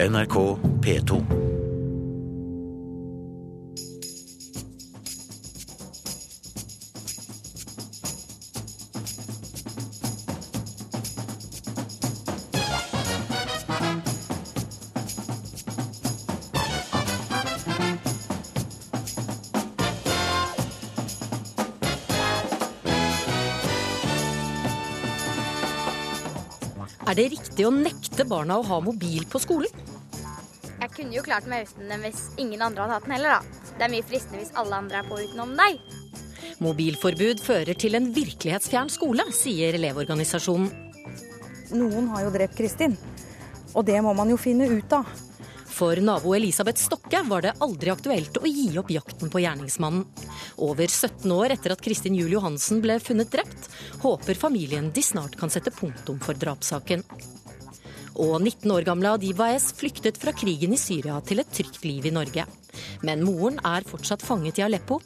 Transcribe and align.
NRK 0.00 0.56
P2. 0.80 1.20
Er 27.10 27.18
det 27.18 27.32
riktig 27.34 27.66
å 27.66 27.70
nekte 27.74 28.24
barna 28.24 28.56
å 28.56 28.64
ha 28.64 28.80
mobil 28.80 29.28
på 29.28 29.44
skolen? 29.44 29.89
Kunne 31.00 31.16
jo 31.16 31.22
klart 31.24 31.46
meg 31.48 31.64
uten 31.64 31.88
den 31.88 32.02
hvis 32.04 32.26
ingen 32.36 32.60
andre 32.60 32.84
hadde 32.84 32.98
hatt 32.98 33.06
den 33.06 33.14
heller, 33.14 33.38
da. 33.38 33.70
Det 33.78 33.86
er 33.86 33.92
mye 33.94 34.04
fristende 34.04 34.42
hvis 34.42 34.52
alle 34.60 34.76
andre 34.82 34.98
er 35.00 35.06
på 35.08 35.16
utenom 35.16 35.54
deg. 35.56 35.78
Mobilforbud 36.60 37.40
fører 37.40 37.78
til 37.80 37.96
en 37.96 38.10
virkelighetsfjern 38.12 38.92
skole, 38.92 39.24
sier 39.32 39.78
Elevorganisasjonen. 39.78 40.68
Noen 41.72 42.10
har 42.12 42.26
jo 42.26 42.34
drept 42.34 42.58
Kristin, 42.58 42.98
og 43.72 43.88
det 43.88 43.96
må 44.04 44.12
man 44.18 44.28
jo 44.28 44.36
finne 44.36 44.68
ut 44.68 44.92
av. 44.92 45.08
For 45.72 45.96
nabo 46.04 46.34
Elisabeth 46.36 46.82
Stokke 46.82 47.22
var 47.24 47.46
det 47.46 47.56
aldri 47.64 47.94
aktuelt 47.94 48.36
å 48.36 48.44
gi 48.44 48.68
opp 48.76 48.92
jakten 48.92 49.32
på 49.32 49.40
gjerningsmannen. 49.40 50.04
Over 50.60 50.84
17 50.84 51.32
år 51.32 51.56
etter 51.56 51.72
at 51.72 51.80
Kristin 51.80 52.18
Juel 52.18 52.36
Johansen 52.36 52.84
ble 52.84 53.00
funnet 53.00 53.32
drept, 53.32 53.70
håper 54.04 54.36
familien 54.36 54.92
de 54.92 55.06
snart 55.06 55.40
kan 55.40 55.48
sette 55.48 55.72
punktum 55.72 56.20
for 56.20 56.36
drapssaken. 56.36 57.06
Og 58.20 58.34
19 58.36 58.68
år 58.74 58.84
gamle 58.84 59.14
Adiba 59.16 59.46
S 59.56 59.70
flyktet 59.72 60.18
fra 60.20 60.34
krigen 60.36 60.74
i 60.76 60.78
Syria 60.80 61.16
til 61.24 61.40
et 61.40 61.52
trygt 61.56 61.86
liv 61.88 62.04
i 62.04 62.12
Norge. 62.12 62.44
Men 63.06 63.22
moren 63.24 63.56
er 63.64 63.86
fortsatt 63.88 64.20
fanget 64.20 64.60
i 64.60 64.64
Aleppo, 64.66 64.98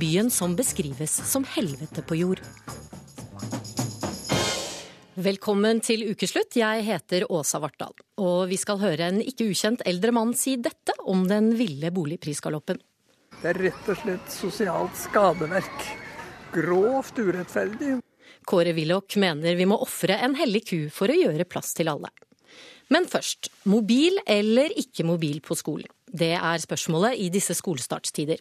byen 0.00 0.30
som 0.32 0.54
beskrives 0.56 1.12
som 1.28 1.44
helvete 1.44 2.00
på 2.08 2.16
jord. 2.22 2.40
Velkommen 5.14 5.84
til 5.84 6.06
ukeslutt. 6.08 6.56
Jeg 6.56 6.86
heter 6.88 7.28
Åsa 7.28 7.60
Vartdal. 7.60 7.92
Og 8.24 8.48
vi 8.48 8.56
skal 8.58 8.80
høre 8.80 9.12
en 9.12 9.20
ikke 9.20 9.50
ukjent 9.52 9.84
eldre 9.86 10.16
mann 10.16 10.32
si 10.32 10.56
dette 10.56 10.96
om 11.04 11.28
den 11.28 11.52
ville 11.60 11.92
boligprisgaloppen. 11.94 12.80
Det 13.42 13.52
er 13.52 13.64
rett 13.68 13.92
og 13.92 14.00
slett 14.00 14.32
sosialt 14.32 14.96
skadeverk. 15.04 15.88
Grovt 16.56 17.20
urettferdig. 17.20 17.98
Kåre 18.48 18.72
Willoch 18.72 19.20
mener 19.20 19.54
vi 19.54 19.68
må 19.68 19.76
ofre 19.84 20.16
en 20.24 20.34
hellig 20.40 20.64
ku 20.70 20.78
for 20.92 21.12
å 21.12 21.24
gjøre 21.26 21.44
plass 21.44 21.76
til 21.76 21.92
alle. 21.92 22.08
Men 22.92 23.06
først, 23.08 23.48
mobil 23.70 24.18
eller 24.28 24.72
ikke 24.76 25.06
mobil 25.08 25.40
på 25.44 25.56
skolen? 25.56 25.88
Det 26.14 26.34
er 26.36 26.60
spørsmålet 26.62 27.18
i 27.18 27.30
disse 27.32 27.56
skolestartstider. 27.58 28.38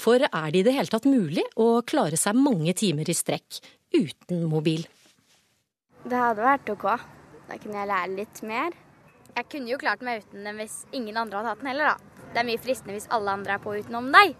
For 0.00 0.20
er 0.26 0.50
det 0.52 0.60
i 0.60 0.64
det 0.66 0.74
hele 0.76 0.92
tatt 0.92 1.06
mulig 1.08 1.44
å 1.56 1.80
klare 1.86 2.18
seg 2.20 2.36
mange 2.36 2.74
timer 2.76 3.08
i 3.08 3.16
strekk 3.16 3.62
uten 3.94 4.44
mobil? 4.50 4.84
Det 6.04 6.18
hadde 6.20 6.44
vært 6.44 6.72
OK. 6.74 6.84
Da 7.48 7.56
kunne 7.60 7.80
jeg 7.80 7.88
lære 7.88 8.16
litt 8.18 8.42
mer. 8.44 8.76
Jeg 9.34 9.48
kunne 9.50 9.72
jo 9.72 9.80
klart 9.80 10.04
meg 10.04 10.24
uten 10.24 10.44
den 10.46 10.60
hvis 10.60 10.82
ingen 10.92 11.16
andre 11.16 11.40
hadde 11.40 11.54
hatt 11.54 11.62
den 11.62 11.70
heller, 11.72 11.94
da. 11.94 12.24
Det 12.34 12.42
er 12.42 12.48
mye 12.50 12.60
fristende 12.60 12.96
hvis 12.98 13.08
alle 13.14 13.32
andre 13.38 13.56
er 13.56 13.62
på 13.62 13.72
utenom 13.78 14.10
deg. 14.12 14.34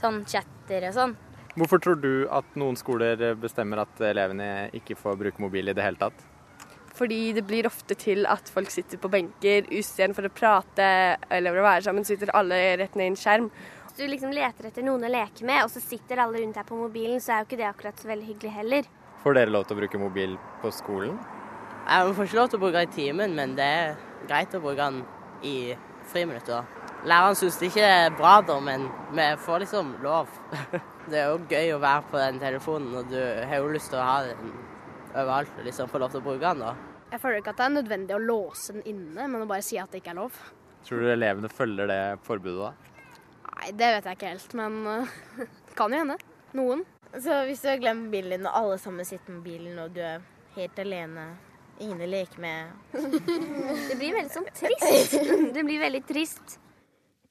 Sånn 0.00 0.24
chatter 0.28 0.88
og 0.88 0.96
sånn. 0.96 1.14
Hvorfor 1.58 1.82
tror 1.82 1.98
du 2.00 2.12
at 2.32 2.58
noen 2.58 2.78
skoler 2.78 3.22
bestemmer 3.38 3.84
at 3.84 4.02
elevene 4.06 4.70
ikke 4.76 4.98
får 4.98 5.18
bruke 5.20 5.42
mobil 5.42 5.70
i 5.70 5.76
det 5.76 5.84
hele 5.84 6.00
tatt? 6.00 6.26
Fordi 6.96 7.32
det 7.36 7.44
blir 7.46 7.68
ofte 7.68 7.94
til 7.98 8.26
at 8.28 8.50
folk 8.50 8.70
sitter 8.72 8.98
på 9.00 9.10
benker 9.12 9.68
istedenfor 9.72 10.26
å 10.26 10.32
prate 10.34 10.88
eller 11.30 11.56
å 11.56 11.66
være 11.66 11.84
sammen, 11.86 12.06
sitter 12.06 12.32
alle 12.36 12.58
rett 12.80 12.96
ned 12.98 13.10
i 13.10 13.12
en 13.12 13.20
skjerm. 13.20 13.50
Hvis 13.84 13.98
du 13.98 14.06
liksom 14.10 14.34
leter 14.34 14.68
etter 14.68 14.86
noen 14.86 15.06
å 15.06 15.12
leke 15.12 15.46
med, 15.46 15.64
og 15.64 15.70
så 15.72 15.82
sitter 15.82 16.22
alle 16.22 16.42
rundt 16.42 16.58
deg 16.58 16.66
på 16.66 16.78
mobilen, 16.78 17.22
så 17.22 17.34
er 17.34 17.42
jo 17.42 17.48
ikke 17.48 17.60
det 17.60 17.68
akkurat 17.70 18.02
så 18.02 18.10
veldig 18.10 18.28
hyggelig 18.32 18.56
heller. 18.56 18.90
Får 19.22 19.36
dere 19.36 19.52
lov 19.52 19.66
til 19.68 19.76
å 19.76 19.80
bruke 19.80 20.00
mobil 20.00 20.36
på 20.62 20.72
skolen? 20.74 21.16
Jeg 21.86 22.12
får 22.16 22.28
ikke 22.28 22.38
lov 22.38 22.50
til 22.50 22.60
å 22.60 22.62
bruke 22.62 22.82
den 22.82 22.90
i 22.90 22.94
timen, 22.94 23.34
men 23.38 23.56
det 23.58 23.66
er 23.66 23.96
greit 24.28 24.54
å 24.54 24.62
bruke 24.62 24.86
den 24.86 25.02
i 25.46 25.56
friminuttet. 26.10 26.78
Læreren 27.08 27.36
syns 27.38 27.56
det 27.60 27.70
ikke 27.70 27.86
er 27.88 28.14
bra, 28.16 28.38
da, 28.44 28.58
men 28.60 28.86
vi 29.16 29.26
får 29.44 29.64
liksom 29.64 29.94
lov. 30.04 30.28
Det 31.10 31.16
er 31.18 31.30
jo 31.32 31.38
gøy 31.48 31.72
å 31.74 31.78
være 31.82 32.02
på 32.10 32.18
den 32.20 32.36
telefonen, 32.38 32.90
og 33.00 33.08
du 33.10 33.16
har 33.18 33.56
jo 33.56 33.70
lyst 33.72 33.88
til 33.90 33.98
å 33.98 34.04
ha 34.04 34.18
den 34.28 34.52
overalt 35.14 35.58
og 35.58 35.66
liksom 35.66 35.90
få 35.90 36.00
lov 36.02 36.12
til 36.12 36.22
å 36.22 36.26
bruke 36.28 36.42
den. 36.44 36.62
da. 36.64 36.74
Jeg 37.10 37.22
føler 37.22 37.40
ikke 37.40 37.54
at 37.54 37.60
det 37.60 37.66
er 37.66 37.74
nødvendig 37.74 38.14
å 38.16 38.22
låse 38.22 38.76
den 38.76 38.86
inne, 38.86 39.26
men 39.26 39.42
å 39.42 39.50
bare 39.50 39.64
si 39.66 39.78
at 39.82 39.90
det 39.90 40.02
ikke 40.02 40.14
er 40.14 40.20
lov. 40.20 40.38
Tror 40.86 41.02
du 41.02 41.10
elevene 41.12 41.50
følger 41.52 41.90
det 41.90 42.00
forbudet 42.26 42.70
da? 42.70 42.72
Nei, 43.50 43.72
det 43.76 43.90
vet 43.96 44.08
jeg 44.08 44.18
ikke 44.18 44.32
helt, 44.32 44.56
men 44.60 44.80
det 45.68 45.76
kan 45.78 45.92
jo 45.92 46.02
hende. 46.04 46.18
Noen. 46.56 46.86
Så 47.10 47.42
hvis 47.48 47.62
du 47.62 47.68
har 47.72 47.80
glemt 47.82 48.06
mobilen 48.06 48.36
din, 48.38 48.46
og 48.46 48.56
alle 48.56 48.78
sammen 48.78 49.06
sitter 49.06 49.34
med 49.34 49.42
bilen, 49.46 49.78
og 49.82 49.94
du 49.94 50.00
er 50.06 50.22
helt 50.54 50.78
alene, 50.78 51.26
ingen 51.82 52.02
å 52.04 52.08
leke 52.10 52.40
med 52.42 52.70
Det 53.90 53.98
blir 53.98 54.14
veldig 54.14 54.32
sånn 54.32 54.50
trist. 54.54 55.16
Det 55.54 55.64
blir 55.66 55.82
veldig 55.82 56.04
trist. 56.06 56.60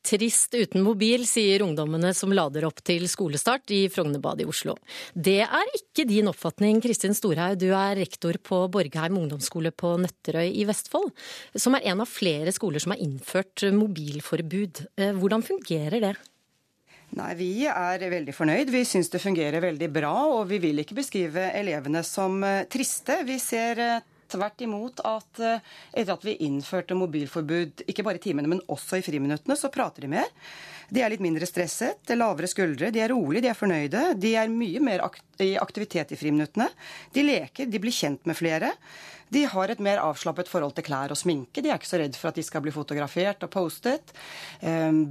Trist 0.09 0.55
uten 0.57 0.81
mobil, 0.81 1.21
sier 1.29 1.61
ungdommene 1.61 2.15
som 2.17 2.31
lader 2.33 2.65
opp 2.65 2.79
til 2.81 3.03
skolestart 3.05 3.69
i 3.75 3.83
Frognerbadet 3.93 4.41
i 4.41 4.47
Oslo. 4.49 4.73
Det 5.13 5.43
er 5.45 5.69
ikke 5.77 6.07
din 6.09 6.31
oppfatning, 6.31 6.79
Kristin 6.81 7.13
Storhaug. 7.13 7.59
Du 7.61 7.67
er 7.69 7.99
rektor 7.99 8.39
på 8.41 8.63
Borgheim 8.73 9.19
ungdomsskole 9.19 9.69
på 9.69 9.93
Nøtterøy 10.01 10.49
i 10.49 10.65
Vestfold, 10.65 11.11
som 11.53 11.77
er 11.77 11.85
en 11.91 12.01
av 12.01 12.09
flere 12.09 12.49
skoler 12.55 12.81
som 12.81 12.95
har 12.95 13.03
innført 13.05 13.67
mobilforbud. 13.69 14.81
Hvordan 15.21 15.45
fungerer 15.45 16.01
det? 16.01 16.15
Nei, 17.19 17.33
Vi 17.37 17.51
er 17.69 18.09
veldig 18.09 18.33
fornøyd. 18.33 18.73
Vi 18.73 18.85
syns 18.89 19.13
det 19.13 19.21
fungerer 19.21 19.61
veldig 19.61 19.91
bra. 19.93 20.15
Og 20.39 20.47
vi 20.49 20.57
vil 20.63 20.81
ikke 20.81 20.97
beskrive 21.03 21.51
elevene 21.53 22.01
som 22.01 22.41
triste. 22.69 23.21
Vi 23.29 23.37
ser 23.41 24.01
tvert 24.31 24.65
imot 24.65 25.03
at 25.07 25.41
etter 25.43 26.13
at 26.13 26.25
vi 26.25 26.37
innførte 26.45 26.97
mobilforbud, 26.97 27.85
ikke 27.89 28.05
bare 28.05 28.21
i 28.21 28.25
timene, 28.29 28.51
men 28.51 28.63
også 28.71 28.99
i 28.99 29.05
friminuttene, 29.05 29.57
så 29.59 29.71
prater 29.73 30.05
de 30.05 30.13
mer. 30.15 30.29
De 30.89 31.03
er 31.05 31.13
litt 31.13 31.21
mindre 31.21 31.45
stresset, 31.45 32.15
lavere 32.17 32.49
skuldre, 32.49 32.89
de 32.93 33.03
er 33.03 33.11
rolige, 33.13 33.43
de 33.45 33.51
er 33.51 33.57
fornøyde. 33.57 34.03
De 34.17 34.33
er 34.39 34.49
mye 34.49 34.81
mer 34.81 35.05
i 35.43 35.53
aktivitet 35.61 36.15
i 36.15 36.17
friminuttene. 36.17 36.69
De 37.13 37.25
leker, 37.25 37.69
de 37.69 37.81
blir 37.81 37.93
kjent 37.93 38.25
med 38.29 38.37
flere. 38.37 38.73
De 39.29 39.43
har 39.45 39.69
et 39.69 39.81
mer 39.85 40.01
avslappet 40.01 40.49
forhold 40.49 40.73
til 40.73 40.87
klær 40.87 41.13
og 41.13 41.19
sminke. 41.19 41.61
De 41.61 41.69
er 41.69 41.77
ikke 41.77 41.91
så 41.91 41.99
redd 42.01 42.17
for 42.17 42.31
at 42.31 42.39
de 42.39 42.45
skal 42.45 42.63
bli 42.65 42.73
fotografert 42.73 43.45
og 43.45 43.51
postet. 43.53 44.13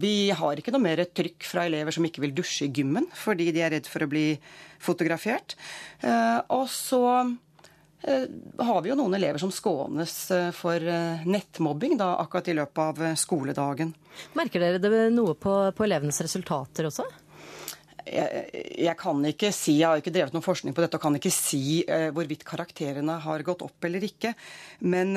Vi 0.02 0.16
har 0.34 0.58
ikke 0.58 0.74
noe 0.74 0.82
mer 0.82 1.04
trykk 1.06 1.46
fra 1.46 1.68
elever 1.70 1.94
som 1.94 2.06
ikke 2.08 2.24
vil 2.26 2.34
dusje 2.34 2.66
i 2.66 2.72
gymmen 2.74 3.06
fordi 3.14 3.52
de 3.54 3.62
er 3.62 3.76
redd 3.76 3.86
for 3.86 4.02
å 4.02 4.10
bli 4.10 4.32
fotografert. 4.82 5.54
Og 6.02 6.66
så 6.74 7.04
har 8.02 8.82
vi 8.82 8.90
jo 8.92 8.96
noen 8.98 9.16
elever 9.18 9.40
som 9.42 9.50
skånes 9.52 10.12
for 10.54 10.84
nettmobbing 11.26 11.96
da, 11.98 12.12
akkurat 12.22 12.48
i 12.48 12.54
løpet 12.54 12.78
av 12.84 13.16
skoledagen. 13.18 13.90
Merker 14.38 14.62
dere 14.62 14.78
det 14.82 15.08
noe 15.14 15.34
på, 15.34 15.54
på 15.74 15.86
elevenes 15.86 16.20
resultater 16.22 16.86
også? 16.86 17.06
Jeg, 18.08 18.44
jeg, 18.86 18.94
kan 18.96 19.18
ikke 19.28 19.50
si, 19.52 19.74
jeg 19.82 19.88
har 19.90 20.00
ikke 20.00 20.14
drevet 20.14 20.32
noen 20.32 20.46
forskning 20.46 20.76
på 20.76 20.80
dette 20.80 20.96
og 20.96 21.02
kan 21.02 21.18
ikke 21.18 21.32
si 21.34 21.82
hvorvidt 22.14 22.46
karakterene 22.48 23.18
har 23.24 23.44
gått 23.44 23.66
opp 23.66 23.84
eller 23.84 24.06
ikke. 24.06 24.32
Men 24.86 25.12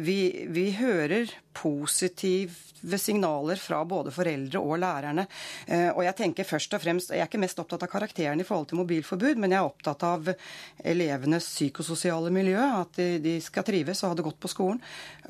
vi, 0.00 0.46
vi, 0.48 0.70
hører 0.78 1.34
positive 1.56 2.98
signaler 2.98 3.60
fra 3.60 3.82
både 3.84 4.12
foreldre 4.14 4.60
og 4.62 4.78
lærerne. 4.80 5.26
Uh, 5.68 5.90
og 5.96 6.02
jeg 6.06 6.16
tenker 6.22 6.48
først 6.48 6.76
og 6.76 6.82
fremst, 6.82 7.12
jeg 7.12 7.22
er 7.22 7.28
ikke 7.28 7.42
mest 7.42 7.60
opptatt 7.60 7.84
av 7.84 7.92
karakteren 7.92 8.40
i 8.40 8.46
forhold 8.46 8.70
til 8.70 8.80
mobilforbud, 8.80 9.40
men 9.40 9.54
jeg 9.54 9.60
er 9.60 9.68
opptatt 9.68 10.04
av 10.06 10.30
elevenes 10.84 11.48
psykososiale 11.50 12.32
miljø. 12.34 12.58
At 12.80 12.96
de, 12.96 13.36
skal 13.44 13.64
trives 13.66 14.02
og 14.02 14.12
ha 14.12 14.18
det 14.18 14.26
godt 14.26 14.40
på 14.42 14.50
skolen. 14.50 14.80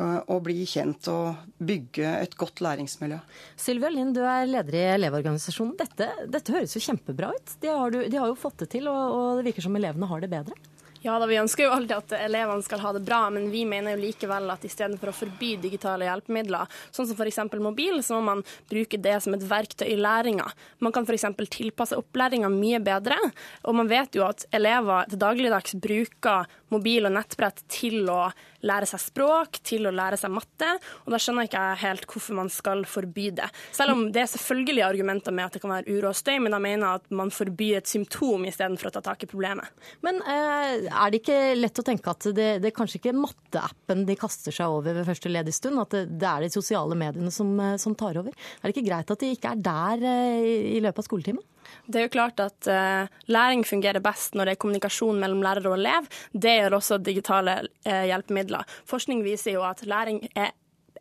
og 0.01 0.43
bli 0.45 0.65
kjent 0.69 1.09
og 1.13 1.57
bygge 1.59 2.09
et 2.23 2.35
godt 2.39 2.63
læringsmiljø. 2.65 3.19
Sylvia 3.61 3.91
Lind, 3.93 4.15
du 4.17 4.23
er 4.25 4.49
leder 4.49 4.77
i 4.79 4.85
Elevorganisasjonen. 4.95 5.77
Dette, 5.79 6.09
dette 6.31 6.55
høres 6.55 6.75
jo 6.77 6.83
kjempebra 6.85 7.33
ut. 7.35 7.57
De 7.61 7.71
har, 7.71 7.91
de 7.91 8.17
har, 8.17 8.29
jo 8.31 8.39
fått 8.39 8.63
det 8.65 8.71
til, 8.77 8.89
og, 8.91 9.17
og 9.17 9.41
det 9.41 9.51
virker 9.51 9.67
som 9.67 9.77
elevene 9.79 10.09
har 10.11 10.23
det 10.25 10.31
bedre. 10.33 10.57
Ja 11.03 11.15
da, 11.19 11.25
Vi 11.27 11.39
ønsker 11.41 11.65
jo 11.65 11.73
alltid 11.73 11.95
at 11.97 12.13
elevene 12.19 12.61
skal 12.65 12.83
ha 12.83 12.91
det 12.93 13.01
bra, 13.07 13.23
men 13.33 13.47
vi 13.49 13.63
mener 13.65 13.95
jo 13.95 14.03
likevel 14.03 14.51
at 14.53 14.67
istedenfor 14.69 15.09
å 15.09 15.15
forby 15.17 15.55
digitale 15.63 16.05
hjelpemidler, 16.05 16.69
sånn 16.93 17.09
som 17.09 17.17
f.eks. 17.17 17.41
mobil, 17.57 18.03
så 18.05 18.19
må 18.19 18.27
man 18.27 18.43
bruke 18.69 19.01
det 19.01 19.17
som 19.25 19.33
et 19.33 19.47
verktøy 19.49 19.87
i 19.89 19.97
læringa. 19.97 20.51
Man 20.85 20.93
kan 20.93 21.09
f.eks. 21.09 21.25
tilpasse 21.57 21.97
opplæringa 21.97 22.53
mye 22.53 22.83
bedre, 22.85 23.17
og 23.65 23.79
man 23.81 23.89
vet 23.89 24.19
jo 24.19 24.27
at 24.29 24.45
elever 24.53 25.09
til 25.09 25.23
dagligdags 25.25 25.79
bruker 25.81 26.53
mobil 26.75 27.09
og 27.09 27.15
nettbrett 27.15 27.63
til 27.71 28.09
å 28.11 28.23
lære 28.67 28.89
seg 28.89 29.03
språk, 29.03 29.61
til 29.67 29.89
å 29.89 29.95
lære 29.95 30.19
seg 30.21 30.33
matte. 30.35 30.69
Og 31.05 31.15
da 31.15 31.21
skjønner 31.21 31.47
jeg 31.47 31.53
ikke 31.53 31.65
helt 31.83 32.07
hvorfor 32.11 32.39
man 32.41 32.53
skal 32.53 32.85
forby 32.89 33.31
det. 33.41 33.49
Selv 33.77 33.95
om 33.95 34.05
det 34.13 34.25
er 34.25 34.33
selvfølgelig 34.35 34.85
argumenter 34.87 35.35
med 35.35 35.49
at 35.49 35.57
det 35.57 35.63
kan 35.65 35.75
være 35.75 35.97
uro 35.97 36.11
og 36.11 36.19
støy, 36.19 36.37
men 36.43 36.55
da 36.55 36.61
mener 36.63 36.87
jeg 36.87 37.03
at 37.03 37.17
man 37.23 37.33
forbyr 37.35 37.81
et 37.81 37.91
symptom 37.91 38.47
istedenfor 38.49 38.91
å 38.91 38.95
ta 38.97 39.05
tak 39.11 39.25
i 39.25 39.31
problemet. 39.31 39.71
Men 40.07 40.21
eh, 40.25 40.89
er 40.91 41.13
det 41.13 41.23
ikke 41.23 41.41
lett 41.59 41.81
å 41.83 41.87
tenke 41.87 42.13
at 42.13 42.31
det, 42.37 42.51
det 42.63 42.71
er 42.71 42.77
kanskje 42.77 43.01
ikke 43.01 43.17
matteappen 43.17 44.05
de 44.09 44.19
kaster 44.21 44.55
seg 44.55 44.81
over 44.81 44.97
ved 44.97 45.09
første 45.09 45.33
ledige 45.33 45.57
stund, 45.57 45.81
at 45.83 45.97
det, 45.97 46.05
det 46.21 46.29
er 46.29 46.45
de 46.45 46.53
sosiale 46.53 46.99
mediene 46.99 47.33
som, 47.35 47.53
eh, 47.61 47.79
som, 47.81 47.97
tar 48.01 48.21
over? 48.21 48.35
Er 48.61 48.69
det 48.69 48.77
ikke 48.77 48.89
greit 48.89 49.11
at 49.13 49.23
de 49.23 49.33
ikke 49.35 49.55
er 49.55 49.65
der 49.65 50.07
eh, 50.11 50.51
i 50.77 50.83
løpet 50.83 51.03
av 51.03 51.09
skoletimen? 51.09 51.47
Det 51.87 52.01
er 52.01 52.07
jo 52.07 52.15
klart 52.15 52.41
at 52.43 52.71
uh, 52.71 53.11
læring 53.31 53.65
fungerer 53.67 54.03
best 54.05 54.35
når 54.35 54.51
det 54.51 54.57
er 54.57 54.63
kommunikasjon 54.63 55.21
mellom 55.21 55.43
lærer 55.45 55.69
og 55.71 55.79
elev. 55.79 56.09
Det 56.33 56.57
gjør 56.61 56.79
også 56.81 57.01
digitale 57.05 57.61
uh, 57.87 58.05
hjelpemidler. 58.11 58.67
Forskning 58.89 59.25
viser 59.27 59.59
jo 59.59 59.65
at 59.67 59.85
læring 59.87 60.23
er 60.35 60.53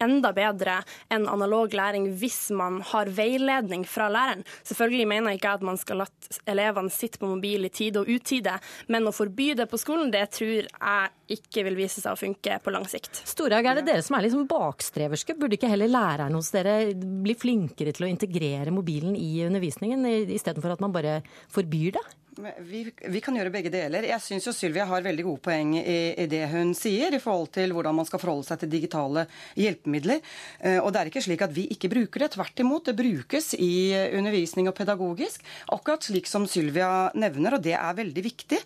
enda 0.04 0.32
bedre 0.36 0.80
enn 1.14 1.28
analog 1.30 1.74
læring 1.76 2.10
hvis 2.20 2.50
man 2.56 2.80
har 2.92 3.12
veiledning 3.14 3.86
fra 3.88 4.10
læreren. 4.12 4.46
Selvfølgelig 4.64 5.08
mener 5.12 5.34
jeg 5.34 5.42
ikke 5.42 5.56
at 5.60 5.66
man 5.66 5.80
skal 5.80 6.04
la 6.04 6.08
elevene 6.50 6.94
sitte 6.94 7.22
på 7.22 7.30
mobil 7.30 7.68
i 7.68 7.74
tide 7.74 8.02
og 8.02 8.10
utide, 8.10 8.56
men 8.88 9.08
å 9.10 9.16
forby 9.16 9.52
det 9.60 9.70
på 9.72 9.80
skolen, 9.82 10.12
det 10.14 10.26
tror 10.36 10.70
jeg 10.70 11.38
ikke 11.40 11.66
vil 11.68 11.78
vise 11.78 12.02
seg 12.02 12.16
å 12.16 12.20
funke 12.20 12.60
på 12.64 12.74
lang 12.74 12.88
sikt. 12.90 13.22
Storhaug, 13.30 13.66
er 13.66 13.80
det 13.80 13.88
dere 13.90 14.06
som 14.06 14.18
er 14.18 14.26
liksom 14.26 14.48
bakstreverske? 14.50 15.38
Burde 15.40 15.60
ikke 15.60 15.70
heller 15.72 15.92
læreren 15.92 16.38
hos 16.38 16.52
dere 16.56 16.80
bli 16.96 17.36
flinkere 17.38 17.94
til 17.96 18.08
å 18.08 18.12
integrere 18.12 18.74
mobilen 18.74 19.18
i 19.18 19.44
undervisningen, 19.46 20.08
istedenfor 20.34 20.76
at 20.76 20.84
man 20.84 20.96
bare 20.96 21.20
forbyr 21.54 22.00
det? 22.00 22.08
Vi, 22.40 22.82
vi, 23.12 23.20
kan 23.24 23.36
gjøre 23.36 23.52
begge 23.52 23.72
deler. 23.74 24.06
Jeg 24.08 24.24
syns 24.24 24.46
jo 24.48 24.54
Sylvia 24.56 24.86
har 24.88 25.04
veldig 25.04 25.26
gode 25.28 25.42
poeng 25.44 25.74
i, 25.76 25.98
i, 26.14 26.28
det 26.32 26.46
hun 26.54 26.72
sier 26.78 27.12
i 27.16 27.20
forhold 27.20 27.50
til 27.58 27.74
hvordan 27.76 27.98
man 27.98 28.08
skal 28.08 28.22
forholde 28.22 28.48
seg 28.48 28.62
til 28.62 28.72
digitale 28.72 29.26
hjelpemidler. 29.60 30.22
Uh, 30.64 30.80
og 30.80 30.94
det 30.94 31.02
er 31.02 31.12
ikke 31.12 31.26
slik 31.26 31.44
at 31.44 31.56
vi 31.56 31.68
ikke 31.76 31.92
bruker 31.92 32.24
det. 32.24 32.32
Tvert 32.38 32.64
imot, 32.64 32.88
det 32.88 32.96
brukes 33.00 33.52
i 33.60 33.92
undervisning 34.16 34.72
og 34.72 34.78
pedagogisk. 34.78 35.44
Akkurat 35.76 36.08
slik 36.08 36.32
som 36.32 36.48
Sylvia 36.48 37.10
nevner, 37.20 37.58
og 37.58 37.66
det 37.66 37.76
er 37.76 38.00
veldig 38.00 38.26
viktig. 38.30 38.62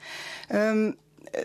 Um, 0.53 0.85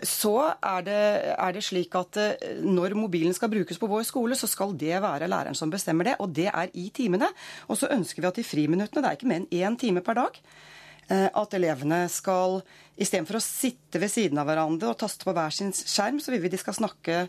så 0.05 0.35
er 0.53 0.85
det, 0.85 1.01
er 1.33 1.53
det, 1.55 1.65
slik 1.65 1.97
at 1.97 2.21
uh, 2.21 2.47
når 2.61 2.93
mobilen 2.99 3.33
skal 3.33 3.49
brukes 3.55 3.81
på 3.81 3.89
vår 3.89 4.05
skole, 4.05 4.37
så 4.37 4.49
skal 4.51 4.77
det 4.77 4.99
være 5.01 5.31
læreren 5.31 5.57
som 5.57 5.73
bestemmer 5.73 6.11
det, 6.11 6.19
og 6.21 6.29
det 6.37 6.51
er 6.53 6.69
i 6.77 6.91
timene. 6.93 7.33
Og 7.65 7.81
så 7.81 7.89
ønsker 7.95 8.21
vi 8.21 8.33
at 8.35 8.43
i 8.43 8.49
friminuttene, 8.53 9.01
det 9.01 9.15
er 9.15 9.17
ikke 9.17 9.33
mer 9.33 9.41
enn 9.41 9.53
én 9.73 9.81
time 9.81 10.05
per 10.05 10.21
dag, 10.21 10.43
Eh, 10.43 10.68
at 11.09 11.55
elevene 11.57 12.03
skal 12.13 12.59
Istedenfor 12.99 13.37
å 13.39 13.41
sitte 13.41 13.99
ved 14.01 14.11
siden 14.11 14.41
av 14.41 14.49
hverandre 14.49 14.89
og 14.91 14.97
taste 14.99 15.23
på 15.23 15.31
hver 15.31 15.53
sin 15.55 15.71
skjerm, 15.71 16.17
så 16.19 16.33
vil 16.33 16.41
vi 16.43 16.51
de 16.51 16.59
skal 16.59 16.75
snakke 16.75 17.21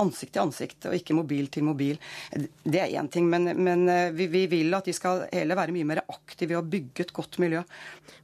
ansikt 0.00 0.34
til 0.34 0.42
ansikt, 0.42 0.86
og 0.88 0.96
ikke 0.96 1.16
mobil 1.16 1.48
til 1.52 1.66
mobil. 1.66 1.98
Det 2.32 2.80
er 2.80 2.94
én 3.00 3.10
ting, 3.12 3.28
men, 3.30 3.50
men 3.60 3.84
eh, 3.92 4.10
vi, 4.16 4.28
vi, 4.32 4.46
vil 4.50 4.72
at 4.76 4.88
de 4.88 4.94
skal 4.96 5.26
heller 5.32 5.58
være 5.58 5.74
mye 5.76 5.88
mer 5.88 6.02
aktive 6.06 6.58
og 6.58 6.70
bygge 6.72 7.06
et 7.06 7.14
godt 7.14 7.38
miljø. 7.42 7.62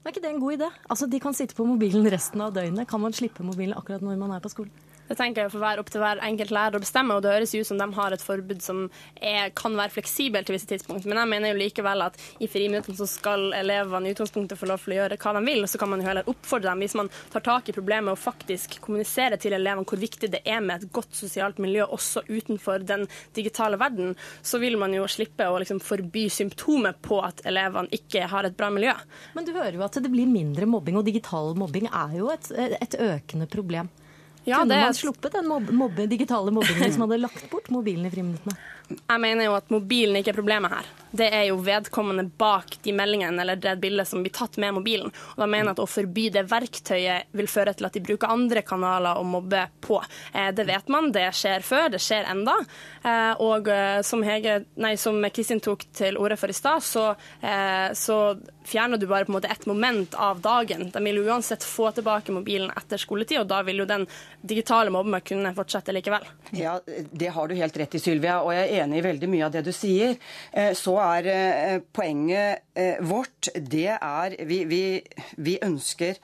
Men 0.00 0.10
er 0.10 0.16
ikke 0.16 0.24
det 0.24 0.32
en 0.32 0.42
god 0.42 0.58
idé? 0.58 0.70
Altså, 0.88 1.10
De 1.12 1.20
kan 1.22 1.36
sitte 1.36 1.58
på 1.58 1.66
mobilen 1.68 2.08
resten 2.10 2.44
av 2.44 2.54
døgnet. 2.56 2.88
Kan 2.88 3.04
man 3.04 3.16
slippe 3.16 3.46
mobilen 3.46 3.76
akkurat 3.78 4.04
når 4.04 4.20
man 4.20 4.36
er 4.36 4.44
på 4.44 4.52
skolen? 4.52 4.87
Det 5.08 5.16
tenker 5.16 5.46
jeg 5.46 5.52
får 5.54 5.62
være 5.62 5.82
opp 5.82 5.90
til 5.92 6.02
hver 6.02 6.20
enkelt 6.26 6.52
lærer 6.54 6.78
å 6.78 6.82
bestemme, 6.82 7.16
og 7.16 7.24
det 7.24 7.32
høres 7.32 7.54
ut 7.56 7.68
som 7.68 7.80
de 7.80 7.88
har 7.96 8.14
et 8.14 8.24
forbud 8.24 8.60
som 8.64 8.84
er, 9.14 9.50
kan 9.56 9.76
være 9.78 9.94
fleksibelt 9.94 10.48
til 10.48 10.56
visse 10.58 10.68
tidspunkt. 10.68 11.06
Men 11.08 11.22
jeg 11.22 11.32
mener 11.32 11.52
jo 11.52 11.60
likevel 11.62 12.04
at 12.04 12.18
i 12.44 12.48
friminuttene 12.50 12.98
så 12.98 13.08
skal 13.08 13.48
elevene 13.56 14.10
i 14.10 14.14
utgangspunktet 14.16 14.60
få 14.60 14.68
lov 14.68 14.84
til 14.84 14.96
å 14.96 14.98
gjøre 15.00 15.18
hva 15.22 15.34
de 15.38 15.44
vil, 15.46 15.62
og 15.64 15.72
så 15.72 15.80
kan 15.80 15.92
man 15.92 16.02
jo 16.02 16.08
heller 16.10 16.28
oppfordre 16.28 16.70
dem, 16.70 16.84
hvis 16.84 16.96
man 17.00 17.12
tar 17.32 17.44
tak 17.46 17.70
i 17.70 17.76
problemet 17.76 18.14
og 18.14 18.20
faktisk 18.20 18.78
kommuniserer 18.84 19.40
til 19.40 19.56
elevene 19.56 19.88
hvor 19.88 20.00
viktig 20.00 20.30
det 20.32 20.42
er 20.44 20.60
med 20.64 20.84
et 20.84 20.92
godt 20.94 21.16
sosialt 21.16 21.60
miljø 21.62 21.86
også 21.88 22.24
utenfor 22.28 22.84
den 22.88 23.06
digitale 23.36 23.78
verden, 23.80 24.14
så 24.42 24.60
vil 24.62 24.76
man 24.80 24.94
jo 24.96 25.06
slippe 25.10 25.46
å 25.48 25.60
liksom 25.62 25.80
forby 25.84 26.26
symptomet 26.32 27.00
på 27.04 27.20
at 27.24 27.40
elevene 27.48 27.92
ikke 27.94 28.26
har 28.28 28.48
et 28.48 28.56
bra 28.58 28.68
miljø. 28.74 28.92
Men 29.36 29.48
du 29.48 29.54
hører 29.56 29.78
jo 29.78 29.86
at 29.86 29.96
det 30.02 30.12
blir 30.12 30.28
mindre 30.28 30.68
mobbing, 30.68 30.98
og 31.00 31.08
digital 31.08 31.54
mobbing 31.58 31.88
er 31.88 32.18
jo 32.20 32.28
et, 32.34 32.52
et 32.52 32.98
økende 33.08 33.48
problem. 33.50 33.88
Ja, 34.48 34.62
Kunne 34.62 34.80
man 34.80 34.96
sluppet 34.96 35.34
den 35.36 35.48
mob 35.50 35.70
mobbe, 35.70 36.08
digitale 36.10 36.52
mobbingen 36.54 36.82
hvis 36.88 36.98
man 37.00 37.08
hadde 37.10 37.22
lagt 37.26 37.48
bort 37.52 37.70
mobilen 37.74 38.08
i 38.08 38.12
friminuttene? 38.12 38.56
Jeg 38.88 39.20
mener 39.20 39.48
jo 39.48 39.56
at 39.58 39.68
mobilen 39.72 40.16
ikke 40.16 40.32
er 40.32 40.38
problemet 40.38 40.72
her. 40.72 40.88
Det 41.10 41.28
er 41.32 41.46
jo 41.48 41.58
vedkommende 41.64 42.26
bak 42.40 42.76
de 42.84 42.92
meldingene 42.92 43.40
eller 43.42 43.56
det 43.60 43.74
bildet 43.80 44.08
som 44.08 44.20
blir 44.24 44.32
tatt 44.34 44.58
med 44.60 44.74
mobilen. 44.76 45.08
Og 45.08 45.40
da 45.40 45.48
mener 45.48 45.70
jeg 45.70 45.76
at 45.76 45.82
å 45.82 45.88
forby 45.88 46.26
det 46.32 46.44
verktøyet 46.50 47.32
vil 47.36 47.48
føre 47.48 47.72
til 47.76 47.88
at 47.88 47.96
de 47.96 48.02
bruker 48.04 48.32
andre 48.32 48.62
kanaler 48.66 49.20
å 49.20 49.24
mobbe 49.24 49.64
på. 49.84 50.00
Eh, 50.32 50.50
det 50.56 50.68
vet 50.68 50.92
man, 50.92 51.10
det 51.12 51.26
skjer 51.36 51.64
før, 51.64 51.88
det 51.94 52.02
skjer 52.04 52.28
enda. 52.28 52.58
Eh, 53.02 53.40
og 53.44 53.68
eh, 53.72 54.00
som, 54.04 54.24
Hege, 54.24 54.60
nei, 54.80 54.94
som 55.00 55.20
Kristin 55.32 55.62
tok 55.64 55.86
til 55.96 56.20
orde 56.20 56.36
for 56.40 56.52
i 56.52 56.56
stad, 56.56 56.84
så, 56.84 57.10
så 57.96 58.16
fjerner 58.68 59.00
du 59.00 59.06
bare 59.08 59.24
på 59.24 59.32
en 59.32 59.38
måte 59.38 59.50
et 59.52 59.64
moment 59.68 60.14
av 60.20 60.40
dagen. 60.44 60.88
De 60.92 61.02
vil 61.04 61.22
uansett 61.24 61.64
få 61.64 61.90
tilbake 61.96 62.34
mobilen 62.34 62.72
etter 62.76 63.00
skoletid, 63.00 63.40
og 63.42 63.48
da 63.50 63.62
vil 63.66 63.82
jo 63.82 63.88
den 63.88 64.04
digitale 64.40 64.92
mobben 64.92 65.16
kunne 65.24 65.54
fortsette 65.56 65.94
likevel. 65.96 66.26
Ja, 66.56 66.78
det 66.84 67.32
har 67.34 67.48
du 67.48 67.56
helt 67.58 67.76
rett 67.80 67.96
i, 67.96 68.02
Sylvia, 68.02 68.40
og 68.44 68.52
jeg 68.54 68.68
er 68.68 68.77
enig 68.82 69.00
i 69.00 69.06
veldig 69.08 69.30
mye 69.30 69.46
av 69.46 69.54
det 69.54 69.64
du 69.66 69.72
sier. 69.74 70.16
Så 70.78 70.96
er 71.02 71.32
eh, 71.32 71.80
poenget 71.94 72.64
eh, 72.78 73.00
vårt 73.04 73.50
det 73.54 73.90
er 73.96 74.38
vi, 74.48 74.62
vi, 74.68 74.82
vi 75.36 75.58
ønsker 75.64 76.18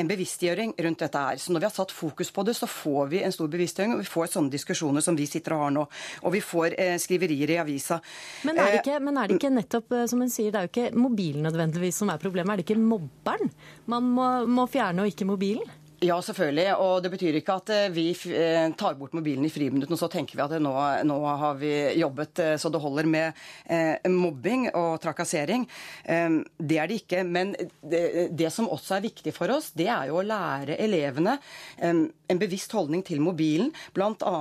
en 0.00 0.08
bevisstgjøring 0.08 0.72
rundt 0.86 1.02
dette 1.04 1.20
her. 1.20 1.40
Så 1.40 1.52
når 1.52 1.62
vi 1.62 1.68
har 1.68 1.74
satt 1.74 1.92
fokus 1.92 2.30
på 2.32 2.44
det, 2.48 2.54
så 2.56 2.66
får 2.70 3.10
vi 3.12 3.20
en 3.26 3.34
stor 3.34 3.50
bevisstgjøring, 3.52 3.92
og 3.96 4.00
vi 4.00 4.08
får 4.08 4.30
sånne 4.32 4.52
diskusjoner 4.52 5.04
som 5.04 5.18
vi 5.18 5.26
sitter 5.28 5.56
og 5.56 5.66
har 5.66 5.74
nå. 5.76 5.84
Og 6.22 6.34
vi 6.34 6.40
får 6.44 6.78
eh, 6.80 6.94
skriverier 7.02 7.52
i 7.52 7.58
avisa. 7.60 8.00
Men 8.48 8.62
er, 8.62 8.78
ikke, 8.80 8.98
men 9.04 9.20
er, 9.20 9.28
det 9.28 9.38
ikke, 9.40 9.52
nettopp, 9.52 9.94
som 10.10 10.24
hun 10.24 10.32
sier, 10.32 10.52
det 10.54 10.62
er 10.62 10.68
jo 10.68 10.72
ikke 10.72 11.04
mobilen 11.04 11.44
nødvendigvis 11.48 12.00
som 12.02 12.12
er 12.12 12.22
problemet. 12.22 12.54
Er 12.54 12.62
det 12.62 12.68
ikke 12.70 12.80
mobberen 12.80 13.52
man 13.92 14.10
må, 14.16 14.32
må 14.48 14.66
fjerne, 14.72 15.04
og 15.04 15.12
ikke 15.12 15.28
mobilen? 15.28 15.68
Ja, 16.02 16.16
selvfølgelig. 16.18 16.64
Og 16.82 16.96
det 17.04 17.12
betyr 17.12 17.36
ikke 17.38 17.54
at 17.60 17.70
eh, 17.70 17.92
vi 17.94 18.08
eh, 18.34 18.72
tar 18.78 18.96
bort 18.98 19.12
mobilen 19.14 19.46
i 19.46 19.50
friminuttene 19.52 19.94
og 19.94 20.00
så 20.00 20.08
tenker 20.10 20.34
vi 20.34 20.42
at 20.42 20.54
nå, 20.58 20.72
nå, 21.06 21.18
har 21.38 21.60
vi 21.60 21.70
jobbet 22.00 22.40
eh, 22.42 22.54
så 22.58 22.72
det 22.72 22.80
holder 22.82 23.06
med 23.06 23.38
mobbing 24.10 24.66
og 24.78 24.96
trakassering. 25.02 25.64
Det 26.02 26.78
er 26.78 26.88
det 26.88 26.96
ikke. 27.02 27.22
Men 27.26 27.52
det, 27.54 28.30
det, 28.34 28.48
som 28.52 28.68
også 28.72 28.96
er 28.96 29.04
viktig 29.04 29.32
for 29.36 29.52
oss, 29.54 29.70
det 29.78 29.86
er 29.92 30.08
jo 30.10 30.18
å 30.18 30.24
lære 30.26 30.76
elevene 30.82 31.36
en 31.82 32.40
bevisst 32.40 32.74
holdning 32.74 33.04
til 33.06 33.22
mobilen. 33.22 33.70
Bl.a. 33.94 34.34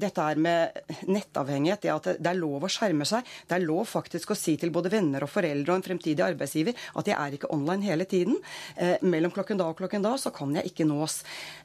dette 0.00 0.26
her 0.26 0.40
med 0.40 0.80
nettavhengighet. 1.08 1.84
Det 1.84 1.92
at 1.94 2.08
det 2.18 2.32
er 2.32 2.40
lov 2.40 2.66
å 2.66 2.72
skjerme 2.72 3.06
seg. 3.08 3.26
Det 3.48 3.58
er 3.58 3.66
lov 3.66 3.86
faktisk 3.90 4.34
å 4.34 4.38
si 4.38 4.56
til 4.60 4.72
både 4.74 4.92
venner 4.92 5.26
og 5.26 5.32
foreldre 5.32 5.74
og 5.74 5.80
en 5.80 5.86
fremtidig 5.86 6.26
arbeidsgiver 6.26 6.88
at 7.00 7.10
jeg 7.10 7.16
er 7.16 7.38
ikke 7.38 7.52
online 7.54 7.86
hele 7.86 8.08
tiden. 8.10 8.38
Mellom 9.06 9.34
klokken 9.34 9.60
da 9.60 9.70
og 9.70 9.78
klokken 9.80 10.04
da 10.06 10.16
så 10.20 10.34
kan 10.34 10.54
jeg 10.58 10.72
ikke 10.72 10.79
ikke 10.80 10.88
nås. 10.88 11.20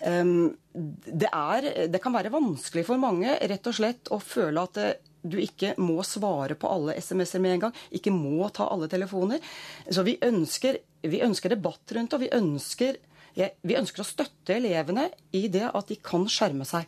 Ehm, 0.05 0.53
det, 0.73 1.31
er, 1.31 1.87
det 1.89 2.01
kan 2.03 2.15
være 2.15 2.33
vanskelig 2.33 2.85
for 2.87 3.01
mange 3.01 3.37
rett 3.39 3.71
og 3.71 3.77
slett 3.79 4.11
å 4.11 4.19
føle 4.21 4.67
at 4.67 4.79
det 4.79 4.93
du 5.25 5.39
ikke 5.41 5.71
må 5.81 6.03
svare 6.05 6.53
på 6.59 6.69
alle 6.69 6.93
SMS-er 7.01 7.41
med 7.41 7.55
en 7.55 7.63
gang. 7.65 7.77
Ikke 7.97 8.13
må 8.13 8.45
ta 8.53 8.67
alle 8.69 8.85
telefoner. 8.91 9.41
Så 9.89 10.05
vi 10.05 10.19
ønsker, 10.21 10.77
vi 11.01 11.23
ønsker 11.25 11.55
debatt 11.55 11.95
rundt 11.97 12.13
det, 12.13 12.19
og 12.19 12.21
vi 12.21 12.29
ønsker, 12.37 12.99
vi 13.33 13.79
ønsker, 13.79 14.03
å 14.03 14.05
støtte 14.05 14.59
elevene 14.59 15.07
i 15.33 15.47
det 15.49 15.65
at 15.65 15.89
de 15.89 15.97
kan 15.97 16.27
skjerme 16.29 16.67
seg. 16.69 16.85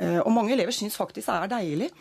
Eh, 0.00 0.18
og 0.18 0.34
mange 0.34 0.56
elever 0.56 0.74
syns 0.74 0.98
faktisk 0.98 1.30
det 1.30 1.36
er 1.36 1.54
deilig 1.54 1.92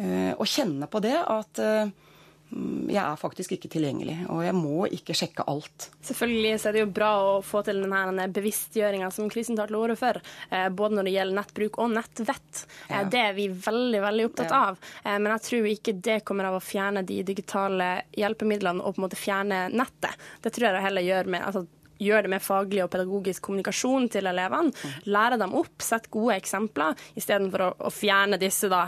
eh, 0.00 0.32
å 0.32 0.48
kjenne 0.48 0.88
på 0.88 1.04
det 1.04 1.16
at 1.20 1.60
Mm, 1.60 2.07
jeg 2.48 3.02
er 3.02 3.18
faktisk 3.20 3.52
ikke 3.54 3.68
tilgjengelig, 3.74 4.16
og 4.32 4.40
jeg 4.46 4.56
må 4.56 4.86
ikke 4.94 5.16
sjekke 5.16 5.44
alt. 5.50 5.88
Selvfølgelig 6.08 6.52
så 6.62 6.70
er 6.70 6.76
det 6.76 6.82
jo 6.82 6.90
bra 6.96 7.10
å 7.20 7.32
få 7.44 7.60
til 7.66 7.82
denne 7.84 8.28
bevisstgjøringa 8.32 9.10
som 9.12 9.28
Kristin 9.32 9.58
tar 9.58 9.68
til 9.68 9.76
orde 9.76 9.98
for, 10.00 10.20
eh, 10.50 10.68
både 10.72 10.96
når 10.96 11.08
det 11.08 11.14
gjelder 11.16 11.38
nettbruk 11.42 11.78
og 11.78 11.92
nettvett. 11.92 12.64
Eh, 12.88 12.96
ja. 12.96 13.04
Det 13.04 13.20
er 13.20 13.36
vi 13.36 13.48
veldig 13.52 14.00
veldig 14.00 14.28
opptatt 14.30 14.54
ja. 14.54 14.62
av. 14.70 14.80
Eh, 15.04 15.18
men 15.18 15.32
jeg 15.34 15.44
tror 15.48 15.70
ikke 15.74 15.96
det 16.08 16.20
kommer 16.24 16.48
av 16.48 16.56
å 16.56 16.64
fjerne 16.64 17.04
de 17.04 17.20
digitale 17.22 17.90
hjelpemidlene 18.16 18.80
og 18.80 18.96
på 18.96 19.02
en 19.02 19.08
måte 19.08 19.20
fjerne 19.20 19.66
nettet. 19.68 20.16
Det 20.40 20.54
tror 20.54 20.70
jeg 20.70 20.86
heller 20.88 21.04
gjør 21.04 21.28
med 21.28 21.44
altså, 21.44 21.66
gjøre 22.02 22.26
det 22.26 22.32
med 22.36 22.44
faglig 22.44 22.84
og 22.84 22.92
pedagogisk 22.94 23.48
kommunikasjon 23.48 24.08
til 24.14 24.30
elevene. 24.30 24.72
Lære 25.08 25.40
dem 25.40 25.56
opp, 25.58 25.76
sette 25.84 26.10
gode 26.12 26.38
eksempler, 26.38 26.96
istedenfor 27.18 27.66
å, 27.66 27.74
å 27.88 27.92
fjerne 27.94 28.40
disse 28.40 28.70
da, 28.72 28.86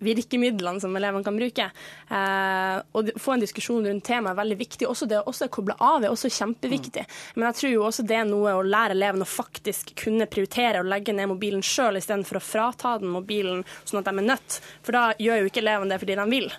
virkemidlene 0.00 0.80
som 0.80 0.96
elevene 0.96 1.24
kan 1.24 1.36
bruke. 1.36 1.66
Eh, 2.08 2.78
og 2.96 3.12
få 3.20 3.36
en 3.36 3.44
diskusjon 3.44 3.86
rundt 3.86 4.06
temaet 4.06 4.32
er 4.32 4.40
veldig 4.40 4.58
viktig. 4.62 4.88
Også 4.88 5.08
det 5.10 5.20
å 5.20 5.34
koble 5.52 5.76
av 5.76 6.04
er 6.04 6.12
også 6.12 6.32
kjempeviktig. 6.32 7.04
Men 7.36 7.50
jeg 7.50 7.60
tror 7.60 7.74
jo 7.74 7.86
også 7.88 8.06
det 8.08 8.18
er 8.20 8.28
noe 8.28 8.56
å 8.56 8.66
lære 8.66 8.96
elevene 8.96 9.28
å 9.28 9.30
faktisk 9.30 9.94
kunne 10.00 10.28
prioritere 10.30 10.80
å 10.80 10.88
legge 10.88 11.14
ned 11.16 11.30
mobilen 11.30 11.64
sjøl, 11.64 12.00
istedenfor 12.00 12.40
å 12.40 12.44
frata 12.44 12.96
den 13.00 13.12
mobilen 13.12 13.64
sånn 13.84 14.00
at 14.02 14.10
de 14.10 14.16
er 14.16 14.30
nødt. 14.32 14.60
For 14.86 14.96
da 14.96 15.08
gjør 15.20 15.42
jo 15.44 15.50
ikke 15.52 15.64
elevene 15.64 15.92
det 15.92 16.02
fordi 16.02 16.20
de 16.20 16.28
vil. 16.32 16.52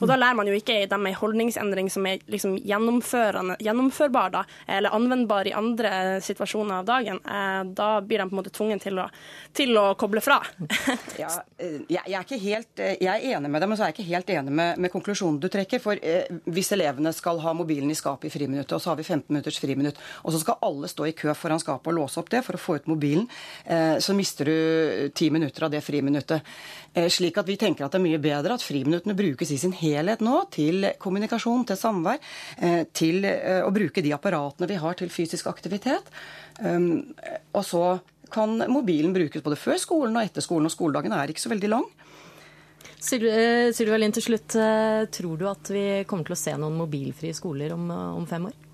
Og 0.00 0.06
da 0.06 0.16
lærer 0.18 0.36
man 0.38 0.48
jo 0.48 0.54
ikke 0.54 0.86
dem 0.90 1.06
ei 1.08 1.14
holdningsendring 1.16 1.90
som 1.90 2.06
er 2.06 2.22
liksom 2.30 2.56
gjennomførbar 2.62 4.30
da, 4.34 4.44
eller 4.70 4.94
anvendbar 4.94 5.48
i 5.50 5.54
andre 5.56 6.20
situasjoner 6.24 6.80
av 6.80 6.88
dagen. 6.88 7.18
Eh, 7.24 7.62
da 7.78 7.88
blir 8.00 8.22
de 8.22 8.28
på 8.28 8.36
en 8.36 8.40
måte 8.40 8.54
tvunget 8.54 8.84
til 8.86 9.00
å, 9.02 9.08
til 9.56 9.74
å 9.80 9.86
koble 9.98 10.22
fra. 10.24 10.38
ja, 11.22 11.30
eh, 11.58 11.80
jeg, 11.88 12.04
er 12.14 12.34
er 12.36 12.44
helt, 12.44 12.70
eh, 12.78 12.94
jeg, 13.00 13.10
er 13.10 13.36
enig 13.38 13.50
med 13.50 13.62
deg, 13.62 13.72
men 13.72 13.80
så 13.80 13.86
er 13.86 13.92
jeg 13.92 13.98
ikke 13.98 14.12
helt 14.12 14.32
enig 14.36 14.54
med, 14.60 14.82
med 14.86 14.94
konklusjonen 14.94 15.40
du 15.42 15.48
trekker. 15.52 15.82
For 15.82 15.98
eh, 15.98 16.30
hvis 16.46 16.72
elevene 16.76 17.12
skal 17.16 17.42
ha 17.42 17.54
mobilen 17.56 17.90
i 17.90 17.98
skapet 17.98 18.30
i 18.30 18.34
friminuttet, 18.34 18.76
og 18.76 18.84
så 18.84 18.92
har 18.92 19.00
vi 19.00 19.08
15 19.08 19.26
minutters 19.32 19.58
friminutt, 19.62 19.98
og 20.22 20.34
så 20.34 20.42
skal 20.44 20.62
alle 20.68 20.90
stå 20.90 21.08
i 21.10 21.16
kø 21.18 21.34
foran 21.38 21.62
skapet 21.62 21.90
og 21.90 21.98
låse 21.98 22.22
opp 22.22 22.30
det 22.32 22.44
for 22.46 22.58
å 22.58 22.62
få 22.62 22.78
ut 22.78 22.90
mobilen, 22.90 23.26
eh, 23.66 23.98
så 24.04 24.14
mister 24.14 24.46
du 24.46 25.10
ti 25.10 25.32
minutter 25.34 25.66
av 25.66 25.74
det 25.74 25.82
friminuttet. 25.82 26.46
Eh, 26.94 27.10
slik 27.12 27.42
at 27.42 27.50
vi 27.50 27.58
tenker 27.58 27.86
at 27.86 27.94
det 27.94 27.98
er 27.98 28.06
mye 28.06 28.22
bedre 28.22 28.54
at 28.54 28.64
friminuttene 28.64 29.18
brukes 29.18 29.50
i 29.50 29.58
sin 29.60 29.74
helhet 29.74 29.87
nå 30.24 30.36
til 30.54 30.88
kommunikasjon, 30.98 31.66
til 31.68 31.78
samvær, 31.78 32.18
eh, 32.58 32.84
til 32.92 33.24
eh, 33.24 33.62
å 33.64 33.72
bruke 33.74 34.02
de 34.02 34.12
apparatene 34.12 34.68
vi 34.68 34.78
har 34.80 34.94
til 34.94 35.10
fysisk 35.10 35.46
aktivitet. 35.46 36.10
Um, 36.60 37.14
og 37.54 37.64
så 37.64 38.00
kan 38.30 38.58
mobilen 38.68 39.14
brukes 39.14 39.42
både 39.42 39.56
før 39.56 39.78
skolen 39.78 40.16
og 40.16 40.24
etter 40.24 40.44
skolen, 40.44 40.66
og 40.66 40.74
skoledagen 40.74 41.14
er 41.14 41.30
ikke 41.30 41.44
så 41.46 41.52
veldig 41.52 41.70
lang. 41.70 41.86
Sylvia 42.98 43.98
Lind, 43.98 44.14
til 44.14 44.26
slutt. 44.26 44.56
Tror 45.14 45.36
du 45.38 45.46
at 45.48 45.70
vi 45.70 46.04
kommer 46.08 46.26
til 46.26 46.34
å 46.34 46.40
se 46.40 46.56
noen 46.58 46.76
mobilfrie 46.78 47.34
skoler 47.34 47.72
om, 47.76 47.90
om 47.90 48.26
fem 48.26 48.50
år? 48.50 48.67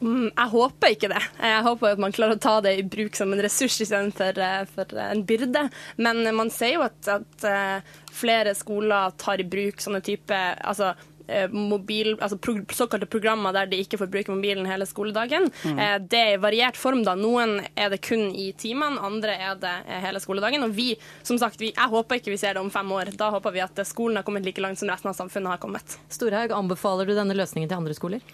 Mm, 0.00 0.30
jeg 0.30 0.48
håper 0.54 0.94
ikke 0.94 1.10
det. 1.12 1.20
Jeg 1.44 1.64
håper 1.66 1.92
at 1.92 2.00
man 2.00 2.14
klarer 2.16 2.38
å 2.38 2.40
ta 2.40 2.56
det 2.64 2.72
i 2.78 2.86
bruk 2.88 3.16
som 3.18 3.32
en 3.34 3.44
ressurs 3.44 3.76
istedenfor 3.84 4.40
eh, 4.40 4.62
for 4.72 4.96
en 5.04 5.22
byrde. 5.28 5.66
Men 6.00 6.24
man 6.36 6.52
ser 6.54 6.78
jo 6.78 6.86
at, 6.86 6.98
at 7.12 7.46
eh, 7.48 7.94
flere 8.16 8.56
skoler 8.56 9.12
tar 9.20 9.42
i 9.42 9.48
bruk 9.48 9.82
sånne 9.84 10.00
type 10.04 10.36
altså, 10.64 10.94
eh, 11.28 11.52
Mobil, 11.52 12.14
altså 12.16 12.38
pro, 12.40 12.56
såkalte 12.72 13.10
programmer 13.12 13.52
der 13.54 13.68
de 13.68 13.82
ikke 13.84 14.00
får 14.00 14.08
bruke 14.14 14.32
mobilen 14.32 14.68
hele 14.70 14.88
skoledagen. 14.88 15.50
Mm. 15.68 15.82
Det 16.08 16.22
er 16.22 16.32
i 16.38 16.40
variert 16.40 16.80
form. 16.80 17.02
da. 17.04 17.14
Noen 17.18 17.58
er 17.74 17.92
det 17.92 18.00
kun 18.06 18.30
i 18.32 18.50
timene, 18.56 19.02
andre 19.04 19.36
er 19.36 19.60
det 19.60 19.74
hele 20.06 20.22
skoledagen. 20.24 20.64
Og 20.64 20.72
vi, 20.76 20.94
som 21.20 21.38
sagt, 21.40 21.60
vi, 21.60 21.74
jeg 21.74 21.92
håper 21.92 22.22
ikke 22.22 22.32
vi 22.32 22.40
ser 22.40 22.56
det 22.56 22.64
om 22.64 22.72
fem 22.72 22.96
år. 22.96 23.12
Da 23.20 23.28
håper 23.36 23.52
vi 23.52 23.66
at 23.66 23.84
skolen 23.88 24.22
har 24.22 24.24
kommet 24.24 24.48
like 24.48 24.64
langt 24.64 24.80
som 24.80 24.88
resten 24.88 25.12
av 25.12 25.20
samfunnet 25.20 25.58
har 25.58 25.60
kommet. 25.60 26.00
Storhaug, 26.08 26.56
anbefaler 26.56 27.04
du 27.04 27.12
denne 27.18 27.36
løsningen 27.36 27.68
til 27.68 27.82
andre 27.82 27.98
skoler? 28.00 28.24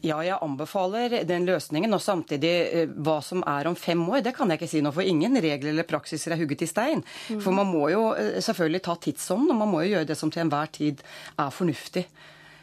Ja, 0.00 0.16
jeg 0.24 0.38
anbefaler 0.40 1.20
den 1.28 1.44
løsningen. 1.48 1.92
Og 1.92 2.00
samtidig, 2.00 2.54
eh, 2.72 2.88
hva 3.04 3.20
som 3.24 3.44
er 3.46 3.68
om 3.68 3.76
fem 3.76 4.00
år, 4.08 4.22
det 4.24 4.34
kan 4.36 4.48
jeg 4.48 4.60
ikke 4.60 4.72
si 4.72 4.80
noe 4.80 4.96
for. 4.96 5.04
Ingen 5.04 5.36
regler 5.36 5.74
eller 5.74 5.88
praksiser 5.88 6.32
er 6.32 6.40
hugget 6.40 6.64
i 6.64 6.70
stein. 6.70 7.04
Mm. 7.28 7.40
For 7.44 7.52
man 7.52 7.68
må 7.68 7.90
jo 7.92 8.10
eh, 8.14 8.40
selvfølgelig 8.40 8.82
ta 8.86 8.96
tidsånden, 8.96 9.52
og 9.52 9.60
man 9.60 9.68
må 9.68 9.84
jo 9.84 9.96
gjøre 9.96 10.08
det 10.08 10.16
som 10.16 10.32
til 10.32 10.46
enhver 10.46 10.72
tid 10.72 11.02
er 11.36 11.52
fornuftig. 11.52 12.06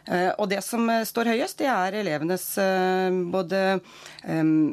Eh, 0.08 0.32
og 0.40 0.50
det 0.50 0.64
som 0.64 0.90
står 1.06 1.30
høyest, 1.36 1.60
det 1.60 1.68
er 1.70 2.00
elevenes 2.00 2.48
både 3.30 3.64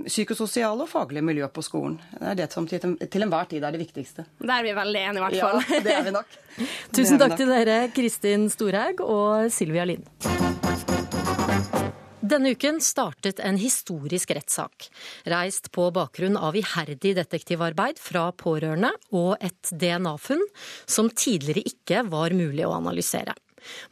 psykososiale 0.06 0.86
og 0.86 0.88
faglige 0.88 1.26
miljø 1.26 1.48
på 1.52 1.64
skolen. 1.66 1.98
Det 2.16 2.30
er 2.32 2.42
det 2.44 2.50
som 2.54 2.68
til 2.70 3.26
enhver 3.26 3.50
tid 3.50 3.60
er 3.60 3.74
det 3.74 3.82
viktigste. 3.82 4.24
Der 4.40 4.56
er 4.56 4.64
vi 4.64 4.76
veldig 4.78 5.02
enige, 5.10 5.20
i 5.20 5.26
hvert 5.26 5.40
fall. 5.42 5.64
Ja, 5.68 5.82
det 5.84 5.98
er 5.98 6.06
vi 6.08 6.16
nok. 6.16 6.38
Tusen 6.96 7.20
takk 7.20 7.36
til 7.36 7.50
dere, 7.52 7.82
Kristin 7.92 8.48
Storhaug 8.48 9.04
og 9.04 9.50
Sylvia 9.52 9.84
Lind. 9.90 10.63
Denne 12.24 12.54
uken 12.54 12.78
startet 12.80 13.40
en 13.44 13.58
historisk 13.60 14.30
rettssak, 14.32 14.86
reist 15.28 15.68
på 15.76 15.90
bakgrunn 15.92 16.38
av 16.40 16.56
iherdig 16.56 17.12
detektivarbeid 17.18 18.00
fra 18.00 18.30
pårørende 18.32 18.94
og 19.12 19.34
et 19.44 19.72
DNA-funn 19.82 20.40
som 20.88 21.10
tidligere 21.12 21.66
ikke 21.68 22.06
var 22.08 22.32
mulig 22.32 22.64
å 22.64 22.72
analysere. 22.78 23.36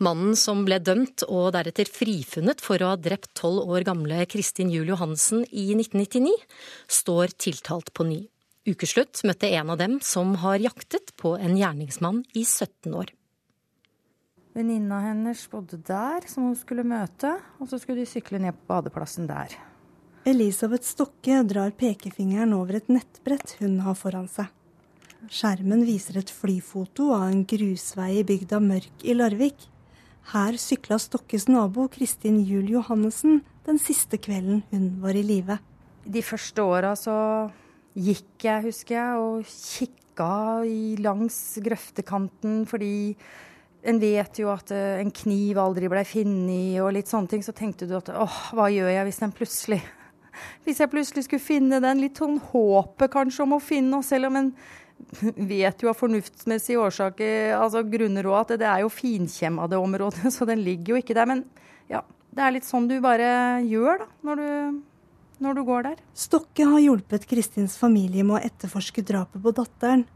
Mannen 0.00 0.32
som 0.36 0.64
ble 0.64 0.80
dømt 0.80 1.26
og 1.28 1.50
deretter 1.58 1.88
frifunnet 1.92 2.64
for 2.64 2.80
å 2.80 2.94
ha 2.94 3.00
drept 3.00 3.34
tolv 3.36 3.68
år 3.68 3.84
gamle 3.88 4.24
Kristin 4.32 4.72
Juel 4.72 4.94
Johansen 4.94 5.44
i 5.50 5.68
1999, 5.76 6.32
står 6.88 7.36
tiltalt 7.36 7.92
på 7.92 8.08
ny. 8.08 8.22
Ukeslutt 8.64 9.26
møtte 9.28 9.52
en 9.52 9.74
av 9.74 9.80
dem 9.80 10.00
som 10.00 10.38
har 10.40 10.62
jaktet 10.62 11.12
på 11.20 11.36
en 11.36 11.58
gjerningsmann 11.60 12.24
i 12.32 12.46
17 12.48 12.96
år. 12.96 13.12
Venninna 14.52 14.99
hennes 15.00 15.47
bodde 15.49 15.78
der, 15.88 16.26
som 16.28 16.50
hun 16.50 16.56
skulle 16.59 16.85
møte, 16.85 17.30
og 17.56 17.71
så 17.71 17.78
skulle 17.80 18.02
de 18.02 18.11
sykle 18.11 18.40
ned 18.42 18.52
på 18.52 18.75
badeplassen 18.75 19.25
der. 19.30 19.54
Elisabeth 20.28 20.85
Stokke 20.85 21.38
drar 21.49 21.73
pekefingeren 21.75 22.52
over 22.54 22.76
et 22.76 22.90
nettbrett 22.92 23.56
hun 23.62 23.80
har 23.87 23.97
foran 23.97 24.28
seg. 24.28 24.50
Skjermen 25.32 25.87
viser 25.87 26.18
et 26.21 26.30
flyfoto 26.30 27.09
av 27.16 27.30
en 27.30 27.44
grusvei 27.49 28.18
i 28.21 28.26
bygda 28.28 28.61
Mørk 28.62 29.06
i 29.09 29.16
Larvik. 29.16 29.68
Her 30.35 30.59
sykla 30.61 30.99
Stokkes 31.00 31.49
nabo 31.49 31.88
Kristin 31.90 32.42
Juel 32.44 32.68
Johannessen 32.75 33.40
den 33.66 33.80
siste 33.80 34.18
kvelden 34.21 34.62
hun 34.71 34.88
var 35.02 35.16
i 35.16 35.25
live. 35.26 35.56
De 36.04 36.23
første 36.23 36.62
åra 36.66 36.92
så 36.99 37.14
gikk 37.94 38.44
jeg, 38.44 38.66
husker 38.66 38.99
jeg, 38.99 39.23
og 39.23 39.47
kikka 39.47 40.35
langs 41.00 41.38
grøftekanten 41.64 42.66
fordi 42.68 43.14
en 43.82 43.98
vet 44.02 44.38
jo 44.38 44.50
at 44.52 44.70
uh, 44.74 45.00
en 45.00 45.10
kniv 45.14 45.58
aldri 45.58 45.88
blei 45.90 46.04
funnet 46.06 46.78
og 46.82 46.92
litt 46.94 47.10
sånne 47.10 47.32
ting. 47.32 47.42
Så 47.44 47.54
tenkte 47.56 47.88
du 47.90 47.96
at 47.98 48.12
åh, 48.14 48.38
hva 48.54 48.68
gjør 48.72 48.92
jeg 48.92 49.08
hvis 49.08 49.20
den 49.24 49.34
plutselig 49.36 49.82
Hvis 50.64 50.78
jeg 50.80 50.88
plutselig 50.88 51.26
skulle 51.26 51.44
finne 51.44 51.80
den? 51.82 52.00
Litt 52.00 52.20
sånn 52.22 52.38
håpet 52.52 53.12
kanskje 53.12 53.44
om 53.44 53.58
å 53.58 53.60
finne 53.62 53.92
noe, 53.92 54.06
selv 54.06 54.30
om 54.30 54.38
en 54.40 54.54
vet 55.36 55.82
jo 55.82 55.90
av 55.90 55.98
fornuftsmessige 55.98 56.80
årsaker, 56.80 57.52
altså 57.58 57.82
grunner 57.90 58.28
òg, 58.30 58.38
at 58.40 58.62
det 58.62 58.68
er 58.70 58.84
jo 58.84 58.92
finkjemma 58.92 59.66
det 59.70 59.80
området, 59.80 60.30
så 60.34 60.48
den 60.48 60.62
ligger 60.64 60.94
jo 60.94 61.02
ikke 61.02 61.16
der. 61.18 61.28
Men 61.28 61.44
ja, 61.90 62.00
det 62.32 62.46
er 62.46 62.56
litt 62.56 62.68
sånn 62.68 62.88
du 62.88 62.96
bare 63.04 63.28
gjør 63.66 64.04
da, 64.04 64.08
når 64.28 64.42
du, 64.42 64.80
når 65.44 65.58
du 65.58 65.62
går 65.68 65.86
der. 65.90 66.00
Stokke 66.16 66.70
har 66.70 66.80
hjulpet 66.84 67.28
Kristins 67.28 67.76
familie 67.80 68.24
med 68.24 68.38
å 68.38 68.44
etterforske 68.46 69.04
drapet 69.06 69.42
på 69.42 69.54
datteren. 69.58 70.06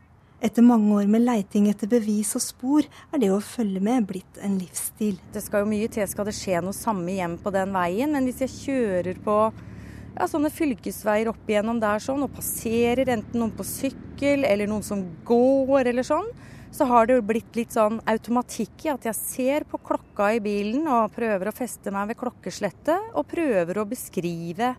Etter 0.45 0.61
mange 0.61 0.93
år 0.99 1.07
med 1.09 1.25
leiting 1.25 1.71
etter 1.71 1.89
bevis 1.89 2.35
og 2.37 2.43
spor, 2.45 2.87
er 3.09 3.21
det 3.23 3.31
å 3.33 3.39
følge 3.41 3.81
med 3.81 4.05
blitt 4.11 4.41
en 4.45 4.59
livsstil. 4.61 5.17
Det 5.33 5.41
skal 5.41 5.65
jo 5.65 5.71
mye 5.71 5.89
til 5.93 6.05
skal 6.11 6.29
det 6.29 6.35
skje 6.37 6.61
noe 6.61 6.77
samme 6.77 7.09
igjen 7.15 7.39
på 7.41 7.53
den 7.55 7.73
veien, 7.73 8.13
men 8.13 8.29
hvis 8.29 8.43
jeg 8.45 8.53
kjører 8.53 9.23
på 9.25 9.37
ja, 9.49 10.27
sånne 10.29 10.51
fylkesveier 10.53 11.31
opp 11.33 11.49
igjennom 11.49 11.81
der 11.81 12.05
sånn, 12.05 12.27
og 12.27 12.35
passerer 12.37 13.09
enten 13.15 13.41
noen 13.41 13.55
på 13.57 13.65
sykkel 13.65 14.45
eller 14.49 14.69
noen 14.69 14.85
som 14.85 15.07
går 15.25 15.89
eller 15.89 16.05
sånn, 16.05 16.29
så 16.77 16.85
har 16.91 17.09
det 17.09 17.17
jo 17.17 17.25
blitt 17.25 17.57
litt 17.57 17.73
sånn 17.73 18.03
automatikk 18.05 18.85
i 18.85 18.93
at 18.93 19.09
jeg 19.09 19.17
ser 19.17 19.65
på 19.71 19.81
klokka 19.81 20.35
i 20.37 20.43
bilen 20.45 20.85
og 20.85 21.15
prøver 21.17 21.49
å 21.49 21.57
feste 21.57 21.93
meg 21.95 22.11
ved 22.13 22.21
klokkeslettet, 22.21 23.15
og 23.17 23.25
prøver 23.31 23.81
å 23.81 23.89
beskrive 23.89 24.75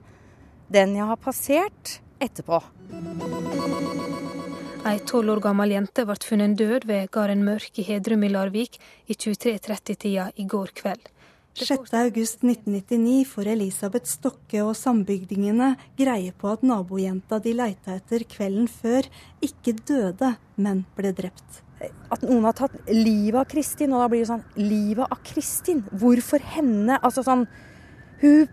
den 0.70 0.94
jeg 1.00 1.10
har 1.10 1.18
passert, 1.24 1.98
etterpå. 2.22 2.62
Ei 4.88 5.02
tolv 5.04 5.34
år 5.34 5.42
gammel 5.44 5.74
jente 5.74 6.06
ble 6.08 6.16
funnet 6.24 6.54
død 6.56 6.86
ved 6.88 7.10
gården 7.12 7.42
Mørk 7.44 7.80
i 7.82 7.84
Hedrum 7.84 8.22
i 8.24 8.30
Larvik 8.32 8.78
i 9.12 9.18
23.30-tida 9.20 10.30
i 10.40 10.46
går 10.48 10.72
kveld. 10.78 11.10
6.8.1999 11.60 13.26
får 13.28 13.50
Elisabeth 13.52 14.08
Stokke 14.08 14.62
og 14.64 14.78
sambygdingene 14.80 15.74
greie 16.00 16.32
på 16.32 16.54
at 16.54 16.64
nabojenta 16.64 17.42
de 17.44 17.58
leita 17.58 17.98
etter 17.98 18.24
kvelden 18.32 18.72
før, 18.72 19.12
ikke 19.44 19.76
døde, 19.82 20.32
men 20.56 20.86
ble 20.96 21.12
drept. 21.20 21.60
At 22.08 22.24
noen 22.24 22.48
har 22.48 22.56
tatt 22.56 22.80
livet 22.88 23.42
av 23.44 23.52
Kristin, 23.52 23.92
og 23.92 24.06
da 24.06 24.10
blir 24.14 24.24
det 24.24 24.32
sånn 24.32 24.48
Livet 24.56 25.04
av 25.12 25.20
Kristin? 25.28 25.84
Hvorfor 25.92 26.48
henne? 26.56 26.96
Altså 27.02 27.28
sånn 27.28 27.44
Hun 28.24 28.48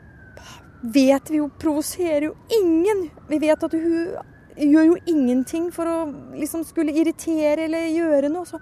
vet 0.83 1.31
vi 1.31 1.39
jo 1.45 1.53
provoserer 1.63 2.33
jo 2.33 2.37
ingen. 2.59 3.07
Vi 3.31 3.45
vet 3.47 3.71
at 3.71 3.79
hun 3.79 4.34
gjør 4.57 4.91
jo 4.93 4.97
ingenting 5.11 5.71
for 5.75 5.89
å 5.91 5.99
liksom 6.35 6.65
skulle 6.67 6.95
irritere 6.95 7.67
eller 7.67 7.91
gjøre 7.91 8.31
noe. 8.33 8.47
Så 8.49 8.61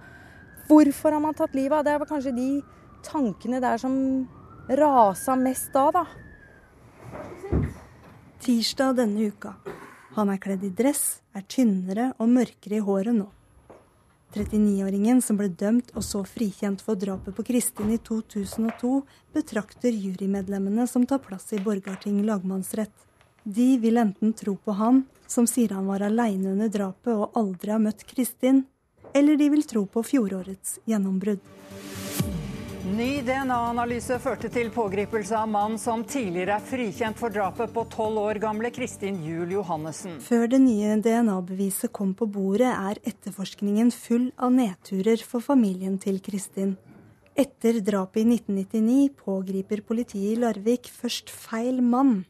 hvorfor 0.68 1.12
har 1.14 1.22
man 1.24 1.36
tatt 1.36 1.54
livet 1.56 1.78
av? 1.78 1.84
Det 1.84 1.98
var 2.00 2.10
kanskje 2.10 2.36
de 2.36 2.48
tankene 3.04 3.60
der 3.62 3.80
som 3.82 3.94
rasa 4.68 5.36
mest 5.36 5.72
da, 5.74 5.90
da. 5.92 6.06
Tirsdag 8.42 8.96
denne 8.98 9.28
uka. 9.30 9.54
Han 10.16 10.32
er 10.32 10.40
kledd 10.42 10.64
i 10.66 10.72
dress, 10.76 11.22
er 11.32 11.44
tynnere 11.48 12.10
og 12.20 12.28
mørkere 12.28 12.80
i 12.80 12.84
håret 12.84 13.16
nå. 13.16 13.28
39-åringen 14.32 15.20
som 15.20 15.36
ble 15.36 15.50
dømt 15.60 15.90
og 15.92 16.04
så 16.06 16.22
frikjent 16.24 16.80
for 16.84 16.96
drapet 16.96 17.36
på 17.36 17.44
Kristin 17.44 17.92
i 17.92 17.98
2002, 18.00 18.92
betrakter 19.36 19.92
jurymedlemmene 19.92 20.86
som 20.88 21.04
tar 21.08 21.20
plass 21.24 21.52
i 21.52 21.60
Borgarting 21.60 22.22
lagmannsrett. 22.24 22.92
De 23.44 23.74
vil 23.82 24.00
enten 24.00 24.32
tro 24.36 24.56
på 24.56 24.76
han, 24.78 25.02
som 25.32 25.48
sier 25.48 25.72
han 25.72 25.88
var 25.88 26.04
aleine 26.04 26.52
under 26.52 26.68
drapet 26.68 27.14
og 27.14 27.38
aldri 27.38 27.72
har 27.72 27.80
møtt 27.82 28.04
Kristin, 28.08 28.66
eller 29.16 29.40
de 29.40 29.48
vil 29.52 29.64
tro 29.68 29.86
på 29.88 30.04
fjorårets 30.04 30.78
gjennombrudd. 30.88 31.40
Ny 32.92 33.22
DNA-analyse 33.22 34.16
førte 34.20 34.48
til 34.52 34.66
pågripelse 34.74 35.36
av 35.38 35.46
mann 35.48 35.76
som 35.78 36.02
tidligere 36.04 36.56
er 36.58 36.64
frikjent 36.66 37.16
for 37.16 37.32
drapet 37.32 37.70
på 37.72 37.84
tolv 37.92 38.18
år 38.20 38.40
gamle 38.42 38.72
Kristin 38.74 39.20
Juel 39.22 39.54
Johannessen. 39.54 40.16
Før 40.20 40.48
det 40.50 40.58
nye 40.64 40.96
DNA-beviset 41.00 41.92
kom 41.94 42.10
på 42.18 42.26
bordet, 42.26 42.72
er 42.72 42.98
etterforskningen 43.06 43.94
full 43.94 44.32
av 44.36 44.50
nedturer 44.56 45.22
for 45.24 45.44
familien 45.46 45.94
til 46.02 46.18
Kristin. 46.26 46.74
Etter 47.38 47.78
drapet 47.80 48.26
i 48.26 48.26
1999 48.34 49.14
pågriper 49.22 49.80
politiet 49.86 50.34
i 50.34 50.40
Larvik 50.42 50.90
først 50.92 51.30
feil 51.32 51.78
mann. 51.80 52.24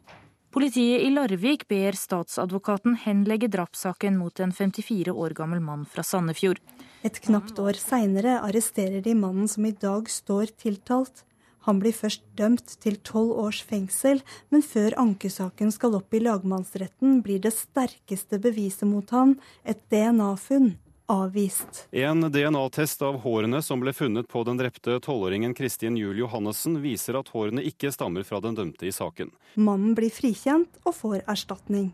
Politiet 0.53 1.01
i 1.01 1.09
Larvik 1.09 1.63
ber 1.69 1.97
statsadvokaten 1.97 2.99
henlegge 3.01 3.49
drapssaken 3.49 4.19
mot 4.21 4.41
en 4.45 4.51
54 4.53 5.09
år 5.09 5.33
gammel 5.39 5.63
mann 5.65 5.87
fra 5.89 6.05
Sandefjord. 6.05 6.61
Et 7.01 7.21
knapt 7.25 7.57
år 7.57 7.79
seinere 7.81 8.35
arresterer 8.45 9.01
de 9.01 9.15
mannen 9.17 9.49
som 9.49 9.65
i 9.65 9.73
dag 9.73 10.11
står 10.13 10.53
tiltalt. 10.61 11.25
Han 11.65 11.81
blir 11.81 11.97
først 11.97 12.27
dømt 12.37 12.77
til 12.85 13.01
tolv 13.01 13.33
års 13.47 13.63
fengsel, 13.65 14.21
men 14.53 14.61
før 14.67 14.99
ankesaken 15.01 15.73
skal 15.73 15.97
opp 15.97 16.13
i 16.13 16.21
lagmannsretten, 16.21 17.23
blir 17.25 17.41
det 17.41 17.55
sterkeste 17.57 18.37
beviset 18.43 18.85
mot 18.93 19.09
han 19.17 19.39
et 19.65 19.81
DNA-funn 19.89 20.75
avvist. 21.13 21.87
En 21.91 22.25
DNA-test 22.33 23.03
av 23.05 23.19
hårene 23.21 23.61
som 23.63 23.83
ble 23.83 23.93
funnet 23.93 24.29
på 24.31 24.45
den 24.49 24.61
drepte 24.61 24.97
tolvåringen 25.05 25.55
Kristin 25.55 25.99
Juel 26.01 26.23
Johannessen, 26.23 26.79
viser 26.83 27.19
at 27.21 27.29
hårene 27.35 27.65
ikke 27.69 27.93
stammer 27.93 28.25
fra 28.25 28.41
den 28.45 28.57
dømte 28.57 28.89
i 28.89 28.95
saken. 28.95 29.33
Mannen 29.61 29.93
blir 29.99 30.13
frikjent 30.15 30.81
og 30.87 30.97
får 30.97 31.27
erstatning. 31.29 31.91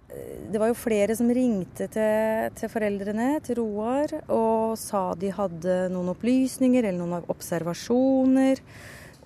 Det 0.52 0.62
var 0.62 0.70
jo 0.70 0.78
flere 0.78 1.16
som 1.18 1.30
ringte 1.34 1.88
til, 1.90 2.54
til 2.58 2.72
foreldrene 2.72 3.30
til 3.44 3.58
Roar 3.58 4.14
og 4.28 4.78
sa 4.78 5.10
de 5.18 5.34
hadde 5.34 5.78
noen 5.92 6.12
opplysninger 6.14 6.84
eller 6.84 6.98
noen 7.00 7.28
observasjoner, 7.32 8.62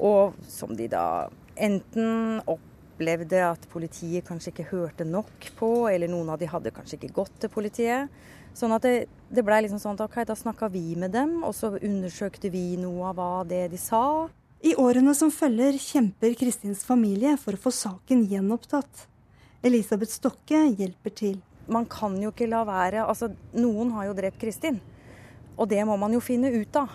og 0.03 0.39
som 0.49 0.73
de 0.77 0.89
da 0.91 1.29
enten 1.61 2.41
opplevde 2.49 3.43
at 3.45 3.67
politiet 3.73 4.25
kanskje 4.27 4.55
ikke 4.55 4.71
hørte 4.73 5.07
nok 5.07 5.51
på, 5.59 5.73
eller 5.91 6.11
noen 6.11 6.33
av 6.33 6.41
de 6.41 6.49
hadde 6.51 6.73
kanskje 6.75 6.99
ikke 6.99 7.17
gått 7.21 7.43
til 7.43 7.53
politiet. 7.53 8.23
Sånn 8.57 8.75
at 8.77 8.85
det, 8.85 9.07
det 9.33 9.45
blei 9.47 9.63
liksom 9.65 9.81
sånn 9.81 9.97
at 9.97 10.05
ok, 10.05 10.23
da 10.29 10.37
snakka 10.37 10.69
vi 10.73 10.93
med 11.01 11.15
dem, 11.15 11.41
og 11.47 11.55
så 11.57 11.73
undersøkte 11.79 12.51
vi 12.53 12.77
noe 12.81 13.11
av 13.11 13.19
hva 13.19 13.31
det 13.49 13.65
de 13.73 13.81
sa. 13.81 14.29
I 14.63 14.77
årene 14.79 15.15
som 15.19 15.33
følger 15.35 15.79
kjemper 15.81 16.37
Kristins 16.39 16.85
familie 16.87 17.35
for 17.41 17.57
å 17.57 17.63
få 17.65 17.73
saken 17.75 18.27
gjenopptatt. 18.31 19.09
Elisabeth 19.67 20.13
Stokke 20.13 20.61
hjelper 20.79 21.17
til. 21.19 21.41
Man 21.71 21.87
kan 21.91 22.15
jo 22.19 22.33
ikke 22.33 22.49
la 22.51 22.65
være 22.67 23.05
Altså, 23.07 23.29
noen 23.55 23.93
har 23.95 24.09
jo 24.09 24.17
drept 24.19 24.41
Kristin. 24.43 24.81
Og 25.57 25.69
det 25.71 25.83
må 25.87 25.97
man 26.01 26.15
jo 26.15 26.23
finne 26.23 26.51
ut 26.53 26.79
av. 26.79 26.95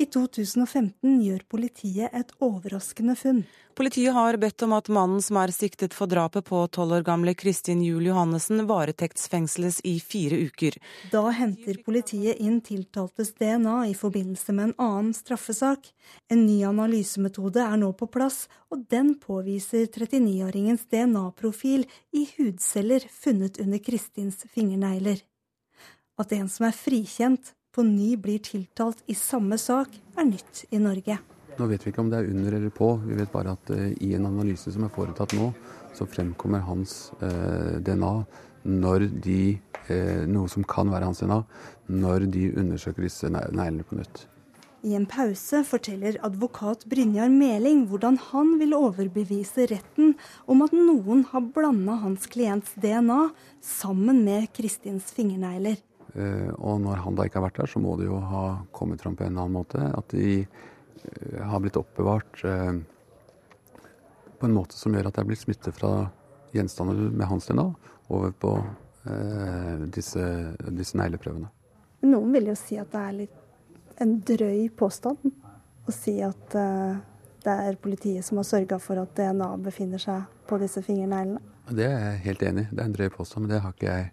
I 0.00 0.06
2015 0.08 1.18
gjør 1.20 1.42
politiet 1.52 2.14
et 2.16 2.30
overraskende 2.40 3.12
funn. 3.20 3.42
Politiet 3.76 4.14
har 4.16 4.38
bedt 4.40 4.62
om 4.64 4.72
at 4.72 4.88
mannen 4.88 5.20
som 5.20 5.36
er 5.36 5.52
siktet 5.52 5.92
for 5.96 6.08
drapet 6.08 6.46
på 6.48 6.62
tolv 6.72 6.96
år 6.96 7.04
gamle 7.04 7.34
Kristin 7.36 7.82
Juel 7.84 8.08
Johannessen, 8.08 8.62
varetektsfengsles 8.68 9.82
i 9.84 9.98
fire 10.00 10.38
uker. 10.48 10.78
Da 11.12 11.26
henter 11.36 11.82
politiet 11.84 12.40
inn 12.40 12.62
tiltaltes 12.64 13.34
DNA 13.36 13.76
i 13.90 13.94
forbindelse 13.98 14.56
med 14.56 14.70
en 14.70 14.74
annen 14.86 15.12
straffesak. 15.16 15.92
En 16.32 16.46
ny 16.46 16.62
analysemetode 16.64 17.60
er 17.60 17.76
nå 17.84 17.92
på 17.92 18.08
plass, 18.08 18.46
og 18.72 18.88
den 18.88 19.18
påviser 19.20 19.84
39-åringens 19.84 20.88
DNA-profil 20.88 21.84
i 22.16 22.24
hudceller 22.38 23.04
funnet 23.20 23.60
under 23.60 23.84
Kristins 23.84 24.46
fingernegler. 24.48 25.20
At 26.20 26.32
en 26.36 26.48
som 26.52 26.68
er 26.68 26.76
frikjent, 26.76 27.52
på 27.74 27.84
ny 27.86 28.14
blir 28.20 28.40
tiltalt 28.44 29.02
i 29.06 29.14
samme 29.14 29.58
sak, 29.58 29.94
er 30.16 30.26
nytt 30.28 30.64
i 30.70 30.80
Norge. 30.82 31.18
Nå 31.58 31.66
vet 31.68 31.84
vi 31.84 31.92
ikke 31.92 32.02
om 32.02 32.10
det 32.10 32.20
er 32.20 32.30
under 32.30 32.56
eller 32.56 32.72
på, 32.74 32.94
vi 33.04 33.18
vet 33.18 33.32
bare 33.32 33.54
at 33.56 33.72
uh, 33.74 33.88
i 34.00 34.14
en 34.16 34.28
analyse 34.30 34.72
som 34.72 34.86
er 34.86 34.94
foretatt 34.94 35.34
nå, 35.36 35.50
så 35.94 36.06
fremkommer 36.06 36.62
hans 36.64 37.10
eh, 37.18 37.78
DNA 37.82 38.12
når 38.62 39.06
de, 39.24 39.58
eh, 39.88 40.22
noe 40.30 40.48
som 40.48 40.64
kan 40.64 40.90
være 40.92 41.08
hans 41.08 41.22
DNA, 41.24 41.40
når 41.90 42.26
de 42.30 42.44
undersøker 42.60 43.02
disse 43.04 43.30
neglene 43.32 43.86
på 43.86 43.98
nytt. 43.98 44.26
I 44.86 44.94
en 44.96 45.04
pause 45.04 45.60
forteller 45.68 46.16
advokat 46.24 46.86
Brynjar 46.88 47.28
Meling 47.28 47.82
hvordan 47.90 48.16
han 48.30 48.54
vil 48.62 48.72
overbevise 48.78 49.66
retten 49.68 50.14
om 50.48 50.62
at 50.64 50.72
noen 50.72 51.26
har 51.34 51.50
blanda 51.52 51.98
hans 52.00 52.24
klients 52.32 52.72
DNA 52.80 53.26
sammen 53.60 54.22
med 54.24 54.48
Kristins 54.56 55.10
fingernegler. 55.12 55.76
Eh, 56.14 56.50
og 56.58 56.80
når 56.82 57.02
han 57.04 57.16
da 57.16 57.26
ikke 57.26 57.40
har 57.40 57.46
vært 57.48 57.60
der, 57.62 57.70
så 57.70 57.82
må 57.82 57.96
det 58.00 58.08
jo 58.08 58.18
ha 58.30 58.44
kommet 58.76 59.02
fram 59.02 59.16
på 59.16 59.24
en 59.24 59.32
eller 59.32 59.46
annen 59.46 59.58
måte. 59.58 59.82
At 59.96 60.14
de 60.14 60.40
eh, 60.42 61.42
har 61.46 61.62
blitt 61.62 61.78
oppbevart 61.78 62.44
eh, 62.48 62.72
på 64.40 64.48
en 64.48 64.56
måte 64.56 64.78
som 64.78 64.94
gjør 64.96 65.10
at 65.10 65.18
det 65.18 65.24
er 65.24 65.30
blitt 65.30 65.44
smitte 65.44 65.74
fra 65.76 65.92
gjenstander 66.54 67.10
med 67.12 67.26
hans 67.30 67.46
DNA 67.46 67.68
over 68.10 68.32
på 68.34 68.54
disse, 69.94 70.22
disse 70.76 70.98
negleprøvene. 70.98 71.46
Noen 72.04 72.34
vil 72.34 72.50
jo 72.50 72.56
si 72.58 72.76
at 72.80 72.90
det 72.92 73.00
er 73.00 73.14
litt 73.16 74.00
en 74.02 74.16
drøy 74.26 74.66
påstand 74.76 75.30
å 75.86 75.94
si 75.94 76.16
at 76.24 76.56
det 77.44 77.54
er 77.54 77.78
politiet 77.80 78.26
som 78.26 78.40
har 78.40 78.48
sørga 78.48 78.80
for 78.82 79.00
at 79.00 79.14
DNA 79.16 79.48
befinner 79.62 80.02
seg 80.02 80.26
på 80.50 80.58
disse 80.60 80.82
fingerneglene. 80.84 81.40
Det 81.70 81.86
er 81.86 82.02
jeg 82.02 82.22
helt 82.26 82.44
enig 82.50 82.66
i. 82.66 82.70
Det 82.72 82.82
er 82.82 82.90
en 82.90 82.96
drøy 82.98 83.08
påstand, 83.14 83.46
men 83.46 83.54
det 83.54 83.62
har 83.62 83.76
ikke 83.76 83.94
jeg 83.94 84.10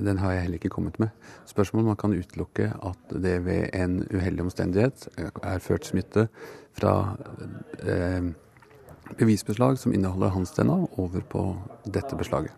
den 0.00 0.18
har 0.18 0.32
jeg 0.32 0.42
heller 0.46 0.60
ikke 0.60 0.72
kommet 0.72 0.98
med. 1.02 1.12
Spørsmålet 1.46 1.86
man 1.92 1.98
kan 2.00 2.14
utelukke 2.16 2.70
at 2.72 3.14
det 3.22 3.36
ved 3.44 3.68
en 3.76 4.00
uheldig 4.14 4.46
omstendighet 4.46 5.08
er 5.18 5.58
ført 5.58 5.86
smitte 5.86 6.28
fra 6.78 7.16
eh, 7.84 8.32
bevisbeslag 9.18 9.78
som 9.78 9.92
inneholder 9.92 10.32
hans 10.32 10.54
DNA, 10.56 10.78
over 10.96 11.20
på 11.28 11.44
dette 11.84 12.16
beslaget. 12.16 12.52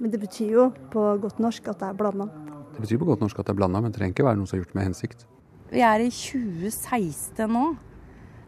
Men 0.00 0.10
det 0.10 0.20
betyr 0.20 0.50
jo 0.54 0.70
på 0.92 1.02
godt 1.20 1.38
norsk 1.42 1.68
at 1.68 1.82
det 1.82 1.90
er 1.90 1.98
blanda? 1.98 2.26
Det 2.72 2.80
betyr 2.80 2.98
på 3.02 3.10
godt 3.10 3.20
norsk 3.20 3.38
at 3.38 3.46
det 3.46 3.52
er 3.52 3.60
blanda, 3.60 3.80
men 3.80 3.92
det 3.92 4.00
trenger 4.00 4.16
ikke 4.16 4.26
være 4.30 4.40
noe 4.40 4.48
som 4.48 4.56
er 4.56 4.64
gjort 4.64 4.74
med 4.78 4.88
hensikt. 4.88 5.26
Vi 5.70 5.82
er 5.86 6.02
i 6.02 6.08
2016 6.10 7.52
nå, 7.52 7.66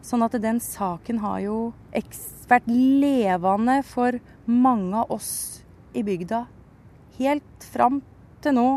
sånn 0.03 0.25
at 0.25 0.35
den 0.41 0.59
saken 0.59 1.21
har 1.23 1.43
jo 1.45 1.57
vært 2.49 2.65
levende 2.67 3.77
for 3.87 4.17
mange 4.49 4.97
av 4.97 5.13
oss 5.13 5.31
i 5.93 6.01
bygda 6.03 6.41
helt 7.17 7.67
fram 7.73 8.01
til 8.43 8.57
nå, 8.57 8.69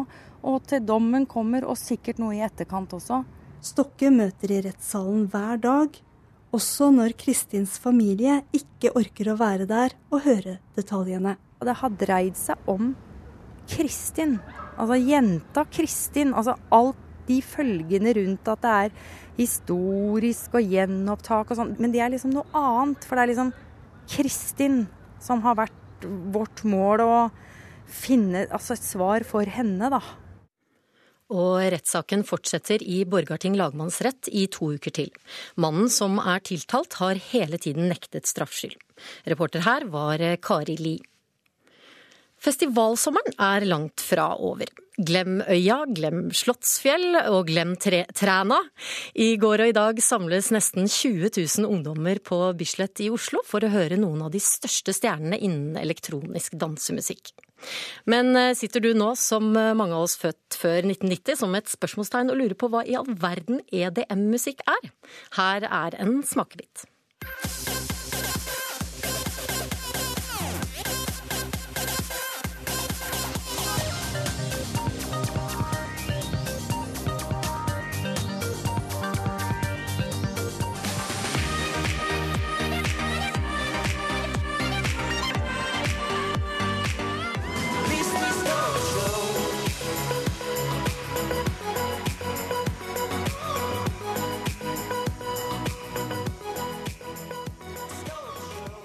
og 0.47 0.67
til 0.71 0.85
dommen 0.87 1.27
kommer, 1.27 1.67
og 1.67 1.79
sikkert 1.81 2.21
noe 2.23 2.37
i 2.37 2.45
etterkant 2.47 2.93
også. 2.95 3.23
Stokke 3.65 4.13
møter 4.15 4.53
i 4.55 4.61
rettssalen 4.69 5.25
hver 5.33 5.59
dag, 5.63 5.97
også 6.55 6.93
når 6.95 7.17
Kristins 7.19 7.75
familie 7.83 8.39
ikke 8.55 8.93
orker 8.97 9.33
å 9.33 9.41
være 9.41 9.67
der 9.69 9.97
og 10.13 10.23
høre 10.25 10.59
detaljene. 10.77 11.35
Det 11.67 11.75
har 11.81 11.99
dreid 11.99 12.39
seg 12.39 12.71
om 12.71 12.93
Kristin, 13.67 14.39
altså 14.77 14.97
jenta 15.01 15.65
Kristin. 15.73 16.33
Altså 16.37 16.55
alt 16.73 17.01
de 17.27 17.41
følgene 17.43 18.15
rundt 18.17 18.49
at 18.53 18.63
det 18.63 18.75
er 18.85 18.95
historisk 19.37 20.55
og 20.57 20.71
gjenopptak 20.77 21.51
og 21.51 21.59
sånn. 21.59 21.75
Men 21.83 21.93
det 21.93 22.05
er 22.05 22.13
liksom 22.15 22.37
noe 22.37 22.47
annet, 22.57 23.05
for 23.05 23.19
det 23.19 23.25
er 23.25 23.33
liksom 23.33 23.53
Kristin 24.15 24.85
som 25.23 25.43
har 25.45 25.59
vært 25.59 26.07
vårt 26.33 26.63
mål. 26.69 27.03
og 27.03 27.46
finne 27.89 28.47
altså 28.51 28.77
et 28.77 28.87
svar 28.87 29.27
for 29.29 29.49
henne, 29.49 29.91
da. 29.93 30.01
Og 31.35 31.59
rettssaken 31.75 32.23
fortsetter 32.27 32.85
i 32.87 33.01
Borgarting 33.09 33.57
lagmannsrett 33.59 34.31
i 34.31 34.47
to 34.53 34.71
uker 34.77 34.95
til. 34.95 35.11
Mannen 35.59 35.91
som 35.91 36.21
er 36.23 36.45
tiltalt, 36.47 37.01
har 37.01 37.19
hele 37.33 37.59
tiden 37.59 37.91
nektet 37.91 38.31
straffskyld. 38.31 38.79
Reporter 39.27 39.67
her 39.67 39.89
var 39.91 40.23
Kari 40.39 40.79
Li. 40.79 40.97
Festivalsommeren 42.37 43.35
er 43.43 43.65
langt 43.67 44.03
fra 44.05 44.29
over. 44.39 44.69
Glem 44.97 45.41
øya, 45.45 45.83
glem 45.93 46.29
Slottsfjell 46.33 47.19
og 47.33 47.51
glem 47.51 47.75
tre 47.81 48.05
Træna. 48.17 48.61
I 49.19 49.35
går 49.41 49.65
og 49.65 49.73
i 49.73 49.75
dag 49.77 49.99
samles 50.05 50.53
nesten 50.55 50.87
20 50.87 51.33
000 51.37 51.67
ungdommer 51.69 52.21
på 52.25 52.39
Bislett 52.57 53.03
i 53.05 53.11
Oslo 53.13 53.43
for 53.45 53.65
å 53.65 53.73
høre 53.73 53.99
noen 54.01 54.23
av 54.25 54.33
de 54.33 54.41
største 54.41 54.95
stjernene 54.97 55.41
innen 55.41 55.77
elektronisk 55.81 56.57
dansemusikk. 56.61 57.35
Men 58.11 58.35
eh, 58.39 58.55
sitter 58.59 58.85
du 58.85 58.93
nå, 58.97 59.13
som 59.21 59.53
eh, 59.57 59.75
mange 59.79 59.97
av 59.97 60.07
oss 60.07 60.19
født 60.21 60.59
før 60.61 60.81
1990, 60.83 61.41
som 61.43 61.57
et 61.59 61.73
spørsmålstegn 61.73 62.33
og 62.33 62.41
lurer 62.43 62.59
på 62.59 62.71
hva 62.73 62.85
i 62.87 62.97
all 62.99 63.09
verden 63.23 63.63
EDM-musikk 63.71 64.65
er? 64.71 64.93
Her 65.39 65.69
er 65.71 65.99
en 66.03 66.21
smakebit. 66.27 66.87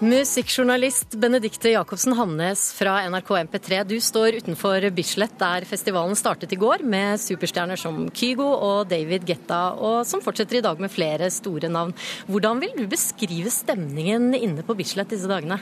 Musikkjournalist 0.01 1.13
Benedikte 1.21 1.69
Jacobsen 1.69 2.15
Hannes 2.17 2.71
fra 2.73 2.95
NRK 3.05 3.27
MP3. 3.45 3.83
Du 3.85 3.99
står 4.01 4.39
utenfor 4.41 4.87
Bislett, 4.97 5.35
der 5.37 5.67
festivalen 5.69 6.17
startet 6.17 6.55
i 6.55 6.57
går, 6.57 6.81
med 6.81 7.21
superstjerner 7.21 7.77
som 7.77 8.07
Kygo 8.09 8.47
og 8.49 8.89
David 8.89 9.27
Getta, 9.29 9.59
og 9.77 10.01
som 10.09 10.23
fortsetter 10.25 10.57
i 10.57 10.63
dag 10.65 10.81
med 10.81 10.89
flere 10.89 11.29
store 11.29 11.69
navn. 11.69 11.93
Hvordan 12.25 12.63
vil 12.65 12.73
du 12.79 12.87
beskrive 12.89 13.53
stemningen 13.53 14.31
inne 14.33 14.65
på 14.65 14.73
Bislett 14.79 15.13
disse 15.13 15.29
dagene? 15.29 15.59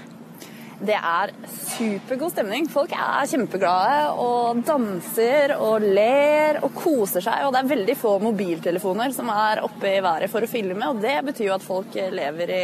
Det 0.80 0.96
er 0.96 1.34
supergod 1.52 2.32
stemning. 2.32 2.68
Folk 2.72 2.94
er 2.96 3.28
kjempeglade 3.28 4.14
og 4.24 4.62
danser 4.64 5.52
og 5.58 5.84
ler 5.84 6.62
og 6.64 6.72
koser 6.78 7.24
seg. 7.26 7.44
Og 7.44 7.52
det 7.52 7.60
er 7.60 7.72
veldig 7.74 7.96
få 8.00 8.14
mobiltelefoner 8.24 9.12
som 9.16 9.28
er 9.34 9.64
oppe 9.66 9.92
i 9.92 10.00
været 10.04 10.32
for 10.32 10.46
å 10.46 10.50
filme, 10.50 10.88
og 10.88 11.02
det 11.04 11.18
betyr 11.28 11.50
jo 11.50 11.58
at 11.58 11.66
folk 11.66 11.98
lever 12.16 12.54
i 12.56 12.64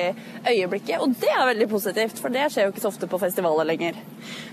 øyeblikket. 0.53 1.03
Og 1.03 1.17
det 1.19 1.33
er 1.33 1.51
veldig 1.51 1.69
positivt, 1.71 2.21
for 2.23 2.31
det 2.31 2.47
skjer 2.53 2.69
jo 2.69 2.73
ikke 2.73 2.85
så 2.85 2.93
ofte 2.93 3.11
på 3.11 3.19
festivaler 3.19 3.67
lenger. 3.73 3.99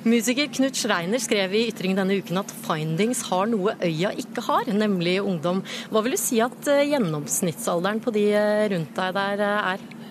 Musiker 0.03 0.51
Knut 0.59 0.79
Schreiner 0.79 1.23
skrev 1.23 1.55
i 1.55 1.67
Ytring 1.71 1.95
denne 1.99 2.19
uken 2.19 2.43
at 2.43 2.51
Findings 2.67 3.23
har 3.31 3.47
noe 3.51 3.77
øya 3.79 4.11
ikke 4.19 4.43
har, 4.49 4.75
nemlig 4.75 5.21
ungdom. 5.23 5.63
Hva 5.93 6.03
vil 6.03 6.17
du 6.17 6.21
si 6.21 6.43
at 6.43 6.67
eh, 6.71 6.89
gjennomsnittsalderen 6.91 8.03
på 8.03 8.15
de 8.15 8.29
eh, 8.35 8.69
rundt 8.75 8.97
deg 8.99 9.19
der 9.21 9.47
eh, 9.47 9.75
er? 9.77 10.02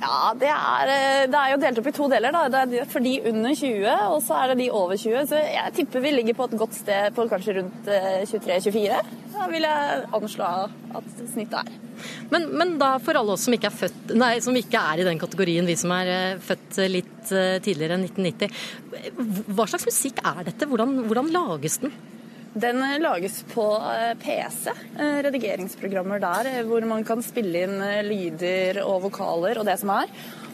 Ja, 0.00 0.32
det 0.32 0.48
er, 0.48 0.90
eh, 0.94 1.26
det 1.28 1.36
er, 1.36 1.50
jo 1.52 1.58
delt 1.60 1.80
opp 1.82 1.88
i 1.90 1.92
to 1.92 2.06
deler. 2.08 2.32
da. 2.32 2.46
Det 2.48 2.80
er 2.80 2.88
for 2.88 3.04
de 3.04 3.14
under 3.30 3.54
20, 3.54 3.88
og 4.14 4.22
så 4.24 4.38
er 4.40 4.52
det 4.52 4.62
de 4.62 4.68
over 4.72 4.96
20. 4.96 5.26
Så 5.28 5.40
jeg 5.40 5.74
tipper 5.76 6.04
vi 6.04 6.12
ligger 6.14 6.38
på 6.38 6.48
et 6.48 6.58
godt 6.62 6.78
sted 6.78 7.12
på 7.16 7.26
kanskje 7.28 7.58
rundt 7.58 7.90
23-24. 8.30 8.86
Eh, 8.96 9.10
da 9.34 9.48
vil 9.50 9.66
jeg 9.68 10.04
anslå 10.16 10.48
at 11.00 11.10
snittet 11.20 11.58
er. 11.60 11.72
Men, 12.32 12.48
men, 12.56 12.78
da 12.80 12.94
for 13.04 13.18
alle 13.20 13.34
oss 13.36 13.44
som 13.44 13.56
ikke, 13.56 13.72
født, 13.72 14.14
nei, 14.16 14.38
som 14.40 14.56
ikke 14.56 14.80
er 14.92 15.02
i 15.02 15.08
den 15.10 15.20
kategorien, 15.20 15.68
vi 15.68 15.76
som 15.76 15.92
er 15.98 16.12
eh, 16.14 16.38
født 16.40 16.80
litt 16.88 17.18
tidligere 17.28 17.98
enn 17.98 18.08
1990, 18.08 19.52
hva 19.52 19.68
slags 19.68 19.84
musikk 19.88 20.24
er 20.24 20.46
dette? 20.48 20.68
Hvordan, 20.70 20.96
hvordan 21.10 21.28
lages 21.34 21.76
den? 21.84 21.92
Den 22.52 22.82
lages 23.02 23.44
på 23.54 23.64
eh, 23.78 24.14
PC, 24.18 24.72
eh, 24.98 25.18
redigeringsprogrammer 25.22 26.18
der, 26.18 26.48
eh, 26.50 26.62
hvor 26.66 26.82
man 26.82 27.04
kan 27.06 27.22
spille 27.22 27.62
inn 27.62 27.76
lyder 28.08 28.80
og 28.82 29.04
vokaler 29.06 29.60
og 29.60 29.68
det 29.68 29.76
som 29.78 29.92
er. 29.94 30.10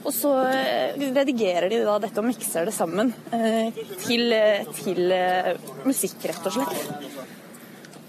Og 0.07 0.13
så 0.15 0.31
redigerer 1.01 1.67
de 1.73 1.81
da 1.83 1.97
dette 1.99 2.21
og 2.21 2.29
mikser 2.29 2.69
det 2.69 2.75
sammen 2.77 3.09
til, 4.05 4.31
til 4.77 5.01
musikk, 5.83 6.21
rett 6.31 6.47
og 6.47 6.55
slett. 6.55 7.33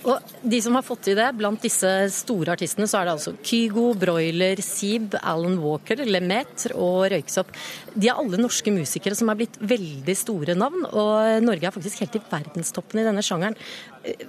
Og 0.05 0.33
de 0.45 0.59
som 0.61 0.75
har 0.77 0.85
fått 0.85 1.07
til 1.07 1.17
det, 1.17 1.25
blant 1.39 1.63
disse 1.63 1.89
store 2.13 2.53
artistene, 2.53 2.85
så 2.89 2.99
er 2.99 3.07
det 3.07 3.15
altså 3.15 3.33
Kygo, 3.41 3.87
Broiler, 3.97 4.61
Seeb, 4.63 5.17
Alan 5.17 5.57
Walker, 5.63 6.03
Lemaitre 6.05 6.75
og 6.77 7.07
Røyksopp. 7.13 7.49
De 7.95 8.11
er 8.11 8.19
alle 8.19 8.39
norske 8.39 8.71
musikere 8.73 9.17
som 9.17 9.31
er 9.33 9.39
blitt 9.41 9.57
veldig 9.57 10.17
store 10.17 10.57
navn, 10.59 10.85
og 10.91 11.41
Norge 11.45 11.69
er 11.69 11.75
faktisk 11.75 12.03
helt 12.05 12.19
i 12.19 12.23
verdenstoppen 12.29 13.01
i 13.01 13.07
denne 13.07 13.25
sjangeren. 13.25 13.57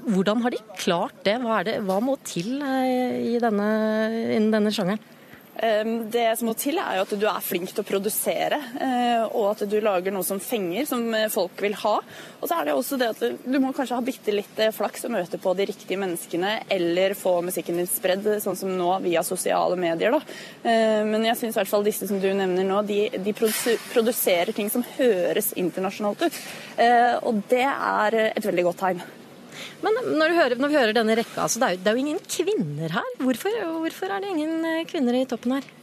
Hvordan 0.08 0.42
har 0.46 0.56
de 0.56 0.64
klart 0.80 1.20
det? 1.28 1.36
Hva, 1.44 1.60
det? 1.66 1.78
Hva 1.86 2.00
må 2.02 2.16
til 2.26 2.56
eh, 2.64 3.34
i 3.34 3.38
denne, 3.42 3.68
innen 4.34 4.50
denne 4.54 4.74
sjangeren? 4.74 5.04
Det 5.58 6.36
som 6.38 6.46
må 6.46 6.52
til, 6.54 6.76
er 6.78 6.98
jo 6.98 7.02
at 7.02 7.12
du 7.18 7.24
er 7.26 7.42
flink 7.42 7.72
til 7.72 7.82
å 7.82 7.86
produsere, 7.86 8.60
eh, 8.78 9.24
og 9.26 9.48
at 9.56 9.64
du 9.66 9.74
lager 9.82 10.14
noe 10.14 10.22
som 10.26 10.38
fenger, 10.38 10.86
som 10.86 11.02
eh, 11.16 11.26
folk 11.32 11.58
vil 11.64 11.74
ha. 11.80 11.96
Og 12.38 12.46
så 12.46 12.60
er 12.60 12.68
det 12.68 12.76
også 12.76 12.98
det 13.00 13.08
at 13.10 13.24
du 13.42 13.58
må 13.58 13.72
kanskje 13.74 13.98
ha 13.98 14.04
bitte 14.06 14.34
litt 14.36 14.62
eh, 14.62 14.70
flaks 14.74 15.08
og 15.08 15.16
møte 15.16 15.40
på 15.42 15.56
de 15.58 15.66
riktige 15.72 15.98
menneskene, 15.98 16.54
eller 16.70 17.16
få 17.18 17.40
musikken 17.42 17.80
din 17.80 17.90
spredd, 17.90 18.30
sånn 18.44 18.60
som 18.60 18.70
nå 18.70 18.92
via 19.02 19.24
sosiale 19.26 19.74
medier. 19.80 20.14
Da. 20.14 20.22
Men 21.08 21.26
jeg 21.26 21.40
syns 21.40 21.56
i 21.56 21.60
hvert 21.60 21.72
fall 21.72 21.86
disse 21.86 22.06
som 22.06 22.22
du 22.22 22.28
nevner 22.30 22.66
nå, 22.66 22.80
de, 22.86 23.02
de 23.18 23.34
produserer 23.34 24.54
ting 24.54 24.70
som 24.70 24.86
høres 24.94 25.50
internasjonalt 25.58 26.28
ut. 26.28 26.42
Og 27.26 27.42
det 27.50 27.66
er 27.66 28.22
et 28.28 28.46
veldig 28.46 28.70
godt 28.70 28.86
tegn. 28.86 29.08
Men 29.84 29.98
når, 30.18 30.36
hører, 30.38 30.60
når, 30.60 30.72
vi 30.72 30.80
hører 30.80 30.96
denne 30.96 31.18
rekka, 31.18 31.46
altså 31.46 31.62
det, 31.62 31.68
er 31.68 31.76
jo, 31.76 31.82
det, 31.82 31.90
er 31.90 31.98
jo, 31.98 32.04
ingen 32.06 32.22
kvinner 32.36 32.96
her. 32.98 33.10
Hvorfor, 33.22 33.58
hvorfor, 33.78 34.14
er 34.14 34.24
det 34.24 34.32
ingen 34.34 34.64
eh, 34.68 34.86
kvinner 34.88 35.18
i 35.18 35.26
toppen 35.28 35.58
her? 35.58 35.74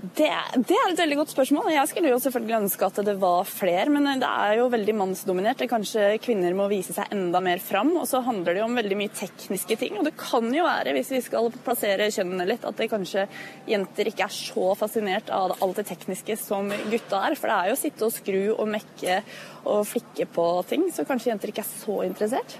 Det, 0.00 0.30
det, 0.64 0.72
er 0.72 0.94
et 0.94 0.96
veldig 0.96 1.16
godt 1.18 1.32
spørsmål. 1.34 1.66
Jeg 1.74 1.88
skulle 1.90 2.08
jo 2.08 2.18
selvfølgelig 2.24 2.54
ønske 2.56 2.86
at 2.86 3.00
det 3.04 3.14
var 3.20 3.44
flere, 3.44 3.90
men 3.92 4.06
det 4.22 4.28
er 4.28 4.54
jo 4.56 4.70
veldig 4.72 4.94
mannsdominert. 4.96 5.60
Kanskje 5.68 6.14
kvinner 6.24 6.56
må 6.56 6.70
vise 6.72 6.94
seg 6.96 7.12
enda 7.12 7.42
mer 7.44 7.60
fram. 7.60 7.90
Og 8.00 8.06
så 8.08 8.22
handler 8.24 8.56
det 8.56 8.62
jo 8.62 8.68
om 8.70 8.78
veldig 8.80 8.96
mye 8.96 9.12
tekniske 9.18 9.76
ting. 9.82 9.98
Og 10.00 10.08
det 10.08 10.14
kan 10.16 10.48
jo 10.56 10.64
være, 10.64 10.94
hvis 10.96 11.12
vi 11.12 11.20
skal 11.26 11.50
plassere 11.66 12.08
kjønnene 12.16 12.48
litt, 12.48 12.64
at 12.64 12.80
det 12.80 12.88
kanskje 12.92 13.26
jenter 13.68 14.08
ikke 14.08 14.24
er 14.24 14.38
så 14.38 14.72
fascinert 14.80 15.28
av 15.36 15.58
alt 15.58 15.82
det 15.82 15.88
tekniske 15.92 16.38
som 16.40 16.72
gutta 16.88 17.20
er. 17.28 17.36
For 17.36 17.52
det 17.52 17.58
er 17.58 17.68
jo 17.68 17.76
å 17.76 17.82
sitte 17.82 18.08
og 18.08 18.16
skru 18.16 18.42
og 18.56 18.66
mekke 18.72 19.20
og 19.68 19.84
flikke 19.90 20.30
på 20.32 20.48
ting, 20.70 20.88
så 20.96 21.04
kanskje 21.04 21.34
jenter 21.34 21.52
ikke 21.52 21.66
er 21.66 21.72
så 21.74 22.00
interessert. 22.08 22.56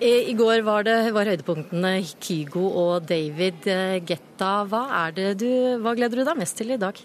I 0.00 0.32
går 0.32 0.62
var 0.64 0.84
det 0.86 1.10
var 1.12 1.28
høydepunktene 1.28 1.98
Kygo 2.24 2.62
og 2.80 3.04
David 3.04 3.66
eh, 3.68 3.98
Getta. 4.00 4.62
Hva, 4.64 5.10
du, 5.12 5.50
hva 5.82 5.92
gleder 5.92 6.22
du 6.22 6.24
deg 6.24 6.38
mest 6.40 6.56
til 6.56 6.72
i 6.72 6.78
dag? 6.80 6.96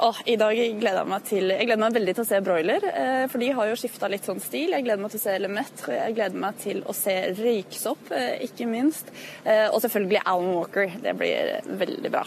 Oh, 0.00 0.16
I 0.24 0.38
dag 0.40 0.56
gleder 0.56 1.02
jeg 1.02 1.10
meg 1.10 1.26
til 1.28 1.52
Jeg 1.52 1.68
gleder 1.68 1.82
meg 1.82 1.98
veldig 1.98 2.14
til 2.16 2.24
å 2.24 2.26
se 2.30 2.40
Broiler, 2.46 2.86
eh, 2.88 3.26
for 3.28 3.44
de 3.44 3.50
har 3.58 3.68
jo 3.68 3.76
skifta 3.76 4.08
litt 4.08 4.24
sånn 4.24 4.40
stil. 4.40 4.72
Jeg 4.72 4.86
gleder 4.86 5.04
meg 5.04 5.12
til 5.12 5.20
å 5.20 5.24
se 5.26 5.36
Lemaitre, 5.44 5.98
jeg 5.98 6.16
gleder 6.16 6.42
meg 6.46 6.62
til 6.64 6.80
å 6.88 6.96
se 6.96 7.14
Røyksopp, 7.42 8.08
eh, 8.16 8.46
ikke 8.48 8.68
minst. 8.72 9.12
Og 9.44 9.82
selvfølgelig 9.84 10.24
Alan 10.24 10.54
Walker. 10.56 10.96
Det 11.04 11.12
blir 11.20 11.52
veldig 11.84 12.14
bra. 12.14 12.24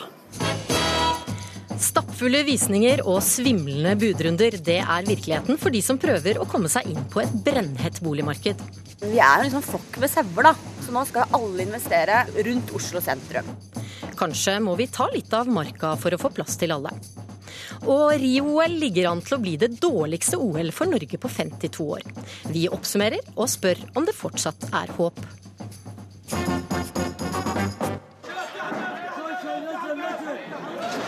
Stappfulle 1.77 2.43
visninger 2.45 3.01
og 3.05 3.17
svimlende 3.25 3.97
budrunder, 3.97 4.61
det 4.61 4.77
er 4.83 5.09
virkeligheten 5.09 5.57
for 5.57 5.73
de 5.73 5.81
som 5.85 5.97
prøver 6.01 6.37
å 6.37 6.45
komme 6.49 6.69
seg 6.69 6.93
inn 6.93 7.01
på 7.09 7.25
et 7.25 7.33
brennhett 7.45 7.97
boligmarked. 8.05 8.61
Vi 9.01 9.19
er 9.21 9.37
en 9.37 9.45
liksom 9.45 9.65
flokk 9.65 9.99
med 10.01 10.09
sauer, 10.09 10.47
da. 10.49 10.53
Så 10.81 10.93
nå 10.95 11.03
skal 11.05 11.37
alle 11.37 11.65
investere 11.67 12.23
rundt 12.47 12.73
Oslo 12.77 13.01
sentrum. 13.03 13.49
Kanskje 14.17 14.57
må 14.63 14.73
vi 14.79 14.87
ta 14.89 15.05
litt 15.13 15.33
av 15.37 15.49
marka 15.51 15.93
for 16.01 16.15
å 16.15 16.19
få 16.21 16.31
plass 16.33 16.57
til 16.57 16.73
alle. 16.73 16.93
Og 17.85 18.15
Rio-OL 18.17 18.77
ligger 18.81 19.11
an 19.11 19.21
til 19.21 19.37
å 19.37 19.41
bli 19.43 19.53
det 19.61 19.75
dårligste 19.77 20.39
OL 20.41 20.71
for 20.73 20.89
Norge 20.89 21.19
på 21.21 21.29
52 21.29 21.85
år. 21.97 22.07
Vi 22.55 22.65
oppsummerer 22.73 23.35
og 23.35 23.51
spør 23.51 23.83
om 23.93 24.07
det 24.07 24.17
fortsatt 24.17 24.69
er 24.71 24.95
håp. 24.97 25.21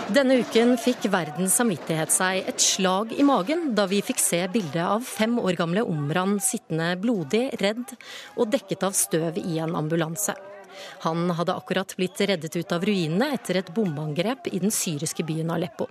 Denne 0.09 0.39
uken 0.41 0.71
fikk 0.81 1.03
verdens 1.13 1.53
samvittighet 1.59 2.09
seg 2.09 2.47
et 2.49 2.63
slag 2.63 3.11
i 3.13 3.21
magen 3.21 3.75
da 3.77 3.83
vi 3.85 3.99
fikk 4.01 4.17
se 4.17 4.39
bildet 4.49 4.81
av 4.81 5.03
fem 5.05 5.35
år 5.37 5.53
gamle 5.59 5.83
Omran 5.85 6.39
sittende 6.41 6.95
blodig, 6.97 7.43
redd 7.61 7.93
og 8.33 8.49
dekket 8.49 8.87
av 8.87 8.97
støv 8.97 9.37
i 9.37 9.59
en 9.61 9.77
ambulanse. 9.77 10.33
Han 11.05 11.29
hadde 11.37 11.53
akkurat 11.53 11.93
blitt 11.99 12.17
reddet 12.25 12.57
ut 12.57 12.73
av 12.73 12.87
ruinene 12.89 13.29
etter 13.37 13.61
et 13.61 13.69
bombeangrep 13.75 14.49
i 14.49 14.63
den 14.63 14.73
syriske 14.73 15.21
byen 15.27 15.53
Aleppo. 15.53 15.85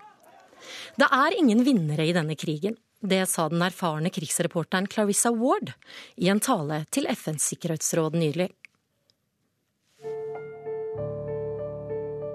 Det 0.98 1.06
er 1.06 1.38
ingen 1.38 1.62
vinnere 1.62 2.08
i 2.08 2.16
denne 2.16 2.34
krigen. 2.34 2.74
Det 2.98 3.22
sa 3.30 3.46
den 3.52 3.62
erfarne 3.62 4.10
krigsreporteren 4.10 4.90
Clarissa 4.90 5.30
Ward 5.30 5.76
i 6.18 6.26
en 6.32 6.42
tale 6.42 6.82
til 6.90 7.06
FNs 7.14 7.52
sikkerhetsråd 7.52 8.18
nylig. 8.18 8.50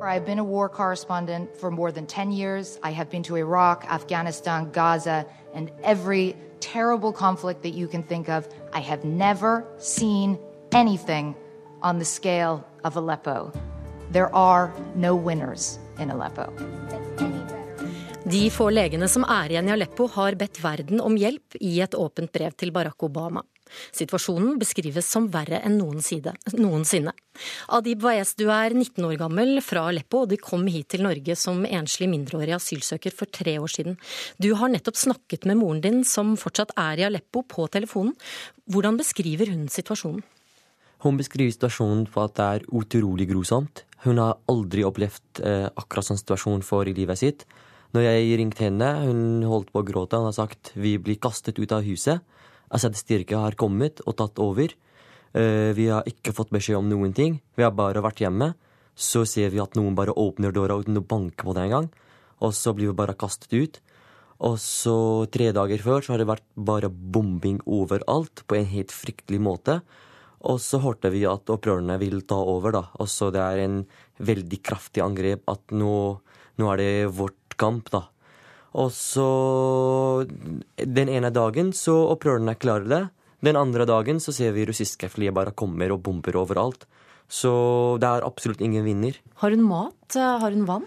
I've 0.08 0.26
been 0.26 0.40
a 0.40 0.44
war 0.44 0.70
correspondent 0.70 1.56
for 1.56 1.72
more 1.72 1.92
than 1.92 2.06
10 2.06 2.32
years. 2.32 2.80
I 2.84 2.92
have 2.92 3.10
been 3.10 3.24
to 3.24 3.36
Iraq, 3.36 3.86
Afghanistan, 3.90 4.72
Gaza, 4.72 5.26
and 5.54 5.72
every 5.84 6.36
terrible 6.60 7.14
conflict 7.14 7.62
that 7.64 7.74
you 7.74 7.88
can 7.88 8.04
think 8.04 8.30
of. 8.30 8.48
I 8.72 8.80
have 8.80 9.04
never 9.04 9.66
seen 9.78 10.40
anything 10.72 11.36
on 11.82 12.00
the 12.00 12.06
scale 12.06 12.66
of 12.84 12.96
Aleppo. 12.96 13.52
There 14.12 14.34
are 14.36 14.74
no 14.96 15.16
winners 15.16 15.80
in 16.00 16.10
Aleppo. 16.10 16.52
De 18.24 18.46
få 18.48 18.70
legene 18.72 19.10
som 19.12 19.26
er 19.28 19.52
igjen 19.52 19.68
i 19.68 19.74
Aleppo, 19.74 20.06
har 20.14 20.38
bedt 20.40 20.62
verden 20.64 21.02
om 21.04 21.18
hjelp 21.20 21.58
i 21.60 21.74
et 21.84 21.96
åpent 22.00 22.32
brev 22.32 22.54
til 22.56 22.70
Barack 22.72 23.04
Obama. 23.04 23.42
Situasjonen 23.92 24.56
beskrives 24.62 25.10
som 25.12 25.26
verre 25.34 25.60
enn 25.66 25.76
noensinne. 25.76 27.14
Adib 27.76 28.06
Waez, 28.06 28.32
du 28.40 28.46
er 28.48 28.72
19 28.72 29.04
år 29.10 29.18
gammel 29.20 29.60
fra 29.66 29.90
Aleppo, 29.90 30.22
og 30.24 30.32
du 30.32 30.38
kom 30.40 30.64
hit 30.72 30.94
til 30.94 31.04
Norge 31.04 31.36
som 31.40 31.66
enslig 31.68 32.08
mindreårig 32.14 32.56
asylsøker 32.56 33.12
for 33.12 33.28
tre 33.28 33.58
år 33.60 33.74
siden. 33.74 33.98
Du 34.40 34.54
har 34.60 34.72
nettopp 34.72 35.02
snakket 35.02 35.50
med 35.50 35.60
moren 35.60 35.84
din, 35.84 36.00
som 36.08 36.38
fortsatt 36.40 36.72
er 36.80 37.04
i 37.04 37.08
Aleppo, 37.10 37.44
på 37.44 37.68
telefonen. 37.76 38.16
Hvordan 38.72 39.02
beskriver 39.02 39.52
hun 39.52 39.68
situasjonen? 39.68 40.24
Hun 41.04 41.20
beskriver 41.20 41.52
situasjonen 41.52 42.08
på 42.08 42.24
at 42.24 42.38
det 42.40 42.48
er 42.48 42.70
utrolig 42.72 43.28
grusomt. 43.34 43.84
Hun 44.08 44.24
har 44.24 44.40
aldri 44.48 44.88
opplevd 44.88 45.44
eh, 45.44 45.68
akkurat 45.68 46.08
sånn 46.08 46.24
situasjon 46.24 46.64
for 46.64 46.88
i 46.88 46.96
livet 46.96 47.20
sitt. 47.20 47.44
Når 47.94 48.08
jeg 48.08 48.38
ringte 48.40 48.66
henne, 48.66 48.88
hun 49.06 49.44
holdt 49.46 49.70
på 49.74 49.84
å 49.84 49.86
gråte. 49.86 50.18
Hun 50.18 50.32
har 50.32 50.36
sagt 50.36 50.72
vi 50.74 50.96
blir 50.98 51.20
kastet 51.22 51.60
ut 51.62 51.76
av 51.76 51.86
huset. 51.86 52.24
Assad 52.74 52.98
styrke 52.98 53.38
har 53.38 53.58
kommet 53.60 54.02
og 54.08 54.18
tatt 54.18 54.42
over. 54.42 54.74
Eh, 55.34 55.72
vi 55.78 55.90
har 55.94 56.06
ikke 56.10 56.34
fått 56.34 56.54
beskjed 56.54 56.80
om 56.80 56.90
noen 56.90 57.14
ting. 57.14 57.38
Vi 57.54 57.66
har 57.66 57.74
bare 57.78 58.02
vært 58.02 58.24
hjemme. 58.26 58.56
Så 58.98 59.26
ser 59.30 59.54
vi 59.54 59.62
at 59.62 59.78
noen 59.78 59.94
bare 59.98 60.14
åpner 60.14 60.54
døra 60.54 60.78
uten 60.82 60.98
å 60.98 61.06
banke 61.06 61.46
på 61.46 61.54
det 61.54 61.68
engang. 61.70 61.92
og 62.44 62.52
så 62.52 62.74
blir 62.76 62.92
vi 62.92 62.98
bare 62.98 63.16
kastet 63.16 63.54
ut. 63.54 63.80
Og 64.44 64.58
så 64.60 65.30
tre 65.32 65.54
dager 65.56 65.80
før 65.80 66.02
så 66.04 66.14
har 66.14 66.20
det 66.20 66.28
vært 66.28 66.44
bare 66.56 66.90
bombing 66.90 67.62
overalt 67.64 68.44
på 68.48 68.58
en 68.58 68.66
helt 68.68 68.92
fryktelig 68.92 69.40
måte. 69.40 69.78
Og 70.44 70.60
så 70.60 70.82
hørte 70.84 71.12
vi 71.14 71.24
at 71.30 71.48
opprørerne 71.48 71.96
vil 72.02 72.26
ta 72.28 72.36
over, 72.36 72.74
da. 72.76 72.84
Og 73.00 73.08
så 73.08 73.30
det 73.32 73.40
er 73.40 73.64
en 73.64 73.78
veldig 74.20 74.60
kraftig 74.66 75.04
angrep 75.06 75.48
at 75.48 75.72
nå, 75.72 76.20
nå 76.60 76.72
er 76.74 76.82
det 76.82 76.92
vårt 77.16 77.43
kamp, 77.60 77.92
da. 77.94 78.08
Og 78.74 78.90
så 78.96 80.26
Den 80.78 81.10
ene 81.10 81.30
dagen 81.30 81.74
så 81.78 81.94
opprørerne 82.14 82.56
klarer 82.58 82.90
det. 82.90 83.04
Den 83.44 83.60
andre 83.60 83.86
dagen 83.86 84.22
så 84.24 84.34
ser 84.34 84.54
vi 84.56 84.66
russiske 84.66 85.10
fly 85.12 85.30
bare 85.36 85.52
kommer 85.52 85.92
og 85.92 86.02
bomber 86.06 86.38
overalt. 86.40 86.88
Så 87.28 87.98
det 88.02 88.08
er 88.08 88.26
absolutt 88.26 88.62
ingen 88.62 88.86
vinner. 88.86 89.18
Har 89.42 89.52
hun 89.52 89.64
mat? 89.68 90.16
Har 90.16 90.52
hun 90.52 90.66
vann? 90.66 90.86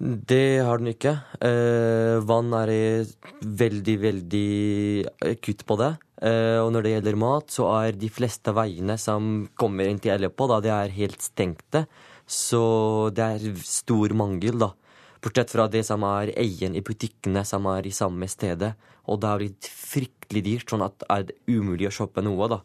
Det 0.00 0.62
har 0.64 0.80
den 0.80 0.94
ikke. 0.94 1.12
Eh, 1.44 2.22
vann 2.24 2.54
er 2.56 3.04
veldig, 3.44 3.96
veldig 4.00 5.40
kutt 5.44 5.66
på 5.68 5.76
det. 5.76 5.90
Eh, 6.24 6.56
og 6.60 6.70
når 6.72 6.84
det 6.86 6.92
gjelder 6.94 7.18
mat, 7.20 7.52
så 7.52 7.68
er 7.82 7.98
de 8.00 8.08
fleste 8.08 8.54
veiene 8.56 8.96
som 9.00 9.50
kommer 9.60 9.88
inn 9.88 10.00
til 10.00 10.14
Aleppo, 10.14 10.48
da, 10.48 10.60
det 10.64 10.72
er 10.72 10.96
helt 10.96 11.20
stengte. 11.20 11.84
Så 12.24 13.10
det 13.12 13.26
er 13.26 13.60
stor 13.60 14.16
mangel, 14.16 14.56
da. 14.62 14.70
Bortsett 15.20 15.52
fra 15.52 15.66
det 15.68 15.82
som 15.84 16.04
er 16.08 16.32
eien 16.40 16.76
i 16.76 16.82
butikkene 16.84 17.42
som 17.44 17.66
er 17.68 17.86
i 17.86 17.92
samme 17.92 18.28
stedet. 18.30 18.72
Og 19.10 19.20
det 19.20 19.28
har 19.28 19.42
blitt 19.42 19.68
fryktelig 19.68 20.42
dyrt, 20.46 20.70
sånn 20.72 20.84
at 20.86 20.96
det 21.02 21.08
er 21.12 21.58
umulig 21.58 21.90
å 21.90 21.94
shoppe 21.94 22.24
noe, 22.24 22.48
da. 22.48 22.60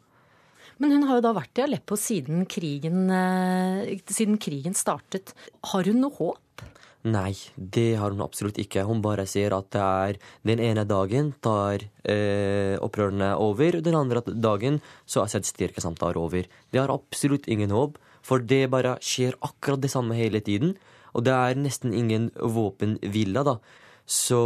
Men 0.80 0.92
hun 0.92 1.06
har 1.08 1.20
jo 1.20 1.24
da 1.24 1.36
vært 1.36 1.60
i 1.60 1.64
Aleppo 1.64 1.96
siden 2.00 2.44
krigen, 2.52 3.10
eh, 3.12 4.00
siden 4.12 4.38
krigen 4.38 4.76
startet. 4.76 5.34
Har 5.72 5.84
hun 5.88 6.02
noe 6.04 6.16
håp? 6.18 6.64
Nei, 7.06 7.36
det 7.56 7.98
har 8.02 8.10
hun 8.12 8.24
absolutt 8.26 8.58
ikke. 8.58 8.84
Hun 8.88 9.04
bare 9.04 9.28
sier 9.30 9.54
at 9.54 9.70
det 9.76 9.82
er 9.82 10.18
den 10.44 10.60
ene 10.60 10.88
dagen 10.90 11.34
tar 11.40 11.84
eh, 12.02 12.76
opprørene 12.82 13.36
over, 13.38 13.78
og 13.78 13.86
den 13.86 13.96
andre 14.00 14.24
dagen 14.26 14.82
så 15.06 15.22
er 15.22 15.96
tar 16.00 16.18
over. 16.18 16.48
Det 16.72 16.80
har 16.82 16.90
absolutt 16.90 17.48
ingen 17.48 17.70
håp, 17.70 18.00
for 18.24 18.40
det 18.40 18.72
bare 18.72 18.98
skjer 19.02 19.38
akkurat 19.42 19.82
det 19.82 19.92
samme 19.92 20.16
hele 20.18 20.42
tiden. 20.42 20.76
Og 21.16 21.26
det 21.26 21.34
er 21.36 21.60
nesten 21.60 21.96
ingen 21.96 22.30
våpenhvile, 22.36 23.46
da. 23.48 23.58
Så 24.06 24.40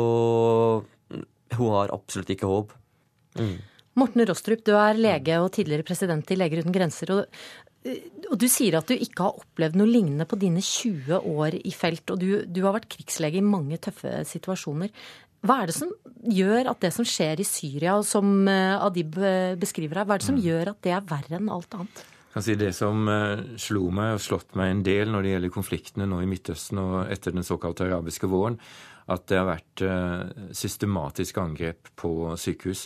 hun 1.57 1.73
har 1.75 1.93
absolutt 1.95 2.29
ikke 2.35 2.49
håp. 2.49 2.75
Mm. 3.39 3.57
Morten 3.99 4.23
Rostrup, 4.29 4.61
du 4.63 4.75
er 4.77 4.99
lege 4.99 5.39
og 5.41 5.49
tidligere 5.55 5.87
president 5.87 6.29
i 6.31 6.37
Leger 6.37 6.61
uten 6.63 6.75
grenser. 6.75 7.17
og 7.17 7.25
og 7.79 8.35
du 8.35 8.45
sier 8.51 8.75
at 8.75 8.89
du 8.89 8.93
ikke 8.93 9.23
har 9.23 9.37
opplevd 9.39 9.77
noe 9.79 9.87
lignende 9.87 10.27
på 10.27 10.37
dine 10.39 10.59
20 10.59 11.23
år 11.31 11.55
i 11.63 11.71
felt. 11.71 12.11
Og 12.11 12.19
du, 12.19 12.27
du, 12.43 12.61
har 12.65 12.75
vært 12.75 12.89
krigslege 12.91 13.39
i 13.39 13.45
mange 13.45 13.79
tøffe 13.81 14.19
situasjoner. 14.27 14.91
Hva 15.47 15.61
er 15.61 15.71
det 15.71 15.77
som 15.77 15.93
gjør 16.19 16.73
at 16.73 16.81
det 16.83 16.91
som 16.91 17.07
skjer 17.07 17.39
i 17.39 17.47
Syria, 17.47 17.95
som 18.03 18.43
eh, 18.51 18.75
Adib 18.83 19.15
eh, 19.23 19.55
beskriver 19.59 20.01
her, 20.01 20.09
hva 20.09 20.17
er 20.17 20.23
det 20.23 20.27
som 20.27 20.35
mm. 20.35 20.43
gjør 20.43 20.73
at 20.73 20.81
det 20.83 20.91
er 20.97 21.07
verre 21.07 21.39
enn 21.39 21.51
alt 21.55 21.77
annet? 21.79 22.03
Si 22.37 22.53
det 22.55 22.75
som 22.77 23.07
eh, 23.09 23.41
slo 23.57 23.87
meg 23.95 24.17
og 24.17 24.21
slått 24.21 24.53
meg 24.59 24.71
en 24.71 24.85
del 24.85 25.09
når 25.09 25.25
det 25.25 25.33
gjelder 25.33 25.55
konfliktene 25.55 26.07
nå 26.09 26.21
i 26.21 26.29
Midtøsten 26.29 26.81
og 26.81 26.97
etter 27.09 27.33
den 27.33 27.47
såkalte 27.47 27.87
arabiske 27.87 28.29
våren, 28.29 28.59
at 29.09 29.25
det 29.25 29.39
har 29.39 29.47
vært 29.47 29.81
systematiske 30.53 31.41
angrep 31.41 31.87
på 31.97 32.11
sykehus 32.37 32.83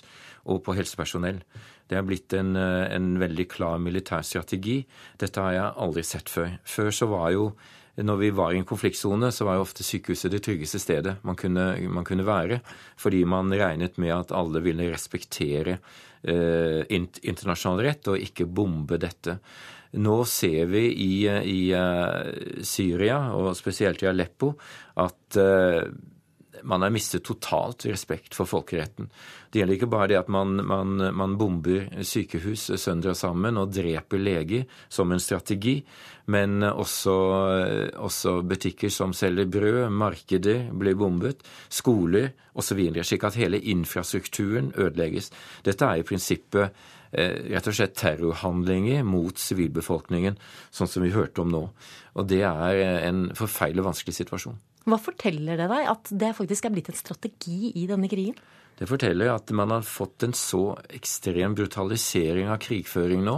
og 0.47 0.61
på 0.63 0.75
helsepersonell. 0.77 1.41
Det 1.89 1.99
er 1.99 2.05
blitt 2.07 2.33
en, 2.33 2.55
eh, 2.55 2.95
en 2.95 3.19
veldig 3.19 3.47
klar 3.49 3.77
militær 3.77 4.23
strategi. 4.23 4.85
Dette 5.19 5.41
har 5.41 5.53
jeg 5.53 5.73
aldri 5.77 6.03
sett 6.03 6.29
før. 6.29 6.59
Før 6.63 6.91
så 6.91 7.07
var 7.07 7.31
jo 7.31 7.53
når 8.01 8.17
vi 8.17 8.29
var 8.33 8.53
i 8.53 8.57
en 8.57 8.65
konfliktsone, 8.65 9.29
så 9.31 9.45
var 9.45 9.59
jo 9.59 9.65
ofte 9.67 9.85
sykehuset 9.85 10.31
det 10.33 10.41
tryggeste 10.45 10.81
stedet 10.81 11.19
man 11.21 11.37
kunne, 11.37 11.67
man 11.93 12.07
kunne 12.07 12.25
være. 12.25 12.63
Fordi 12.97 13.21
man 13.29 13.53
regnet 13.53 13.99
med 14.01 14.15
at 14.15 14.33
alle 14.33 14.63
ville 14.65 14.89
respektere 14.89 15.77
eh, 16.23 16.81
internasjonal 16.89 17.83
rett 17.85 18.09
og 18.09 18.25
ikke 18.25 18.49
bombe 18.49 18.97
dette. 19.01 19.37
Nå 20.01 20.15
ser 20.25 20.65
vi 20.71 20.87
i, 20.89 21.11
i 21.29 21.59
uh, 21.77 22.63
Syria, 22.65 23.19
og 23.37 23.51
spesielt 23.53 24.01
i 24.01 24.07
Aleppo, 24.09 24.55
at 24.97 25.37
uh, 25.37 25.85
man 26.65 26.81
har 26.81 26.93
mistet 26.93 27.25
totalt 27.27 27.85
respekt 27.85 28.33
for 28.33 28.49
folkeretten. 28.49 29.11
Det 29.53 29.61
gjelder 29.61 29.77
ikke 29.77 29.91
bare 29.93 30.07
det 30.09 30.17
at 30.17 30.29
man, 30.33 30.55
man, 30.65 30.97
man 31.13 31.35
bomber 31.37 31.85
sykehus 32.01 32.71
sønder 32.81 33.11
og 33.11 33.17
sammen 33.19 33.59
og 33.61 33.69
dreper 33.69 34.17
leger 34.17 34.63
som 34.89 35.13
en 35.13 35.21
strategi, 35.21 35.75
men 36.33 36.65
også, 36.65 37.13
også 38.01 38.39
butikker 38.49 38.89
som 38.89 39.13
selger 39.13 39.51
brød, 39.53 39.91
markeder 39.93 40.71
blir 40.73 40.97
bombet, 40.97 41.45
skoler 41.69 42.31
osv., 42.57 42.81
slik 43.05 43.27
at 43.29 43.37
hele 43.37 43.59
infrastrukturen 43.61 44.71
ødelegges. 44.73 45.29
Dette 45.67 45.85
er 45.85 46.01
i 46.01 46.07
prinsippet 46.07 46.73
eh, 47.13 47.53
rett 47.53 47.69
og 47.69 47.77
slett 47.77 47.93
terrorhandlinger 48.01 49.05
mot 49.05 49.37
sivilbefolkningen, 49.37 50.39
sånn 50.73 50.89
som 50.89 51.05
vi 51.05 51.13
hørte 51.13 51.45
om 51.45 51.53
nå. 51.53 51.67
Og 52.17 52.29
det 52.31 52.41
er 52.49 52.81
en 53.03 53.27
forferdelig 53.37 53.85
vanskelig 53.85 54.17
situasjon. 54.17 54.57
Hva 54.89 54.97
forteller 54.99 55.61
det 55.61 55.69
deg 55.71 55.93
at 55.93 56.09
det 56.25 56.33
faktisk 56.41 56.65
er 56.65 56.73
blitt 56.73 56.89
en 56.89 56.97
strategi 56.97 57.69
i 57.77 57.85
denne 57.87 58.09
krigen? 58.11 58.41
Det 58.79 58.89
forteller 58.89 59.33
at 59.33 59.51
man 59.55 59.71
har 59.71 59.85
fått 59.85 60.25
en 60.25 60.33
så 60.37 60.77
ekstrem 60.89 61.55
brutalisering 61.55 62.49
av 62.49 62.61
krigføring 62.63 63.23
nå 63.25 63.37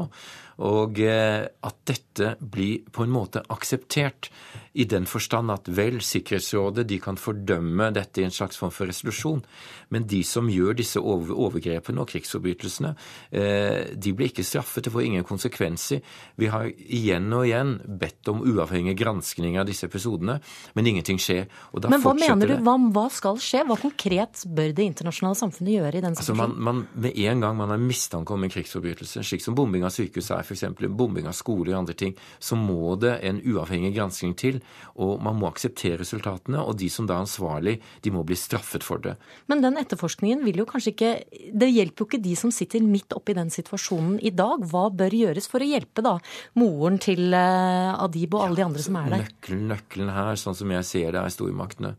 og 0.63 0.99
eh, 1.03 1.45
at 1.45 1.79
dette 1.87 2.35
blir 2.39 2.85
på 2.91 3.03
en 3.03 3.13
måte 3.13 3.43
akseptert. 3.51 4.29
I 4.75 4.83
den 4.91 5.05
forstand 5.07 5.53
at 5.53 5.69
vel, 5.71 6.01
Sikkerhetsrådet 6.03 6.83
de 6.89 6.97
kan 6.99 7.15
fordømme 7.15 7.93
dette 7.95 8.19
i 8.19 8.25
en 8.27 8.33
slags 8.33 8.57
form 8.59 8.73
for 8.75 8.89
resolusjon, 8.89 9.39
men 9.95 10.07
de 10.11 10.19
som 10.27 10.49
gjør 10.51 10.75
disse 10.75 10.99
overgrepene 10.99 12.03
og 12.03 12.09
krigsforbrytelsene, 12.11 12.91
eh, 13.31 13.95
de 13.95 14.11
blir 14.11 14.33
ikke 14.33 14.43
straffet. 14.43 14.83
Det 14.83 14.91
får 14.91 15.05
ingen 15.07 15.23
konsekvenser. 15.27 16.01
Vi 16.35 16.49
har 16.51 16.67
igjen 16.67 17.31
og 17.31 17.45
igjen 17.47 17.77
bedt 17.87 18.27
om 18.31 18.43
uavhengig 18.43 18.97
granskning 18.99 19.55
av 19.59 19.69
disse 19.69 19.87
episodene, 19.87 20.41
men 20.75 20.91
ingenting 20.91 21.19
skjer. 21.23 21.47
men 21.87 22.03
hva 22.03 22.15
mener 22.15 22.47
du? 22.47 22.55
Hva, 22.59 22.75
hva, 22.91 23.07
skal 23.11 23.39
skje? 23.39 23.63
Hva 23.67 23.79
konkret 23.79 24.43
bør 24.43 24.75
det 24.75 24.89
internasjonale 24.91 25.39
samfunnet 25.39 25.77
gjøre 25.77 25.95
i 25.99 26.03
den 26.03 26.19
situasjonen? 26.19 26.41
Altså 26.41 26.59
man, 26.59 26.83
man, 26.83 26.87
med 26.99 27.15
en 27.15 27.47
gang 27.47 27.55
man 27.55 27.71
har 27.71 27.79
mistanke 27.79 28.35
om 28.35 28.43
en 28.43 28.51
krigsforbrytelse, 28.51 29.23
slik 29.23 29.43
som 29.43 29.55
bombing 29.55 29.87
av 29.87 29.95
sykehus 29.95 30.31
er 30.35 30.44
f.eks. 30.45 30.65
bombing 30.95 31.27
av 31.29 31.35
skoler 31.37 31.73
og 31.73 31.81
andre 31.83 31.95
ting, 31.97 32.15
så 32.39 32.57
må 32.59 32.95
det 33.01 33.17
en 33.25 33.41
uavhengig 33.41 33.93
gransking 33.95 34.35
til. 34.39 34.61
Og 35.01 35.17
man 35.23 35.39
må 35.39 35.49
akseptere 35.49 35.99
resultatene, 36.01 36.61
og 36.61 36.77
de 36.79 36.89
som 36.91 37.07
da 37.09 37.17
er 37.17 37.25
ansvarlig, 37.25 37.77
de 38.05 38.13
må 38.13 38.23
bli 38.27 38.37
straffet 38.39 38.85
for 38.85 39.01
det. 39.03 39.15
Men 39.51 39.63
den 39.65 39.79
etterforskningen 39.81 40.45
vil 40.45 40.61
jo 40.61 40.67
kanskje 40.69 40.93
ikke 40.95 41.13
Det 41.55 41.67
hjelper 41.69 42.03
jo 42.03 42.07
ikke 42.09 42.23
de 42.23 42.35
som 42.37 42.51
sitter 42.53 42.83
midt 42.85 43.13
oppi 43.15 43.35
den 43.37 43.51
situasjonen 43.53 44.19
i 44.23 44.31
dag. 44.35 44.63
Hva 44.69 44.87
bør 44.93 45.15
gjøres 45.15 45.49
for 45.51 45.63
å 45.63 45.67
hjelpe 45.67 46.03
da 46.05 46.15
moren 46.59 46.99
til 47.01 47.33
eh, 47.33 48.03
Adib 48.05 48.35
og 48.37 48.45
alle 48.45 48.61
de 48.61 48.67
andre 48.67 48.85
som 48.85 48.99
er 48.99 49.11
der? 49.11 49.25
Nøkkelen, 49.25 49.65
nøkkelen 49.71 50.13
her, 50.15 50.39
sånn 50.39 50.57
som 50.57 50.71
jeg 50.75 50.87
ser 50.87 51.11
det, 51.15 51.21
er 51.21 51.33
stormaktene. 51.33 51.95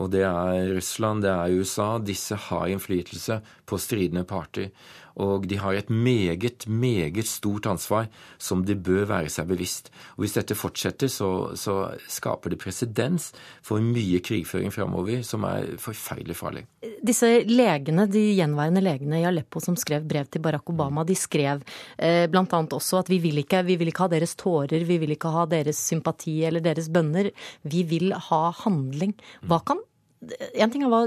Og 0.00 0.10
det 0.12 0.22
er 0.24 0.70
Russland, 0.76 1.24
det 1.24 1.32
er 1.32 1.58
USA. 1.60 1.90
Disse 1.98 2.38
har 2.48 2.70
innflytelse 2.70 3.40
på 3.68 3.80
stridende 3.80 4.24
parter. 4.28 4.70
Og 5.16 5.46
de 5.50 5.58
har 5.58 5.74
et 5.74 5.90
meget, 5.90 6.66
meget 6.68 7.26
stort 7.26 7.66
ansvar 7.66 8.08
som 8.38 8.64
de 8.64 8.76
bør 8.76 9.08
være 9.10 9.30
seg 9.32 9.48
bevisst. 9.50 9.90
Og 10.16 10.24
Hvis 10.24 10.36
dette 10.38 10.54
fortsetter, 10.54 11.08
så, 11.08 11.52
så 11.56 11.96
skaper 12.08 12.50
det 12.50 12.60
presedens 12.62 13.30
for 13.62 13.82
mye 13.82 14.20
krigføring 14.24 14.72
framover 14.74 15.22
som 15.26 15.44
er 15.48 15.76
forferdelig 15.80 16.36
farlig. 16.36 16.64
Disse 17.06 17.28
legene, 17.48 18.06
de 18.10 18.22
gjenværende 18.36 18.82
legene 18.84 19.20
i 19.20 19.26
Aleppo 19.28 19.60
som 19.60 19.76
skrev 19.78 20.06
brev 20.08 20.28
til 20.30 20.42
Barack 20.44 20.70
Obama, 20.70 21.04
de 21.04 21.16
skrev 21.18 21.64
eh, 21.98 22.26
bl.a. 22.30 22.44
også 22.46 23.02
at 23.02 23.10
vi 23.12 23.20
vil, 23.22 23.42
ikke, 23.42 23.64
vi 23.66 23.76
vil 23.80 23.90
ikke 23.92 24.06
ha 24.06 24.12
deres 24.12 24.36
tårer, 24.40 24.84
vi 24.86 24.98
vil 25.02 25.16
ikke 25.16 25.32
ha 25.34 25.46
deres 25.50 25.80
sympati 25.90 26.40
eller 26.48 26.64
deres 26.64 26.90
bønner. 26.92 27.30
Vi 27.62 27.84
vil 27.88 28.12
ha 28.28 28.42
handling. 28.64 29.14
Hva 29.48 29.60
kan 29.66 29.80
en 30.20 30.72
ting 30.72 30.84
er 30.84 30.92
hva 30.92 31.06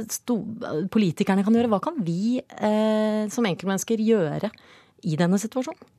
politikerne 0.93 1.45
kan 1.45 1.53
gjøre. 1.53 1.69
Hva 1.69 1.81
kan 1.83 1.99
vi 2.05 2.39
eh, 2.41 3.23
som 3.33 3.45
enkeltmennesker 3.45 4.01
gjøre 4.01 4.49
i 5.05 5.17
denne 5.19 5.37
situasjonen? 5.41 5.91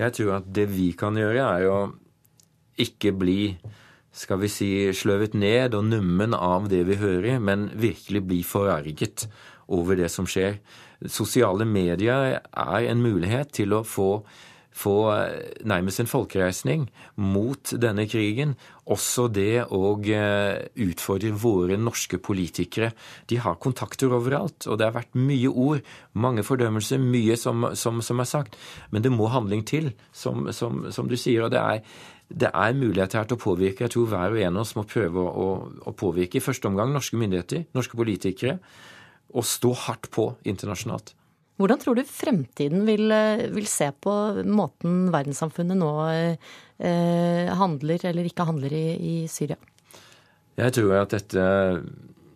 Jeg 0.00 0.16
tror 0.16 0.40
at 0.40 0.46
det 0.50 0.66
vi 0.72 0.88
kan 0.98 1.14
gjøre, 1.14 1.44
er 1.44 1.68
å 1.70 1.78
ikke 2.82 3.12
bli 3.14 3.40
skal 4.14 4.38
vi 4.44 4.50
si, 4.50 4.70
sløvet 4.94 5.34
ned 5.34 5.74
og 5.74 5.88
nummen 5.88 6.36
av 6.38 6.68
det 6.70 6.84
vi 6.86 6.98
hører, 7.00 7.40
men 7.42 7.66
virkelig 7.74 8.22
bli 8.22 8.40
forarget 8.46 9.26
over 9.74 9.98
det 9.98 10.10
som 10.12 10.26
skjer. 10.28 10.60
Sosiale 11.10 11.66
medier 11.66 12.38
er 12.38 12.88
en 12.90 13.02
mulighet 13.02 13.50
til 13.58 13.74
å 13.74 13.82
få 13.86 14.24
få 14.74 14.94
nærmest 15.64 16.02
en 16.02 16.10
folkereisning 16.10 16.88
mot 17.16 17.74
denne 17.80 18.08
krigen. 18.10 18.56
Også 18.90 19.28
det 19.32 19.64
å 19.72 19.94
utfordre 19.94 21.30
våre 21.40 21.78
norske 21.80 22.18
politikere. 22.18 22.90
De 23.30 23.38
har 23.40 23.60
kontakter 23.62 24.12
overalt, 24.12 24.66
og 24.66 24.78
det 24.78 24.88
har 24.88 24.96
vært 24.96 25.14
mye 25.16 25.48
ord, 25.48 25.84
mange 26.12 26.44
fordømmelser, 26.44 26.98
mye 27.00 27.38
som, 27.40 27.70
som, 27.78 28.02
som 28.02 28.20
er 28.20 28.28
sagt. 28.28 28.58
Men 28.90 29.06
det 29.06 29.14
må 29.14 29.30
handling 29.32 29.64
til, 29.64 29.92
som, 30.12 30.50
som, 30.52 30.88
som 30.92 31.08
du 31.08 31.16
sier. 31.16 31.46
og 31.46 31.54
det 31.54 31.62
er 31.62 31.86
det 32.34 32.48
er 32.56 32.72
muligheter 32.72 33.20
her 33.20 33.26
til 33.28 33.36
å 33.36 33.42
påvirke. 33.42 33.84
Jeg 33.84 33.92
tror 33.94 34.08
hver 34.10 34.32
og 34.32 34.40
en 34.40 34.56
av 34.56 34.64
oss 34.64 34.72
må 34.78 34.86
prøve 34.88 35.20
å, 35.20 35.48
å, 35.84 35.92
påvirke 35.92 36.40
i 36.40 36.42
første 36.42 36.70
omgang 36.70 36.90
norske 36.90 37.18
myndigheter, 37.20 37.66
norske 37.76 37.98
politikere, 38.00 38.56
og 39.34 39.44
stå 39.46 39.72
hardt 39.84 40.08
på 40.14 40.30
internasjonalt. 40.48 41.12
Hvordan 41.60 41.78
tror 41.78 41.94
du 41.94 42.02
fremtiden 42.08 42.82
vil, 42.86 43.12
eh, 43.14 43.46
vil 43.54 43.66
se 43.70 43.90
på 43.92 44.12
måten 44.42 45.06
verdenssamfunnet 45.14 45.78
nå 45.78 45.90
eh, 46.10 47.52
handler 47.54 48.08
eller 48.10 48.26
ikke 48.26 48.46
handler 48.48 48.74
i, 48.74 48.86
i, 48.98 49.14
Syria? 49.30 49.56
Jeg 50.58 50.74
tror 50.74 50.96
at 50.98 51.14
dette 51.14 51.44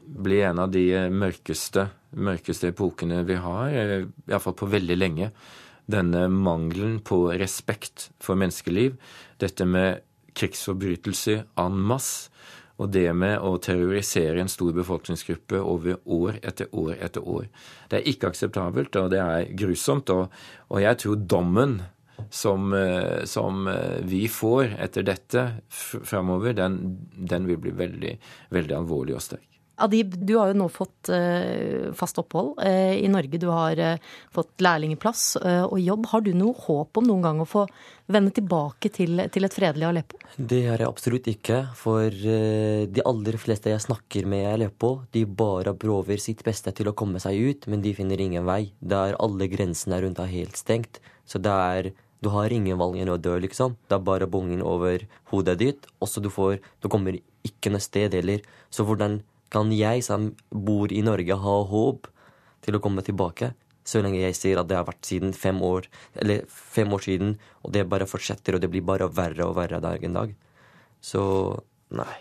blir 0.09 0.46
en 0.48 0.62
av 0.62 0.70
de 0.70 0.87
mørkeste, 1.11 1.88
mørkeste 2.14 2.70
epokene 2.70 3.24
vi 3.26 3.40
har, 3.42 3.74
eh, 3.74 4.07
iallfall 4.31 4.57
på 4.59 4.70
veldig 4.70 4.98
lenge. 4.98 5.33
Denne 5.88 6.28
mangelen 6.31 7.00
på 7.00 7.24
respekt 7.40 8.11
for 8.22 8.38
menneskeliv. 8.38 8.94
Dette 9.42 9.66
med 9.66 10.04
krigsforbrytelser 10.38 11.42
en 11.59 11.78
masse 11.90 12.31
og 12.79 12.93
det 12.95 13.11
med 13.14 13.43
å 13.43 13.57
terrorisere 13.62 14.38
en 14.41 14.51
stor 14.51 14.73
befolkningsgruppe 14.77 15.59
over 15.59 15.99
år 16.07 16.38
etter 16.47 16.71
år 16.71 16.95
etter 17.03 17.27
år. 17.27 17.49
Det 17.91 17.99
er 17.99 18.11
ikke 18.11 18.31
akseptabelt, 18.31 18.97
og 19.01 19.11
det 19.11 19.23
er 19.23 19.53
grusomt. 19.59 20.11
Og, 20.14 20.29
og 20.71 20.83
jeg 20.85 21.01
tror 21.03 21.25
dommen 21.35 21.81
som, 22.31 22.73
eh, 22.75 23.25
som, 23.25 23.67
eh, 23.69 23.99
vi 24.03 24.29
får 24.29 24.77
etter 24.79 25.03
dette 25.03 25.45
framover, 25.71 26.53
den, 26.53 26.99
den, 27.12 27.47
vil 27.47 27.59
bli 27.62 27.75
veldig, 27.75 28.19
veldig 28.55 28.79
alvorlig 28.79 29.19
og 29.19 29.23
sterk. 29.23 29.58
Adib, 29.79 30.17
du 30.17 30.35
har 30.38 30.51
jo 30.51 30.57
nå 30.59 30.67
fått 30.73 31.11
uh, 31.12 31.91
fast 31.97 32.19
opphold 32.19 32.57
uh, 32.59 32.95
i 32.99 33.07
Norge. 33.11 33.38
Du 33.38 33.47
har 33.53 33.79
uh, 33.79 34.17
fått 34.35 34.64
lærlingplass 34.64 35.37
og 35.38 35.79
jobb. 35.81 36.09
Har 36.11 36.25
du 36.27 36.33
noe 36.37 36.57
håp 36.67 36.99
om 36.99 37.07
noen 37.07 37.25
gang 37.25 37.43
å 37.43 37.47
få 37.49 37.64
vende 38.11 38.33
tilbake 38.35 38.91
til, 38.95 39.21
et 39.21 39.55
fredelig 39.55 39.87
Aleppo? 39.88 40.19
Det 40.37 40.62
har 40.67 40.83
jeg 40.83 40.88
absolutt 40.88 41.29
ikke. 41.31 41.61
For 41.79 42.11
de 42.11 43.05
aller 43.07 43.38
fleste 43.41 43.71
jeg 43.71 43.85
snakker 43.85 44.27
med 44.31 44.47
i 44.47 44.51
Aleppo, 44.55 44.93
de 45.14 45.27
bare 45.29 45.77
prøver 45.79 46.21
sitt 46.23 46.43
beste 46.47 46.73
til 46.75 46.91
å 46.91 46.97
komme 46.99 47.21
seg 47.23 47.38
ut, 47.38 47.69
men 47.71 47.85
de 47.85 47.95
finner 47.97 48.21
ingen 48.25 48.49
vei. 48.49 48.73
Der 48.81 49.19
alle 49.21 49.51
grensene 49.53 50.01
rundt 50.03 50.23
er 50.25 50.33
helt 50.33 50.59
stengt. 50.59 51.03
Så 51.29 51.41
det 51.45 51.53
er 51.53 51.93
du 52.19 52.33
har 52.35 52.51
ingen 52.51 52.79
valg 52.81 52.99
enn 52.99 53.12
å 53.12 53.19
dø, 53.21 53.37
liksom. 53.38 53.77
Det 53.87 53.95
er 53.95 54.07
bare 54.07 54.27
bongen 54.31 54.62
over 54.67 55.05
hodet 55.31 55.59
ditt, 55.61 55.87
og 56.03 56.11
så 56.11 56.23
du 56.23 56.31
får 56.35 56.59
Du 56.83 56.88
kommer 56.91 57.21
ikke 57.47 57.71
noe 57.71 57.83
sted 57.83 58.14
heller. 58.17 58.43
Så 58.75 58.83
hvordan 58.85 59.21
kan 59.52 59.72
jeg 59.72 60.04
som 60.04 60.32
bor 60.50 60.92
i 60.92 61.02
Norge, 61.04 61.37
ha 61.40 61.56
håp 61.72 62.08
til 62.64 62.76
å 62.76 62.82
komme 62.84 63.04
tilbake? 63.06 63.52
Så 63.88 64.02
lenge 64.04 64.20
jeg 64.20 64.37
sier 64.37 64.61
at 64.61 64.68
det 64.68 64.76
har 64.76 64.88
vært 64.88 65.06
siden 65.08 65.32
fem 65.32 65.62
år, 65.64 65.87
eller 66.20 66.44
fem 66.48 66.92
år 66.92 67.04
siden, 67.06 67.37
og 67.64 67.72
det 67.72 67.87
bare 67.88 68.08
fortsetter, 68.08 68.56
og 68.56 68.64
det 68.64 68.68
blir 68.72 68.84
bare 68.84 69.08
verre 69.08 69.46
og 69.48 69.56
verre 69.56 69.80
dag 69.80 70.04
en 70.04 70.18
dag. 70.18 70.34
Så 71.00 71.22
nei. 71.96 72.12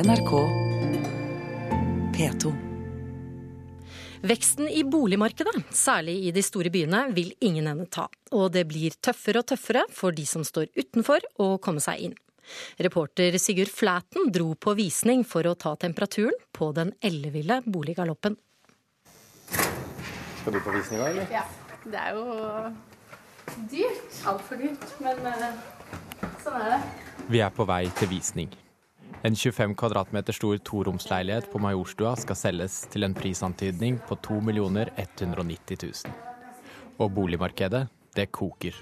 NRK 0.00 0.32
P2 2.16 2.52
Veksten 4.20 4.66
i 4.68 4.82
boligmarkedet, 4.84 5.54
særlig 5.72 6.18
i 6.28 6.32
de 6.34 6.42
store 6.44 6.68
byene, 6.72 7.06
vil 7.16 7.30
ingen 7.40 7.70
ende 7.70 7.86
ta. 7.88 8.04
Og 8.36 8.50
det 8.52 8.66
blir 8.68 8.92
tøffere 9.00 9.40
og 9.40 9.48
tøffere 9.48 9.86
for 9.96 10.12
de 10.12 10.26
som 10.28 10.44
står 10.44 10.68
utenfor, 10.76 11.24
å 11.40 11.54
komme 11.62 11.80
seg 11.80 12.10
inn. 12.10 12.18
Reporter 12.82 13.38
Sigurd 13.38 13.72
Flæten 13.72 14.30
dro 14.34 14.54
på 14.54 14.74
visning 14.78 15.24
for 15.26 15.46
å 15.46 15.56
ta 15.58 15.74
temperaturen 15.80 16.36
på 16.56 16.70
den 16.76 16.94
elleville 17.04 17.60
boliggaloppen. 17.66 18.38
Skal 20.40 20.56
du 20.56 20.62
på 20.64 20.72
visning 20.72 21.02
òg, 21.02 21.12
eller? 21.12 21.28
Ja. 21.34 21.44
Det 21.80 21.96
er 21.96 22.16
jo 22.16 22.24
dyrt. 23.70 24.16
Altfor 24.28 24.58
dyrt. 24.60 24.88
Men 25.00 25.22
uh, 25.24 25.46
sånn 26.44 26.58
er 26.60 26.74
det. 26.74 26.80
Vi 27.30 27.40
er 27.44 27.54
på 27.54 27.66
vei 27.68 27.84
til 28.00 28.10
visning. 28.12 28.50
En 29.26 29.36
25 29.36 29.74
kvadratmeter 29.76 30.32
stor 30.32 30.56
toromsleilighet 30.64 31.50
på 31.52 31.60
Majorstua 31.60 32.14
skal 32.20 32.38
selges 32.40 32.80
til 32.92 33.04
en 33.04 33.16
prisantydning 33.16 34.00
på 34.08 34.16
2 34.24 34.40
190 34.40 35.76
000. 35.84 36.18
Og 37.00 37.12
boligmarkedet, 37.12 37.86
det 38.16 38.30
koker. 38.32 38.76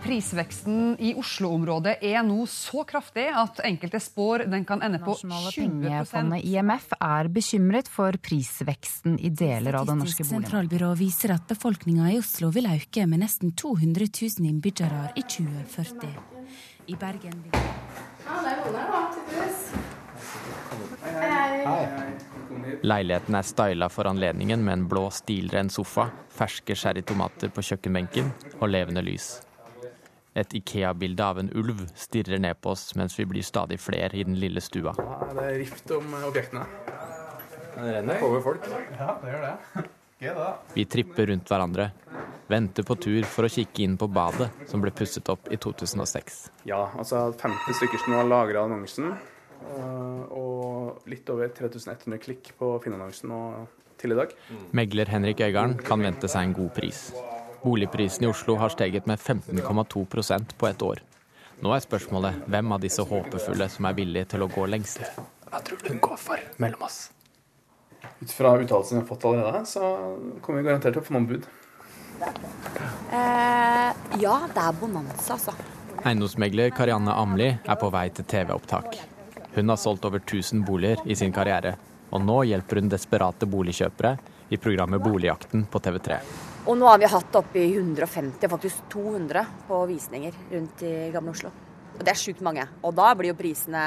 Prisveksten 0.00 0.96
i 0.98 1.12
Oslo-området 1.18 1.98
er 2.02 2.22
nå 2.24 2.46
så 2.48 2.84
kraftig 2.88 3.26
at 3.36 3.60
enkelte 3.68 4.00
spår 4.00 4.46
den 4.50 4.64
kan 4.68 4.82
ende 4.82 4.98
på 5.02 5.14
20 5.20 5.52
Pengefondet 5.54 6.44
IMF 6.48 6.94
er 6.96 7.28
bekymret 7.32 7.90
for 7.92 8.16
prisveksten 8.16 9.18
i 9.20 9.28
deler 9.28 9.76
av 9.80 9.86
det 9.90 9.98
norske 10.00 10.24
boligmarkedet. 10.24 10.48
sentralbyrå 10.48 10.90
viser 10.98 11.34
at 11.36 11.44
befolkninga 11.52 12.10
i 12.14 12.18
Oslo 12.22 12.50
vil 12.54 12.70
øke 12.72 13.06
med 13.06 13.22
nesten 13.24 13.52
200 13.52 14.08
000 14.08 14.48
innbyggere 14.48 15.12
i 15.16 15.22
2040. 15.22 16.16
I 16.88 16.96
Bergen 16.96 17.44
vil 17.44 17.52
Ja, 18.24 18.40
det 18.44 18.52
er. 18.56 19.20
Leiligheten 22.82 23.34
er 23.34 23.46
styla 23.46 23.88
for 23.92 24.08
anledningen 24.08 24.64
med 24.64 24.72
en 24.72 24.88
blå 24.88 25.06
stilren 25.14 25.70
sofa, 25.72 26.08
ferske 26.32 26.76
sherrytomater 26.76 27.52
på 27.54 27.64
kjøkkenbenken 27.70 28.32
og 28.58 28.68
levende 28.72 29.04
lys. 29.04 29.32
Et 30.38 30.54
Ikea-bilde 30.60 31.24
av 31.26 31.40
en 31.42 31.50
ulv 31.58 31.86
stirrer 31.98 32.38
ned 32.38 32.60
på 32.62 32.70
oss 32.74 32.92
mens 32.98 33.16
vi 33.18 33.26
blir 33.26 33.42
stadig 33.42 33.80
flere 33.82 34.14
i 34.14 34.24
den 34.26 34.38
lille 34.38 34.62
stua. 34.62 34.94
Ja, 34.98 35.30
det 35.34 35.46
er 35.46 35.56
rift 35.64 35.90
om 35.96 36.12
objektene. 36.22 36.66
Det 37.74 37.96
renner 37.96 38.22
over 38.26 38.44
folk. 38.44 38.68
Ja, 38.98 39.16
det 39.22 39.32
gjør 39.32 39.48
det. 39.48 39.88
Gøy, 40.20 40.34
da. 40.36 40.48
Vi 40.76 40.84
tripper 40.84 41.30
rundt 41.32 41.48
hverandre. 41.48 41.88
Venter 42.50 42.84
på 42.84 42.96
tur 43.00 43.24
for 43.30 43.46
å 43.46 43.50
kikke 43.50 43.84
inn 43.86 43.94
på 43.98 44.08
badet, 44.10 44.50
som 44.68 44.82
ble 44.82 44.92
pusset 44.92 45.28
opp 45.32 45.48
i 45.54 45.56
2006. 45.56 46.40
Ja, 46.68 46.82
altså 46.98 47.30
15 47.32 47.78
stykker 47.78 48.02
som 48.02 48.18
har 48.18 48.28
lagra 48.28 48.66
annonsen. 48.66 49.14
Eh, 49.60 50.22
og 50.36 51.08
litt 51.10 51.28
over 51.32 51.48
3100 51.54 52.20
klikk 52.22 52.52
på 52.58 52.72
Finn-annonsen 52.84 53.32
til 54.00 54.14
i 54.14 54.18
dag. 54.18 54.34
Megler 54.76 55.10
Henrik 55.12 55.40
Øygarden 55.46 55.78
kan 55.84 56.02
vente 56.04 56.28
seg 56.28 56.48
en 56.48 56.56
god 56.58 56.72
pris. 56.76 57.08
Boligprisen 57.62 58.24
i 58.24 58.30
Oslo 58.30 58.56
har 58.56 58.68
steget 58.72 59.06
med 59.06 59.18
15,2% 59.18 60.54
på 60.56 60.66
et 60.66 60.82
år. 60.82 61.00
Nå 61.60 61.72
er 61.76 61.82
spørsmålet 61.84 62.44
hvem 62.48 62.72
av 62.72 62.80
disse 62.80 63.04
håpefulle 63.04 63.68
som 63.68 63.88
er 63.88 63.96
villige 63.98 64.30
til 64.32 64.44
å 64.46 64.48
gå 64.48 64.64
lengst. 64.70 65.02
Hva 65.50 65.60
tror 65.64 65.80
du 65.82 65.90
hun 65.92 66.00
går 66.00 66.20
for 66.20 66.44
mellom 66.62 66.86
oss? 66.86 67.10
Ut 68.20 68.32
fra 68.32 68.54
uttalelsen 68.56 68.96
vi 68.96 69.02
har 69.02 69.08
fått 69.08 69.26
allerede, 69.28 69.64
så 69.68 69.92
kommer 70.40 70.60
vi 70.62 70.68
garantert 70.70 70.96
til 70.96 71.02
å 71.02 71.04
få 71.04 71.16
noen 71.16 71.28
bud. 71.28 71.48
Eh, 73.12 73.90
ja, 74.22 74.34
det 74.54 74.64
er 74.64 74.80
bonanza, 74.80 75.36
altså. 75.36 75.54
Eiendomsmegler 76.00 76.72
Karianne 76.72 77.12
Amli 77.12 77.50
er 77.50 77.80
på 77.80 77.90
vei 77.92 78.06
til 78.16 78.24
TV-opptak. 78.28 78.96
Hun 79.52 79.72
har 79.72 79.80
solgt 79.80 80.06
over 80.08 80.22
1000 80.22 80.64
boliger 80.64 81.02
i 81.04 81.16
sin 81.18 81.32
karriere, 81.32 81.74
og 82.08 82.24
nå 82.24 82.40
hjelper 82.48 82.80
hun 82.80 82.88
desperate 82.92 83.48
boligkjøpere 83.50 84.14
i 84.48 84.60
programmet 84.60 85.02
Boligjakten 85.04 85.66
på 85.70 85.82
TV3. 85.84 86.20
Og 86.68 86.76
nå 86.76 86.84
har 86.90 86.98
vi 87.00 87.08
hatt 87.08 87.36
oppi 87.38 87.62
150, 87.72 88.44
faktisk 88.52 88.82
200 88.92 89.46
på 89.64 89.78
visninger 89.88 90.34
rundt 90.50 90.82
i 90.84 90.92
Gamle 91.14 91.32
Oslo. 91.32 91.52
Og 91.96 92.02
det 92.04 92.12
er 92.12 92.20
sjukt 92.20 92.42
mange. 92.44 92.66
Og 92.84 92.92
da 92.96 93.14
blir 93.16 93.32
jo 93.32 93.38
prisene 93.38 93.84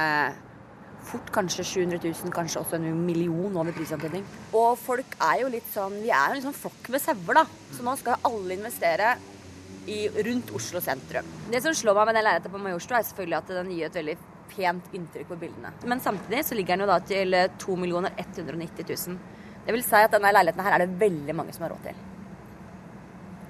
fort 1.03 1.29
kanskje 1.35 1.65
700 1.67 1.99
000, 2.01 2.31
kanskje 2.33 2.61
også 2.63 2.79
en 2.79 3.03
million 3.05 3.53
over 3.59 3.75
prisantydning. 3.75 4.23
Og 4.57 4.73
folk 4.79 5.17
er 5.21 5.43
jo 5.43 5.51
litt 5.51 5.67
sånn 5.73 5.99
Vi 6.01 6.09
er 6.09 6.31
jo 6.31 6.39
en 6.39 6.45
sånn 6.47 6.57
flokk 6.57 6.89
med 6.93 7.03
sauer, 7.03 7.39
da. 7.41 7.43
Så 7.75 7.85
nå 7.85 7.93
skal 7.99 8.25
alle 8.29 8.57
investere 8.57 9.11
i, 9.85 10.07
rundt 10.25 10.53
Oslo 10.57 10.81
sentrum. 10.81 11.27
Det 11.51 11.61
som 11.61 11.75
slår 11.77 11.99
meg 11.99 12.09
med 12.09 12.17
den 12.17 12.25
leiligheten 12.25 12.55
på 12.55 12.63
Majorstua, 12.63 13.01
er 13.01 13.09
selvfølgelig 13.09 13.39
at 13.41 13.51
den 13.59 13.73
gir 13.75 13.89
et 13.89 13.99
veldig 13.99 14.17
pent 14.53 14.95
inntrykk 14.97 15.29
på 15.29 15.37
bildene. 15.43 15.75
Men 15.89 16.01
samtidig 16.01 16.41
så 16.47 16.57
ligger 16.57 16.73
den 16.73 16.87
jo 16.87 16.89
da 16.89 16.97
til 17.05 17.37
2 17.67 17.77
190 17.83 18.89
000. 18.89 19.21
Det 19.67 19.77
vil 19.77 19.85
si 19.85 20.01
at 20.01 20.17
denne 20.17 20.33
leiligheten 20.33 20.65
her 20.65 20.79
er 20.79 20.85
det 20.85 20.99
veldig 21.05 21.37
mange 21.37 21.53
som 21.53 21.67
har 21.67 21.75
råd 21.75 21.85
til. 21.91 22.01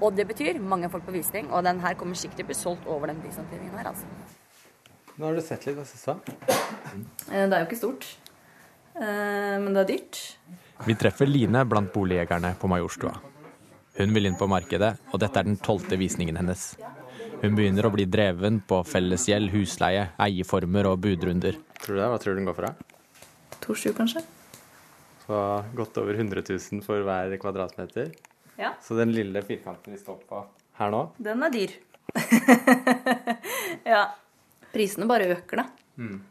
Og 0.04 0.16
det 0.18 0.26
betyr 0.28 0.60
mange 0.60 0.90
folk 0.92 1.06
på 1.08 1.16
visning, 1.16 1.48
og 1.52 1.64
den 1.64 1.80
her 1.84 1.96
kommer 2.00 2.18
sikkert 2.20 2.42
til 2.42 2.48
å 2.48 2.52
bli 2.52 2.58
solgt 2.60 2.88
over 2.92 3.12
den 3.12 3.22
prisantydningen 3.24 3.78
her, 3.80 3.94
altså. 3.94 4.08
Nå 5.16 5.30
har 5.30 5.38
du 5.38 5.44
sett 5.46 5.68
litt, 5.68 5.78
hva 5.78 5.86
du? 5.86 6.34
Eh, 7.32 7.46
det 7.48 7.54
er 7.54 7.62
jo 7.62 7.68
ikke 7.70 7.80
stort, 7.80 8.08
eh, 8.98 9.60
men 9.62 9.70
det 9.72 9.84
er 9.84 9.92
dyrt. 9.94 10.22
Vi 10.84 10.96
treffer 11.00 11.30
Line 11.30 11.62
blant 11.70 11.94
boligjegerne 11.94 12.56
på 12.60 12.68
Majorstua. 12.68 13.14
Hun 13.96 14.12
vil 14.16 14.28
inn 14.28 14.36
på 14.36 14.50
markedet, 14.50 14.98
og 15.14 15.22
dette 15.22 15.40
er 15.40 15.48
den 15.48 15.60
tolvte 15.62 16.00
visningen 16.02 16.42
hennes. 16.42 16.74
Hun 17.44 17.56
begynner 17.56 17.86
å 17.86 17.94
bli 17.94 18.08
dreven 18.10 18.60
på 18.68 18.82
fellesgjeld, 18.88 19.54
husleie, 19.54 20.10
eieformer 20.26 20.90
og 20.90 21.00
budrunder. 21.06 21.60
Tror 21.84 21.96
du 21.96 22.02
det? 22.02 22.10
Hva 22.10 22.20
tror 22.20 22.34
du 22.34 22.42
den 22.42 22.50
går 22.50 22.58
for? 22.58 22.70
To 23.64 23.76
sju, 23.78 23.92
kanskje. 23.96 24.26
Så 25.24 25.40
godt 25.78 25.98
over 26.02 26.18
100 26.20 26.44
000 26.50 26.84
for 26.84 27.06
hver 27.06 27.38
kvadratmeter? 27.40 28.12
Ja. 28.60 28.74
Så 28.82 28.98
den 29.00 29.12
lille 29.16 29.42
firkanten 29.46 29.94
vi 29.96 30.00
står 30.00 30.20
på 30.30 30.44
her 30.78 30.92
nå 30.94 31.02
Den 31.22 31.42
er 31.46 31.54
dyr. 31.54 31.74
ja. 33.94 34.04
Prisene 34.74 35.06
bare 35.10 35.28
øker, 35.36 35.64
da. 35.64 35.66
mm. 36.02 36.22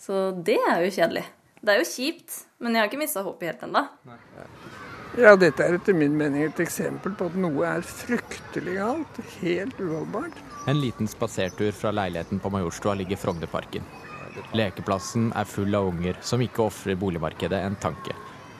Så 0.00 0.30
det 0.32 0.56
er 0.70 0.84
jo 0.84 0.90
kjedelig. 0.94 1.24
Det 1.60 1.74
er 1.74 1.82
jo 1.82 1.88
kjipt, 1.90 2.36
men 2.64 2.72
jeg 2.72 2.80
har 2.80 2.88
ikke 2.88 3.00
mista 3.02 3.20
håpet 3.26 3.50
helt 3.50 3.64
ennå. 3.66 3.82
Ja, 5.20 5.34
dette 5.36 5.66
er 5.66 5.74
etter 5.76 5.96
min 5.98 6.14
mening 6.16 6.46
et 6.46 6.60
eksempel 6.62 7.12
på 7.18 7.26
at 7.28 7.36
noe 7.36 7.66
er 7.68 7.82
fryktelig 7.84 8.78
galt. 8.78 9.18
Helt 9.42 9.82
uholdbart. 9.82 10.38
En 10.70 10.80
liten 10.80 11.10
spasertur 11.10 11.74
fra 11.76 11.92
leiligheten 11.92 12.40
på 12.40 12.52
Majorstua 12.54 12.94
ligger 12.96 13.18
Frognerparken. 13.20 13.84
Lekeplassen 14.56 15.32
er 15.36 15.44
full 15.50 15.74
av 15.76 15.90
unger 15.90 16.16
som 16.24 16.40
ikke 16.40 16.64
ofrer 16.70 16.96
boligmarkedet 16.96 17.60
en 17.66 17.76
tanke. 17.82 18.14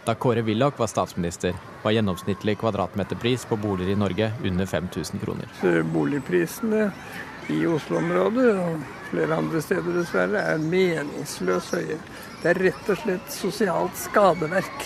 Da 0.05 0.15
Kåre 0.15 0.43
Willoch 0.43 0.79
var 0.81 0.87
statsminister, 0.87 1.55
var 1.83 1.91
gjennomsnittlig 1.93 2.59
kvadratmeterpris 2.59 3.45
på 3.45 3.57
boliger 3.57 3.93
i 3.93 3.97
Norge 3.97 4.33
under 4.45 4.67
5000 4.67 5.21
kroner. 5.21 5.83
Boligprisene 5.93 6.91
i 7.51 7.67
Oslo-området 7.67 8.49
og 8.63 8.81
flere 9.11 9.37
andre 9.37 9.61
steder 9.63 10.01
dessverre 10.01 10.43
er 10.55 10.65
meningsløst 10.65 11.77
høye. 11.77 11.99
Det 12.41 12.53
er 12.55 12.61
rett 12.65 12.91
og 12.93 13.01
slett 13.03 13.33
sosialt 13.35 14.01
skadeverk. 14.01 14.85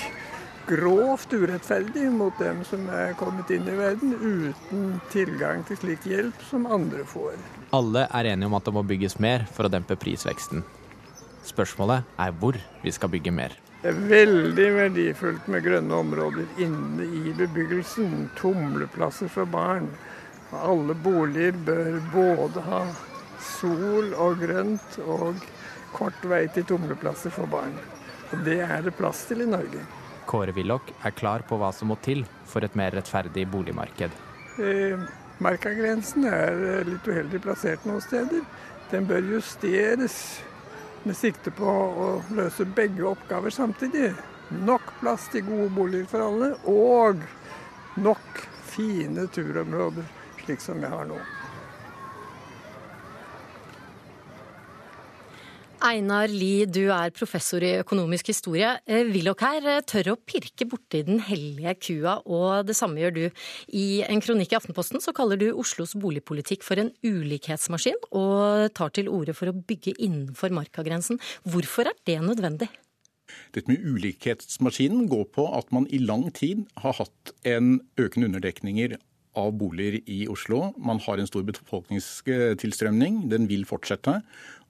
Grovt 0.64 1.32
urettferdig 1.36 2.06
mot 2.10 2.38
dem 2.40 2.62
som 2.64 2.86
er 2.88 3.12
kommet 3.20 3.50
inn 3.52 3.68
i 3.68 3.76
verden 3.76 4.14
uten 4.16 4.86
tilgang 5.12 5.60
til 5.68 5.78
slik 5.82 6.06
hjelp 6.08 6.46
som 6.48 6.64
andre 6.66 7.04
får. 7.06 7.36
Alle 7.76 8.06
er 8.08 8.32
enige 8.32 8.48
om 8.48 8.56
at 8.56 8.64
det 8.64 8.74
må 8.74 8.82
bygges 8.88 9.20
mer 9.20 9.44
for 9.52 9.68
å 9.68 9.72
dempe 9.72 9.98
prisveksten. 10.00 10.64
Spørsmålet 11.44 12.16
er 12.16 12.32
hvor 12.40 12.56
vi 12.80 12.96
skal 12.96 13.12
bygge 13.12 13.34
mer. 13.36 13.58
Det 13.85 13.91
er 13.91 14.05
veldig 14.09 14.66
verdifullt 14.72 15.49
med 15.53 15.61
grønne 15.66 15.97
områder 16.01 16.61
inne 16.64 17.05
i 17.05 17.35
bebyggelsen. 17.37 18.30
Tumleplasser 18.39 19.28
for 19.28 19.45
barn. 19.45 19.91
Alle 20.57 20.95
boliger 21.05 21.59
bør 21.66 21.99
både 22.14 22.62
ha 22.64 22.78
sol 23.45 24.14
og 24.16 24.41
grønt 24.41 24.97
og 25.05 25.45
kort 25.93 26.24
vei 26.30 26.47
til 26.55 26.64
tumleplasser 26.70 27.35
for 27.35 27.45
barn. 27.53 27.76
Og 28.32 28.47
det 28.47 28.62
er 28.64 28.89
det 28.89 28.95
plass 28.97 29.26
til 29.28 29.45
i 29.45 29.51
Norge. 29.53 29.85
Kåre 30.32 30.57
Willoch 30.57 30.89
er 31.05 31.12
klar 31.20 31.45
på 31.45 31.61
hva 31.61 31.68
som 31.76 31.93
må 31.93 31.99
til 32.09 32.24
for 32.49 32.64
et 32.64 32.80
mer 32.80 32.97
rettferdig 32.97 33.45
boligmarked. 33.53 34.16
Eh, 34.64 35.05
Markagrensen 35.45 36.24
er 36.32 36.57
eh, 36.70 36.89
litt 36.89 37.05
uheldig 37.05 37.45
plassert 37.45 37.85
noen 37.85 38.01
steder. 38.01 38.49
Den 38.97 39.12
bør 39.12 39.28
justeres 39.37 40.16
med 41.05 41.16
sikte 41.16 41.52
på 41.55 41.68
å 41.68 42.09
løse 42.36 42.64
begge 42.64 43.05
oppgaver 43.09 43.52
samtidig. 43.55 44.12
Nok 44.64 44.90
plass 45.00 45.28
til 45.32 45.44
gode 45.46 45.70
boliger 45.76 46.09
for 46.11 46.24
alle, 46.26 46.50
og 46.68 47.24
nok 48.00 48.44
fine 48.74 49.26
turområder, 49.32 50.07
slik 50.44 50.61
som 50.64 50.80
vi 50.80 50.90
har 50.90 51.09
nå. 51.09 51.18
Einar 55.85 56.30
Lie, 56.32 56.64
du 56.64 56.87
er 56.89 57.12
professor 57.12 57.61
i 57.61 57.74
økonomisk 57.82 58.30
historie. 58.30 58.70
Eh, 58.89 59.05
Willoch 59.12 59.43
her 59.45 59.66
eh, 59.68 59.82
tør 59.85 60.14
å 60.14 60.16
pirke 60.16 60.64
borti 60.68 61.03
den 61.05 61.20
hellige 61.26 61.74
kua, 61.76 62.14
og 62.24 62.64
det 62.70 62.76
samme 62.78 63.03
gjør 63.03 63.12
du. 63.18 63.24
I 63.76 64.01
en 64.07 64.22
kronikk 64.24 64.55
i 64.55 64.59
Aftenposten 64.59 65.05
så 65.05 65.12
kaller 65.16 65.41
du 65.41 65.51
Oslos 65.53 65.93
boligpolitikk 66.01 66.64
for 66.64 66.80
en 66.80 66.89
ulikhetsmaskin, 67.05 68.01
og 68.16 68.72
tar 68.78 68.97
til 68.97 69.12
orde 69.12 69.37
for 69.37 69.53
å 69.53 69.57
bygge 69.59 69.99
innenfor 69.99 70.57
markagrensen. 70.57 71.20
Hvorfor 71.45 71.93
er 71.93 72.01
det 72.09 72.16
nødvendig? 72.24 72.70
Dette 73.53 73.68
med 73.68 73.85
ulikhetsmaskinen 73.85 75.05
går 75.12 75.28
på 75.37 75.51
at 75.53 75.68
man 75.74 75.89
i 75.93 76.01
lang 76.01 76.30
tid 76.32 76.64
har 76.80 76.97
hatt 76.97 77.37
en 77.45 77.76
økende 78.01 78.32
underdekninger 78.32 78.97
av 79.37 79.53
boliger 79.59 80.01
i 80.09 80.24
Oslo. 80.30 80.70
Man 80.78 81.01
har 81.05 81.20
en 81.20 81.28
stor 81.28 81.45
befolkningstilstrømning, 81.49 83.24
den 83.32 83.49
vil 83.51 83.66
fortsette 83.68 84.22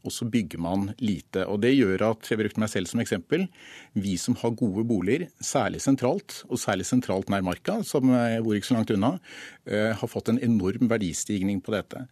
og 0.04 0.12
så 0.12 0.28
bygger 0.30 0.60
man 0.60 0.90
lite. 1.00 1.46
Og 1.48 1.60
Det 1.64 1.72
gjør 1.74 2.04
at, 2.10 2.30
jeg 2.30 2.40
brukte 2.40 2.60
meg 2.60 2.70
selv 2.72 2.90
som 2.90 3.00
eksempel, 3.02 3.46
vi 3.96 4.16
som 4.20 4.36
har 4.40 4.54
gode 4.58 4.84
boliger, 4.88 5.28
særlig 5.40 5.80
sentralt, 5.84 6.42
og 6.48 6.60
særlig 6.60 6.86
sentralt 6.88 7.32
nær 7.32 7.44
Marka, 7.44 7.80
som 7.82 8.12
jeg 8.12 8.44
bor 8.44 8.58
ikke 8.58 8.70
så 8.70 8.78
langt 8.78 8.92
unna, 8.94 9.14
eh, 9.66 9.92
har 9.96 10.10
fått 10.10 10.28
en 10.28 10.42
enorm 10.44 10.88
verdistigning 10.90 11.62
på 11.64 11.72
dette. 11.72 12.06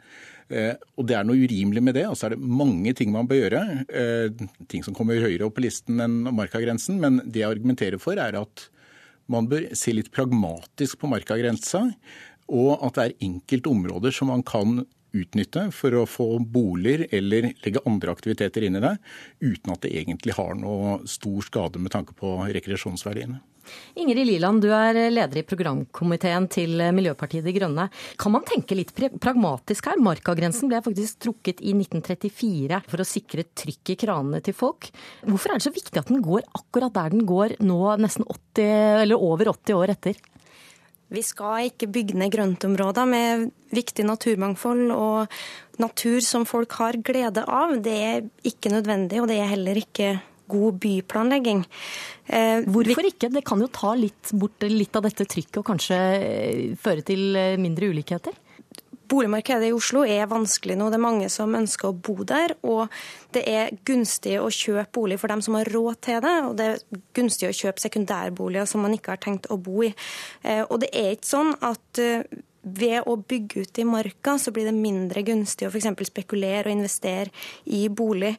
Eh, 0.52 0.74
og 0.96 1.06
Det 1.06 1.16
er 1.16 1.24
noe 1.24 1.40
urimelig 1.40 1.82
med 1.82 1.94
det. 1.94 2.06
Altså 2.08 2.26
er 2.26 2.34
det 2.34 2.40
mange 2.40 2.92
ting 2.94 3.12
man 3.12 3.28
bør 3.28 3.48
gjøre. 3.48 3.62
Eh, 3.88 4.48
ting 4.68 4.84
som 4.84 4.94
kommer 4.94 5.20
høyere 5.20 5.46
opp 5.46 5.56
på 5.56 5.64
listen 5.64 6.00
enn 6.00 6.22
markagrensen. 6.34 7.00
Men 7.00 7.22
det 7.24 7.42
jeg 7.42 7.56
argumenterer 7.56 8.00
for, 8.00 8.18
er 8.20 8.36
at 8.40 8.68
man 9.28 9.48
bør 9.48 9.70
se 9.76 9.94
litt 9.94 10.12
pragmatisk 10.12 11.00
på 11.00 11.08
markagrensa. 11.08 11.86
Og 12.52 12.84
at 12.84 12.98
det 12.98 13.04
er 13.04 13.28
enkelte 13.28 13.70
områder 13.70 14.12
som 14.12 14.28
man 14.28 14.42
kan 14.42 14.84
utnytte 15.12 15.68
for 15.74 15.94
å 15.96 16.06
få 16.08 16.28
boliger 16.40 17.06
eller 17.12 17.52
legge 17.64 17.84
andre 17.88 18.12
aktiviteter 18.14 18.66
inn 18.66 18.78
i 18.78 18.84
det, 18.84 18.96
uten 19.44 19.74
at 19.74 19.84
det 19.84 19.94
egentlig 20.02 20.36
har 20.38 20.54
noe 20.58 21.00
stor 21.10 21.40
skade 21.46 21.82
med 21.82 21.94
tanke 21.94 22.16
på 22.18 22.36
rekreasjonsverdiene. 22.48 23.40
Ingrid 23.94 24.26
Liland, 24.26 24.62
du 24.62 24.72
er 24.74 24.96
leder 25.12 25.38
i 25.38 25.44
programkomiteen 25.46 26.48
til 26.50 26.80
Miljøpartiet 26.96 27.44
De 27.46 27.54
Grønne. 27.54 27.88
Kan 28.18 28.34
man 28.34 28.46
tenke 28.48 28.74
litt 28.74 28.90
pragmatisk 29.22 29.86
her? 29.90 30.02
Markagrensen 30.02 30.70
ble 30.70 30.80
faktisk 30.84 31.20
trukket 31.26 31.62
i 31.62 31.74
1934 31.76 32.82
for 32.88 33.04
å 33.04 33.06
sikre 33.06 33.46
trykk 33.62 33.94
i 33.94 33.98
kranene 34.02 34.42
til 34.44 34.56
folk. 34.56 34.90
Hvorfor 35.28 35.52
er 35.52 35.60
det 35.60 35.68
så 35.68 35.74
viktig 35.74 36.02
at 36.02 36.10
den 36.10 36.24
går 36.24 36.46
akkurat 36.58 36.94
der 36.98 37.14
den 37.14 37.26
går 37.28 37.58
nå, 37.62 37.80
nesten 38.02 38.26
80, 38.26 39.02
eller 39.04 39.26
over 39.30 39.52
80 39.54 39.78
år 39.78 39.94
etter? 39.94 40.22
Vi 41.12 41.22
skal 41.26 41.68
ikke 41.68 41.90
bygge 41.92 42.16
ned 42.18 42.32
grøntområder 42.32 43.08
med 43.08 43.50
viktig 43.72 44.06
naturmangfold 44.08 44.92
og 44.94 45.32
natur 45.82 46.20
som 46.24 46.46
folk 46.48 46.72
har 46.80 46.98
glede 47.04 47.44
av. 47.44 47.76
Det 47.84 47.96
er 47.96 48.22
ikke 48.48 48.72
nødvendig, 48.72 49.20
og 49.20 49.28
det 49.28 49.40
er 49.40 49.50
heller 49.52 49.80
ikke 49.80 50.14
god 50.52 50.78
byplanlegging. 50.82 51.64
Eh, 52.26 52.64
Hvorfor 52.68 53.08
ikke? 53.08 53.30
Det 53.32 53.44
kan 53.44 53.60
jo 53.62 53.70
ta 53.72 53.94
litt 53.96 54.32
bort 54.36 54.64
litt 54.68 54.96
av 54.96 55.06
dette 55.06 55.26
trykket 55.28 55.60
og 55.60 55.68
kanskje 55.70 55.98
eh, 55.98 56.64
føre 56.80 57.04
til 57.06 57.36
eh, 57.38 57.58
mindre 57.60 57.92
ulikheter? 57.92 58.36
Boligmarkedet 59.12 59.68
i 59.68 59.74
Oslo 59.76 60.04
er 60.08 60.30
vanskelig 60.30 60.78
nå. 60.80 60.88
Det 60.88 60.96
er 60.96 61.04
mange 61.04 61.28
som 61.32 61.52
ønsker 61.58 61.90
å 61.90 61.96
bo 62.08 62.24
der. 62.28 62.54
Og 62.64 62.92
det 63.36 63.42
er 63.48 63.74
gunstig 63.88 64.38
å 64.40 64.48
kjøpe 64.52 64.88
bolig 64.96 65.18
for 65.20 65.32
dem 65.32 65.42
som 65.44 65.58
har 65.58 65.68
råd 65.74 66.00
til 66.06 66.22
det. 66.24 66.36
Og 66.48 66.56
det 66.58 66.68
er 66.70 67.02
gunstig 67.18 67.50
å 67.50 67.58
kjøpe 67.58 67.84
sekundærboliger 67.84 68.70
som 68.70 68.84
man 68.86 68.96
ikke 68.96 69.14
har 69.14 69.22
tenkt 69.22 69.50
å 69.52 69.60
bo 69.60 69.84
i. 69.84 69.92
Eh, 70.42 70.64
og 70.64 70.80
det 70.84 70.92
er 70.96 71.12
ikke 71.16 71.32
sånn 71.34 71.52
at 71.60 72.00
eh, 72.00 72.24
ved 72.62 73.08
å 73.10 73.16
bygge 73.18 73.66
ut 73.66 73.78
i 73.82 73.86
marka, 73.88 74.36
så 74.38 74.52
blir 74.54 74.68
det 74.70 74.76
mindre 74.76 75.24
gunstig 75.26 75.66
å 75.66 75.72
f.eks. 75.72 75.90
spekulere 76.08 76.70
og 76.70 76.76
investere 76.76 77.32
i 77.66 77.88
bolig. 77.90 78.36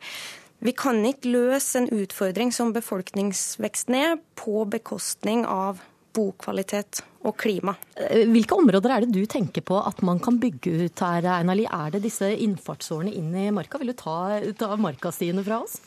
Vi 0.63 0.71
kan 0.71 1.01
ikke 1.03 1.33
løse 1.33 1.81
en 1.81 1.89
utfordring 1.91 2.53
som 2.55 2.71
befolkningsveksten 2.75 3.97
er, 3.99 4.13
på 4.39 4.63
bekostning 4.71 5.43
av 5.43 5.81
bokvalitet 6.13 7.01
og 7.23 7.35
klima. 7.39 7.75
Eh, 7.97 8.27
hvilke 8.29 8.57
områder 8.59 8.93
er 8.93 9.05
det 9.05 9.15
du 9.15 9.23
tenker 9.29 9.65
på 9.65 9.79
at 9.79 10.03
man 10.05 10.21
kan 10.23 10.39
bygge 10.41 10.75
ut 10.85 11.03
her, 11.05 11.27
Einarli? 11.39 11.65
Er 11.65 11.95
det 11.95 12.03
disse 12.05 12.29
innfartsårene 12.33 13.13
inn 13.15 13.33
i 13.35 13.49
marka? 13.55 13.81
Vil 13.81 13.93
du 13.93 13.97
ta, 13.97 14.39
ta 14.59 14.73
markastiene 14.79 15.45
fra 15.45 15.63
oss? 15.63 15.79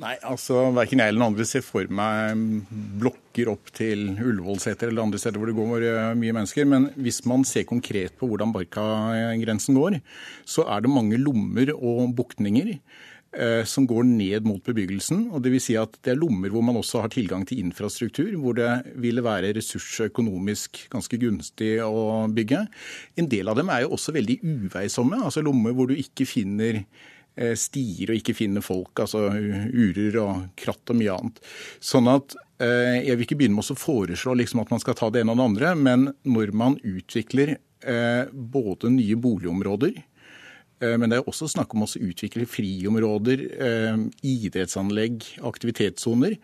Nei, 0.00 0.14
altså 0.24 0.70
verken 0.72 1.02
jeg 1.02 1.12
eller 1.12 1.20
noen 1.20 1.34
andre 1.34 1.44
ser 1.44 1.60
for 1.66 1.84
meg 1.92 2.38
blokker 3.02 3.50
opp 3.52 3.68
til 3.76 4.06
Ullevålseter 4.14 4.88
eller 4.88 5.04
andre 5.04 5.20
steder 5.20 5.36
hvor 5.36 5.50
det 5.50 5.56
går 5.58 5.84
eh, 5.84 6.12
mye 6.16 6.36
mennesker. 6.38 6.68
Men 6.68 6.88
hvis 6.96 7.20
man 7.28 7.44
ser 7.48 7.68
konkret 7.68 8.16
på 8.16 8.30
hvordan 8.30 8.54
Barkagrensen 8.56 9.76
går, 9.76 9.98
så 10.48 10.64
er 10.64 10.80
det 10.84 10.94
mange 10.94 11.20
lommer 11.20 11.74
og 11.76 12.14
buktninger 12.16 12.72
som 13.64 13.86
går 13.88 14.04
ned 14.04 14.44
mot 14.44 14.60
bebyggelsen. 14.60 15.30
og 15.32 15.40
det 15.42 15.52
vil 15.54 15.62
si 15.64 15.76
at 15.80 15.94
Det 16.04 16.12
er 16.12 16.20
lommer 16.20 16.50
hvor 16.52 16.62
man 16.62 16.76
også 16.76 17.00
har 17.00 17.08
tilgang 17.08 17.46
til 17.48 17.62
infrastruktur, 17.62 18.28
hvor 18.36 18.52
det 18.52 18.92
ville 19.00 19.24
være 19.24 19.54
ressursøkonomisk 19.56 20.88
ganske 20.92 21.16
gunstig 21.16 21.80
å 21.80 22.28
bygge. 22.28 22.66
En 23.16 23.28
del 23.28 23.48
av 23.48 23.56
dem 23.56 23.70
er 23.72 23.86
jo 23.86 23.94
også 23.96 24.12
veldig 24.12 24.38
uveisomme, 24.42 25.22
altså 25.24 25.40
lommer 25.40 25.72
hvor 25.72 25.88
du 25.88 25.96
ikke 25.96 26.26
finner 26.28 26.82
eh, 27.36 27.56
stier 27.56 28.12
og 28.12 28.20
ikke 28.20 28.36
finner 28.36 28.64
folk, 28.64 28.92
altså 29.00 29.30
urer 29.32 30.20
og 30.22 30.46
kratt 30.58 30.92
og 30.92 31.00
mye 31.00 31.16
annet. 31.16 31.42
Sånn 31.80 32.10
at 32.12 32.36
eh, 32.60 33.00
Jeg 33.08 33.16
vil 33.16 33.26
ikke 33.26 33.40
begynne 33.40 33.58
med 33.58 33.72
å 33.72 33.80
foreslå 33.80 34.36
liksom 34.38 34.60
at 34.62 34.72
man 34.74 34.82
skal 34.82 34.98
ta 34.98 35.10
det 35.10 35.24
ene 35.24 35.34
og 35.34 35.40
det 35.40 35.50
andre, 35.50 35.74
men 35.74 36.10
når 36.24 36.52
man 36.52 36.80
utvikler 36.84 37.56
både 37.82 38.92
nye 38.94 39.16
boligområder, 39.18 39.96
Eh, 39.96 40.11
men 40.98 41.12
det 41.12 41.20
er 41.20 41.30
også 41.30 41.48
snakk 41.50 41.74
om 41.76 41.84
å 41.86 41.90
utvikle 41.90 42.48
friområder, 42.48 43.44
eh, 43.68 44.02
idrettsanlegg, 44.26 45.28
aktivitetssoner. 45.48 46.38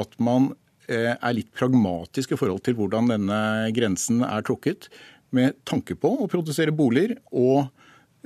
At 0.00 0.16
man 0.22 0.52
eh, 0.88 1.12
er 1.14 1.36
litt 1.36 1.52
pragmatisk 1.56 2.34
i 2.34 2.40
forhold 2.40 2.64
til 2.66 2.78
hvordan 2.78 3.12
denne 3.14 3.42
grensen 3.76 4.24
er 4.26 4.46
trukket, 4.46 4.90
med 5.32 5.56
tanke 5.64 5.96
på 5.96 6.10
å 6.20 6.28
produsere 6.28 6.74
boliger 6.76 7.14
og 7.32 7.70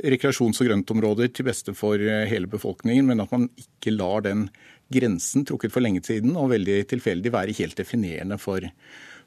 rekreasjons- 0.03 0.59
og 0.61 0.67
grøntområder 0.67 1.31
til 1.33 1.47
beste 1.47 1.73
for 1.79 2.03
hele 2.03 2.51
befolkningen, 2.51 3.07
men 3.07 3.23
at 3.23 3.31
man 3.33 3.47
ikke 3.63 3.95
lar 3.95 4.25
den 4.27 4.49
grensen 4.93 5.47
trukket 5.47 5.75
for 5.75 5.85
lenge 5.85 6.03
siden 6.07 6.37
og 6.39 6.53
veldig 6.53 6.81
tilfeldig 6.91 7.33
være 7.35 7.55
helt 7.59 7.79
definerende 7.79 8.39
for, 8.43 8.65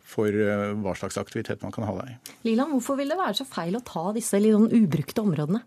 for 0.07 0.31
eh, 0.31 0.69
hva 0.79 0.95
slags 0.97 1.19
aktivitet 1.21 1.63
man 1.65 1.73
kan 1.75 1.87
ha 1.87 1.95
der. 1.99 2.15
Liland, 2.47 2.73
hvorfor 2.75 2.99
vil 2.99 3.11
det 3.11 3.19
være 3.19 3.39
så 3.41 3.47
feil 3.49 3.77
å 3.79 3.83
ta 3.85 4.09
disse 4.15 4.39
litt 4.39 4.55
sånn 4.55 4.71
ubrukte 4.79 5.23
områdene? 5.25 5.63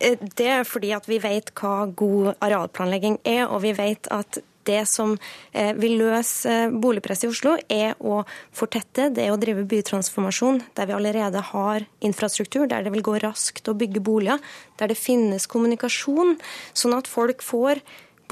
Eh, 0.00 0.16
det 0.38 0.48
er 0.48 0.64
fordi 0.68 0.94
at 0.96 1.08
vi 1.10 1.20
vet 1.22 1.52
hva 1.58 1.86
god 1.88 2.34
arealplanlegging 2.38 3.20
er, 3.24 3.44
og 3.48 3.62
vi 3.66 3.74
vet 3.76 4.08
at 4.14 4.42
det 4.66 4.84
som 4.86 5.16
eh, 5.52 5.72
vil 5.74 5.96
løse 5.98 6.68
boligpresset 6.70 7.26
i 7.26 7.32
Oslo, 7.32 7.56
er 7.66 7.96
å 7.98 8.20
fortette, 8.54 9.08
det 9.14 9.26
er 9.26 9.34
å 9.34 9.40
drive 9.40 9.64
bytransformasjon 9.68 10.62
der 10.76 10.88
vi 10.88 10.96
allerede 10.96 11.42
har 11.50 11.86
infrastruktur, 12.04 12.68
der 12.70 12.86
det 12.86 12.94
vil 12.94 13.04
gå 13.06 13.18
raskt 13.22 13.68
å 13.68 13.76
bygge 13.78 14.04
boliger, 14.04 14.38
der 14.78 14.92
det 14.92 15.00
finnes 15.00 15.48
kommunikasjon, 15.50 16.36
sånn 16.78 16.98
at 16.98 17.10
folk 17.10 17.42
får 17.42 17.82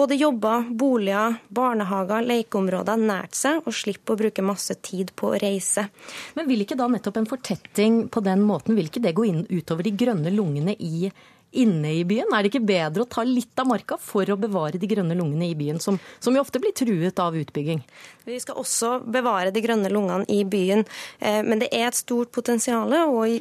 både 0.00 0.16
jobber, 0.16 0.70
boliger, 0.80 1.34
barnehager, 1.52 2.24
lekeområder 2.24 3.00
nært 3.02 3.36
seg, 3.36 3.58
og 3.66 3.74
slipper 3.76 4.14
å 4.14 4.20
bruke 4.22 4.44
masse 4.44 4.78
tid 4.80 5.10
på 5.18 5.32
å 5.32 5.40
reise. 5.42 5.90
Men 6.38 6.48
vil 6.48 6.64
ikke 6.64 6.78
da 6.78 6.86
nettopp 6.88 7.18
en 7.20 7.28
fortetting 7.28 8.06
på 8.12 8.22
den 8.24 8.40
måten, 8.46 8.78
vil 8.78 8.88
ikke 8.88 9.02
det 9.04 9.12
gå 9.18 9.26
inn 9.28 9.42
utover 9.50 9.84
de 9.84 9.92
grønne 10.00 10.32
lungene 10.32 10.76
i 10.78 11.10
inne 11.50 11.92
i 11.98 12.04
byen? 12.06 12.30
Er 12.32 12.42
det 12.42 12.52
ikke 12.52 12.66
bedre 12.66 13.04
å 13.04 13.10
ta 13.10 13.24
litt 13.26 13.58
av 13.60 13.68
marka 13.70 13.98
for 14.00 14.28
å 14.30 14.38
bevare 14.40 14.80
de 14.80 14.90
grønne 14.90 15.16
lungene 15.18 15.50
i 15.50 15.56
byen, 15.58 15.80
som, 15.82 15.98
som 16.22 16.36
jo 16.36 16.42
ofte 16.42 16.62
blir 16.62 16.74
truet 16.76 17.18
av 17.22 17.36
utbygging? 17.36 17.82
Vi 18.28 18.40
skal 18.42 18.60
også 18.60 18.98
bevare 19.06 19.54
de 19.54 19.62
grønne 19.64 19.90
lungene 19.92 20.28
i 20.30 20.44
byen, 20.48 20.84
eh, 21.18 21.40
men 21.46 21.62
det 21.62 21.72
er 21.74 21.88
et 21.88 21.98
stort 21.98 22.32
potensial. 22.34 22.92
og 22.92 23.26
i 23.28 23.40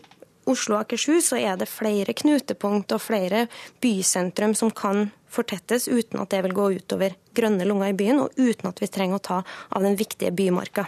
Oslo 0.49 0.79
og 0.79 0.87
Akershus 0.87 1.29
så 1.29 1.37
er 1.37 1.57
det 1.59 1.69
flere 1.69 2.15
knutepunkt 2.17 2.95
og 2.95 3.03
flere 3.03 3.45
bysentrum 3.83 4.55
som 4.57 4.71
kan 4.73 5.11
fortettes 5.29 5.85
uten 5.87 6.23
at 6.23 6.31
det 6.33 6.41
vil 6.47 6.55
gå 6.57 6.69
utover 6.79 7.13
grønne 7.37 7.67
lunger 7.69 7.91
i 7.91 7.97
byen, 7.97 8.23
og 8.23 8.33
uten 8.39 8.71
at 8.71 8.81
vi 8.81 8.89
trenger 8.89 9.19
å 9.19 9.25
ta 9.29 9.43
av 9.45 9.85
den 9.85 9.99
viktige 9.99 10.33
bymarka. 10.33 10.87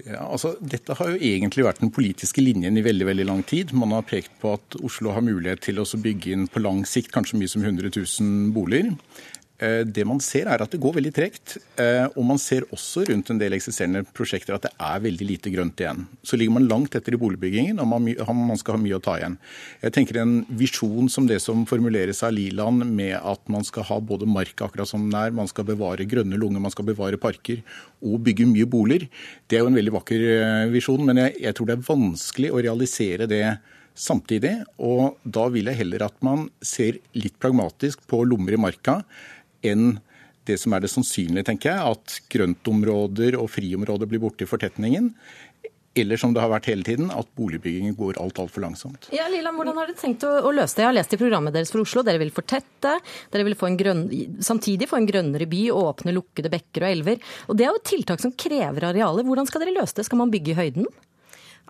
Ja, 0.00 0.24
altså, 0.24 0.54
dette 0.58 0.96
har 0.96 1.10
jo 1.12 1.18
egentlig 1.20 1.66
vært 1.66 1.82
den 1.82 1.92
politiske 1.92 2.42
linjen 2.42 2.78
i 2.80 2.84
veldig 2.84 3.06
veldig 3.10 3.26
lang 3.28 3.42
tid. 3.46 3.74
Man 3.76 3.92
har 3.94 4.06
pekt 4.08 4.32
på 4.40 4.54
at 4.56 4.78
Oslo 4.80 5.12
har 5.12 5.24
mulighet 5.24 5.62
til 5.68 5.82
å 5.82 5.86
bygge 5.86 6.32
inn 6.32 6.48
på 6.50 6.62
lang 6.64 6.80
sikt 6.88 7.12
kanskje 7.14 7.38
mye 7.38 7.52
som 7.52 7.62
100 7.62 7.92
000 7.92 8.54
boliger. 8.56 8.94
Eh, 9.62 9.82
det 9.86 10.02
man 10.08 10.18
ser 10.22 10.48
er 10.50 10.62
at 10.64 10.72
det 10.72 10.80
går 10.82 10.96
veldig 10.96 11.12
tregt. 11.14 11.56
Eh, 11.78 12.06
og 12.16 12.24
man 12.26 12.40
ser 12.42 12.66
også 12.74 13.04
rundt 13.08 13.30
en 13.30 13.38
del 13.38 13.54
eksisterende 13.54 14.02
prosjekter 14.16 14.56
at 14.56 14.66
det 14.66 14.72
er 14.74 15.02
veldig 15.04 15.28
lite 15.28 15.52
grønt 15.54 15.82
igjen. 15.82 16.06
Så 16.26 16.38
ligger 16.38 16.56
man 16.56 16.66
langt 16.70 16.96
etter 16.98 17.14
i 17.14 17.20
boligbyggingen, 17.20 17.78
og 17.78 17.92
man 17.92 18.58
skal 18.58 18.76
ha 18.76 18.82
mye 18.82 18.98
å 18.98 19.02
ta 19.04 19.18
igjen. 19.20 19.36
Jeg 19.84 19.94
tenker 19.94 20.18
en 20.22 20.34
visjon 20.58 21.10
som 21.12 21.28
det 21.30 21.38
som 21.44 21.62
formuleres 21.68 22.24
av 22.26 22.34
Liland, 22.34 22.86
med 22.90 23.14
at 23.18 23.52
man 23.52 23.66
skal 23.66 23.86
ha 23.86 24.00
både 24.02 24.26
mark 24.26 24.64
akkurat 24.64 24.90
som 24.90 25.04
den 25.06 25.18
er, 25.18 25.34
man 25.36 25.50
skal 25.50 25.68
bevare 25.68 26.08
grønne 26.08 26.40
lunger, 26.40 26.62
man 26.62 26.74
skal 26.74 26.88
bevare 26.88 27.20
parker 27.20 27.62
og 28.02 28.18
bygge 28.26 28.48
mye 28.50 28.66
boliger, 28.66 29.06
det 29.46 29.58
er 29.58 29.62
jo 29.62 29.70
en 29.70 29.78
veldig 29.78 29.94
vakker 29.94 30.24
eh, 30.32 30.72
visjon. 30.72 31.04
Men 31.06 31.22
jeg, 31.22 31.36
jeg 31.44 31.58
tror 31.58 31.68
det 31.68 31.76
er 31.76 31.86
vanskelig 31.86 32.50
å 32.50 32.64
realisere 32.64 33.30
det 33.30 33.44
samtidig. 33.94 34.56
Og 34.82 35.20
da 35.22 35.46
vil 35.52 35.70
jeg 35.70 35.80
heller 35.82 36.06
at 36.08 36.18
man 36.24 36.48
ser 36.64 36.98
litt 37.14 37.38
pragmatisk 37.42 38.02
på 38.10 38.24
lommer 38.28 38.56
i 38.56 38.60
marka 38.60 39.02
enn 39.66 39.96
det 40.48 40.58
som 40.58 40.74
er 40.74 40.82
det 40.82 40.90
sannsynlige, 40.90 41.46
tenker 41.46 41.70
jeg, 41.70 41.94
at 41.94 42.18
grøntområder 42.34 43.38
og 43.38 43.50
friområder 43.52 44.10
blir 44.10 44.22
borte 44.22 44.46
i 44.46 44.50
fortetningen. 44.50 45.12
Eller 45.94 46.16
som 46.16 46.32
det 46.32 46.40
har 46.40 46.48
vært 46.48 46.70
hele 46.70 46.84
tiden, 46.86 47.10
at 47.12 47.28
boligbyggingen 47.36 47.92
går 47.98 48.16
alt 48.22 48.38
altfor 48.40 48.64
langsomt. 48.64 49.10
Ja, 49.12 49.26
Lila, 49.28 49.52
Hvordan 49.52 49.76
har 49.76 49.90
dere 49.90 50.00
tenkt 50.00 50.24
å, 50.24 50.30
å, 50.40 50.52
løse 50.56 50.78
det? 50.78 50.86
Jeg 50.86 50.88
har 50.88 50.96
lest 50.96 51.12
i 51.12 51.20
programmet 51.20 51.52
deres 51.52 51.72
for 51.74 51.84
Oslo. 51.84 52.00
Dere 52.06 52.22
vil 52.22 52.32
fortette. 52.32 52.94
Dere 53.34 53.44
vil 53.44 53.58
få 53.60 53.68
grønn, 53.76 54.06
samtidig 54.40 54.88
få 54.88 55.02
en 55.02 55.08
grønnere 55.10 55.46
by, 55.52 55.66
og 55.74 55.90
åpne 55.90 56.16
lukkede 56.16 56.52
bekker 56.52 56.86
og 56.86 56.96
elver. 56.96 57.32
Og 57.52 57.60
Det 57.60 57.68
er 57.68 57.76
jo 57.76 57.86
tiltak 57.92 58.24
som 58.24 58.32
krever 58.32 58.88
arealer. 58.88 59.28
Hvordan 59.28 59.50
skal 59.50 59.66
dere 59.66 59.76
løse 59.76 60.00
det? 60.00 60.08
Skal 60.08 60.22
man 60.22 60.32
bygge 60.32 60.54
i 60.54 60.60
høyden? 60.62 60.88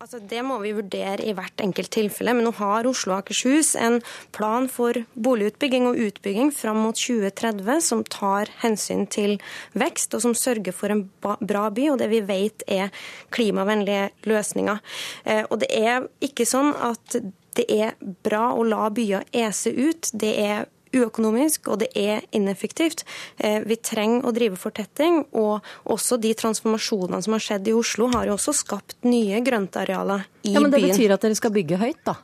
Altså, 0.03 0.18
det 0.18 0.40
må 0.42 0.57
vi 0.59 0.72
vurdere 0.74 1.22
i 1.22 1.32
hvert 1.36 1.62
enkelt 1.62 1.92
tilfelle. 1.94 2.32
Men 2.34 2.48
nå 2.48 2.50
har 2.59 2.88
Oslo 2.90 3.12
og 3.12 3.20
Akershus 3.20 3.76
en 3.78 4.00
plan 4.34 4.64
for 4.66 4.98
boligutbygging 5.14 5.86
og 5.86 6.00
utbygging 6.09 6.50
fram 6.50 6.80
mot 6.82 6.98
2030 6.98 7.84
som 7.86 8.03
tar 8.11 8.50
hensyn 8.64 9.07
til 9.07 9.36
vekst, 9.78 10.16
og 10.18 10.24
som 10.24 10.34
sørger 10.34 10.74
for 10.74 10.90
en 10.90 11.05
bra 11.22 11.68
by 11.70 11.92
og 11.92 12.00
det 12.03 12.11
vi 12.11 12.18
vet 12.26 12.66
er 12.66 12.90
klimavennlige 13.30 14.11
løsninger. 14.26 14.82
Eh, 15.22 15.44
og 15.46 15.62
det 15.62 15.70
er 15.70 16.11
ikke 16.18 16.48
sånn 16.50 16.74
at 16.82 17.20
det 17.55 17.68
er 17.70 17.94
bra 18.26 18.48
å 18.59 18.66
la 18.66 18.90
byer 18.90 19.28
ese 19.30 19.70
ut. 19.70 20.11
Det 20.18 20.34
er 20.42 20.66
uøkonomisk, 20.93 21.68
og 21.72 21.80
det 21.82 21.90
er 21.99 22.22
ineffektivt. 22.36 23.05
Eh, 23.38 23.61
vi 23.66 23.78
trenger 23.80 24.28
å 24.28 24.34
drive 24.36 24.61
fortetting, 24.61 25.22
og 25.32 25.64
også 25.90 26.20
de 26.20 26.34
transformasjonene 26.38 27.22
som 27.24 27.36
har 27.36 27.45
skjedd 27.47 27.72
i 27.72 27.76
Oslo, 27.76 28.11
har 28.12 28.28
jo 28.28 28.36
også 28.36 28.55
skapt 28.57 28.97
nye 29.09 29.40
grøntarealer 29.45 30.26
i 30.43 30.53
byen. 30.53 30.55
Ja, 30.55 30.61
men 30.61 30.70
Det 30.70 30.82
byen. 30.82 30.95
betyr 30.95 31.14
at 31.16 31.26
dere 31.26 31.38
skal 31.38 31.55
bygge 31.55 31.80
høyt, 31.80 32.03
da? 32.05 32.16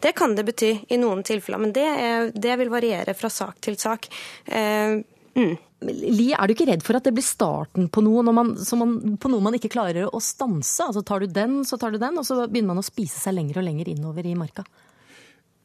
Det 0.00 0.14
kan 0.14 0.34
det 0.36 0.44
bety 0.46 0.72
i 0.88 0.98
noen 1.00 1.24
tilfeller, 1.26 1.58
men 1.58 1.72
det, 1.74 1.84
er, 1.84 2.30
det 2.30 2.58
vil 2.60 2.70
variere 2.70 3.14
fra 3.18 3.30
sak 3.32 3.60
til 3.64 3.76
sak. 3.80 4.06
Eh, 4.46 5.00
mm. 5.34 5.54
Li, 5.84 6.30
er 6.32 6.46
du 6.46 6.54
ikke 6.54 6.68
redd 6.70 6.84
for 6.86 6.96
at 6.96 7.04
det 7.04 7.12
blir 7.12 7.26
starten 7.26 7.90
på 7.92 8.00
noe, 8.04 8.22
man, 8.24 8.54
man, 8.54 8.94
på 9.20 9.30
noe 9.32 9.44
man 9.44 9.58
ikke 9.58 9.72
klarer 9.74 10.08
å 10.08 10.20
stanse? 10.22 10.86
Altså 10.86 11.02
Tar 11.04 11.24
du 11.24 11.26
den, 11.26 11.62
så 11.68 11.76
tar 11.80 11.92
du 11.92 11.98
den, 12.00 12.16
og 12.20 12.24
så 12.24 12.46
begynner 12.46 12.72
man 12.72 12.84
å 12.84 12.86
spise 12.86 13.20
seg 13.20 13.36
lenger 13.36 13.60
og 13.60 13.66
lenger 13.66 13.90
innover 13.92 14.26
i 14.26 14.36
marka? 14.38 14.64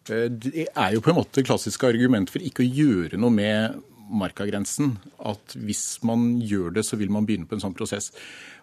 Eh, 0.10 0.28
det 0.30 0.68
er 0.70 0.96
jo 0.96 1.04
på 1.04 1.14
en 1.14 1.20
måte 1.22 1.46
klassiske 1.46 1.88
argument 1.90 2.32
for 2.32 2.44
ikke 2.44 2.66
å 2.66 2.70
gjøre 2.82 3.20
noe 3.22 3.34
med 3.34 3.80
markagrensen. 4.10 4.96
At 5.22 5.56
hvis 5.58 6.00
man 6.06 6.40
gjør 6.42 6.74
det, 6.80 6.86
så 6.88 6.98
vil 7.00 7.12
man 7.14 7.28
begynne 7.28 7.50
på 7.50 7.58
en 7.58 7.64
sånn 7.64 7.78
prosess. 7.78 8.12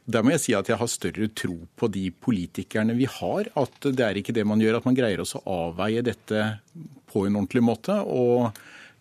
Der 0.07 0.23
må 0.23 0.35
jeg 0.35 0.43
si 0.43 0.55
at 0.59 0.69
jeg 0.71 0.79
har 0.79 0.91
større 0.91 1.29
tro 1.35 1.57
på 1.79 1.91
de 1.91 2.09
politikerne 2.11 2.95
vi 2.99 3.09
har. 3.11 3.51
At 3.59 3.91
det 3.91 4.07
er 4.07 4.19
ikke 4.19 4.35
det 4.37 4.47
man 4.47 4.63
gjør, 4.63 4.81
at 4.81 4.89
man 4.89 4.99
greier 4.99 5.23
også 5.23 5.43
å 5.43 5.61
avveie 5.71 6.05
dette 6.07 6.49
på 7.11 7.27
en 7.27 7.39
ordentlig 7.39 7.65
måte. 7.67 8.01
og 8.03 8.57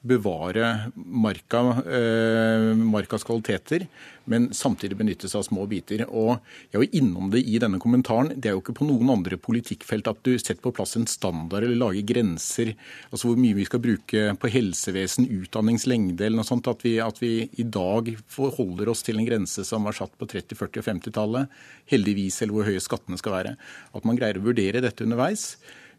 bevare 0.05 0.91
marka, 0.95 1.59
eh, 1.85 2.75
markas 2.75 3.23
kvaliteter, 3.23 3.87
men 4.25 4.49
samtidig 4.53 4.97
benytte 4.97 5.29
seg 5.29 5.39
av 5.39 5.45
små 5.47 5.65
biter. 5.69 6.05
Og 6.09 6.39
Jeg 6.71 6.81
var 6.81 6.95
innom 6.97 7.31
det 7.31 7.43
i 7.45 7.59
denne 7.59 7.79
kommentaren. 7.79 8.33
Det 8.39 8.49
er 8.49 8.55
jo 8.55 8.61
ikke 8.61 8.77
på 8.79 8.87
noen 8.87 9.09
andre 9.09 9.37
politikkfelt 9.37 10.07
at 10.07 10.23
du 10.23 10.37
setter 10.37 10.61
på 10.61 10.73
plass 10.73 10.95
en 10.95 11.05
standard 11.05 11.63
eller 11.63 11.75
lager 11.75 12.03
grenser. 12.03 12.75
Altså 13.11 13.29
hvor 13.29 13.37
mye 13.37 13.55
vi 13.55 13.65
skal 13.65 13.79
bruke 13.79 14.37
på 14.37 14.51
helsevesen, 14.51 15.29
utdanningslengde 15.29 16.25
eller 16.25 16.37
noe 16.41 16.49
sånt. 16.49 16.67
At 16.67 16.81
vi, 16.83 16.97
at 16.99 17.21
vi 17.21 17.49
i 17.57 17.63
dag 17.63 18.17
forholder 18.27 18.89
oss 18.89 19.03
til 19.03 19.19
en 19.19 19.25
grense 19.25 19.63
som 19.63 19.83
var 19.83 19.93
satt 19.93 20.17
på 20.17 20.25
30-, 20.25 20.57
40- 20.57 20.81
og 20.81 20.89
50-tallet. 20.89 21.47
Heldigvis, 21.87 22.41
eller 22.41 22.53
hvor 22.53 22.69
høye 22.69 22.81
skattene 22.83 23.17
skal 23.17 23.37
være. 23.39 23.55
At 23.93 24.05
man 24.05 24.17
greier 24.17 24.37
å 24.41 24.45
vurdere 24.45 24.81
dette 24.81 25.05
underveis 25.05 25.55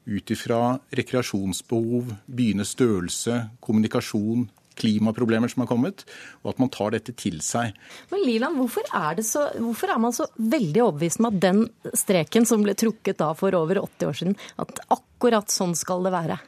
ut 0.06 0.30
ifra 0.30 0.78
rekreasjonsbehov, 0.94 2.14
byenes 2.26 2.74
størrelse, 2.76 3.40
kommunikasjon, 3.60 4.46
klimaproblemer 4.76 5.48
som 5.48 5.64
har 5.64 5.70
kommet, 5.70 6.04
og 6.44 6.52
at 6.52 6.58
man 6.60 6.72
tar 6.72 6.92
dette 6.94 7.14
til 7.16 7.38
seg. 7.44 7.76
Men 8.12 8.24
Liland, 8.26 8.58
hvorfor 8.60 8.84
er, 8.94 9.22
så, 9.24 9.48
hvorfor 9.56 9.92
er 9.92 10.02
man 10.02 10.14
så 10.16 10.28
veldig 10.36 10.82
overbevist 10.84 11.22
om 11.22 11.30
at 11.30 11.38
den 11.42 11.62
streken 11.96 12.48
som 12.48 12.64
ble 12.66 12.76
trukket 12.78 13.18
da 13.22 13.32
for 13.38 13.56
over 13.56 13.80
80 13.82 14.10
år 14.10 14.20
siden, 14.20 14.36
at 14.60 14.84
akkurat 14.92 15.52
sånn 15.52 15.74
skal 15.78 16.04
det 16.06 16.14
være? 16.14 16.38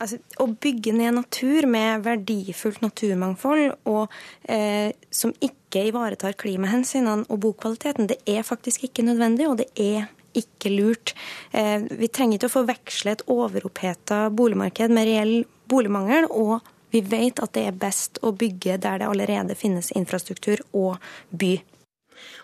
Altså, 0.00 0.16
å 0.40 0.48
bygge 0.48 0.94
ned 0.96 1.18
natur 1.18 1.66
med 1.70 2.02
verdifullt 2.06 2.80
naturmangfold 2.82 3.76
og 3.92 4.14
eh, 4.48 4.88
som 5.12 5.34
ikke 5.44 5.84
ivaretar 5.90 6.34
klimahensynene 6.40 7.28
og 7.28 7.42
bokvaliteten, 7.44 8.08
det 8.10 8.18
er 8.26 8.46
faktisk 8.46 8.88
ikke 8.88 9.04
nødvendig, 9.06 9.50
og 9.50 9.60
det 9.60 9.68
er 9.76 10.08
ikke 10.38 10.72
lurt. 10.74 11.14
Eh, 11.52 11.84
vi 11.88 12.08
trenger 12.08 12.38
ikke 12.38 12.50
å 12.50 12.56
forveksle 12.58 13.16
et 13.16 13.26
overoppheta 13.30 14.26
boligmarked 14.34 14.94
med 14.94 15.10
reell 15.10 15.34
boligmangel. 15.68 16.30
og 16.30 16.60
vi 16.92 17.00
vet 17.00 17.40
at 17.40 17.54
det 17.56 17.66
er 17.66 17.76
best 17.80 18.18
å 18.20 18.34
bygge 18.36 18.76
der 18.76 19.00
det 19.00 19.08
allerede 19.08 19.56
finnes 19.56 19.88
infrastruktur 19.96 20.60
og 20.76 20.98
by. 21.30 21.54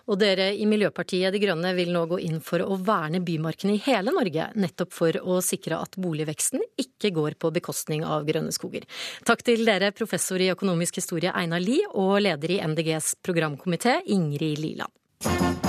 Og 0.08 0.16
dere 0.20 0.48
i 0.56 0.64
Miljøpartiet 0.68 1.34
De 1.34 1.40
Grønne 1.42 1.74
vil 1.76 1.92
nå 1.92 2.06
gå 2.08 2.18
inn 2.24 2.40
for 2.44 2.64
å 2.64 2.78
verne 2.80 3.20
bymarkene 3.24 3.76
i 3.76 3.82
hele 3.84 4.14
Norge, 4.16 4.48
nettopp 4.56 4.94
for 4.96 5.20
å 5.20 5.38
sikre 5.44 5.78
at 5.84 6.00
boligveksten 6.00 6.64
ikke 6.80 7.12
går 7.14 7.36
på 7.40 7.52
bekostning 7.54 8.06
av 8.08 8.24
grønne 8.28 8.54
skoger. 8.56 8.88
Takk 9.28 9.44
til 9.46 9.68
dere, 9.68 9.92
professor 9.92 10.40
i 10.40 10.50
økonomisk 10.54 11.02
historie 11.02 11.34
Einar 11.36 11.62
Lie 11.62 11.86
og 11.92 12.16
leder 12.24 12.56
i 12.56 12.62
MDGs 12.64 13.18
programkomité 13.20 14.00
Ingrid 14.08 14.64
Liland. 14.64 15.67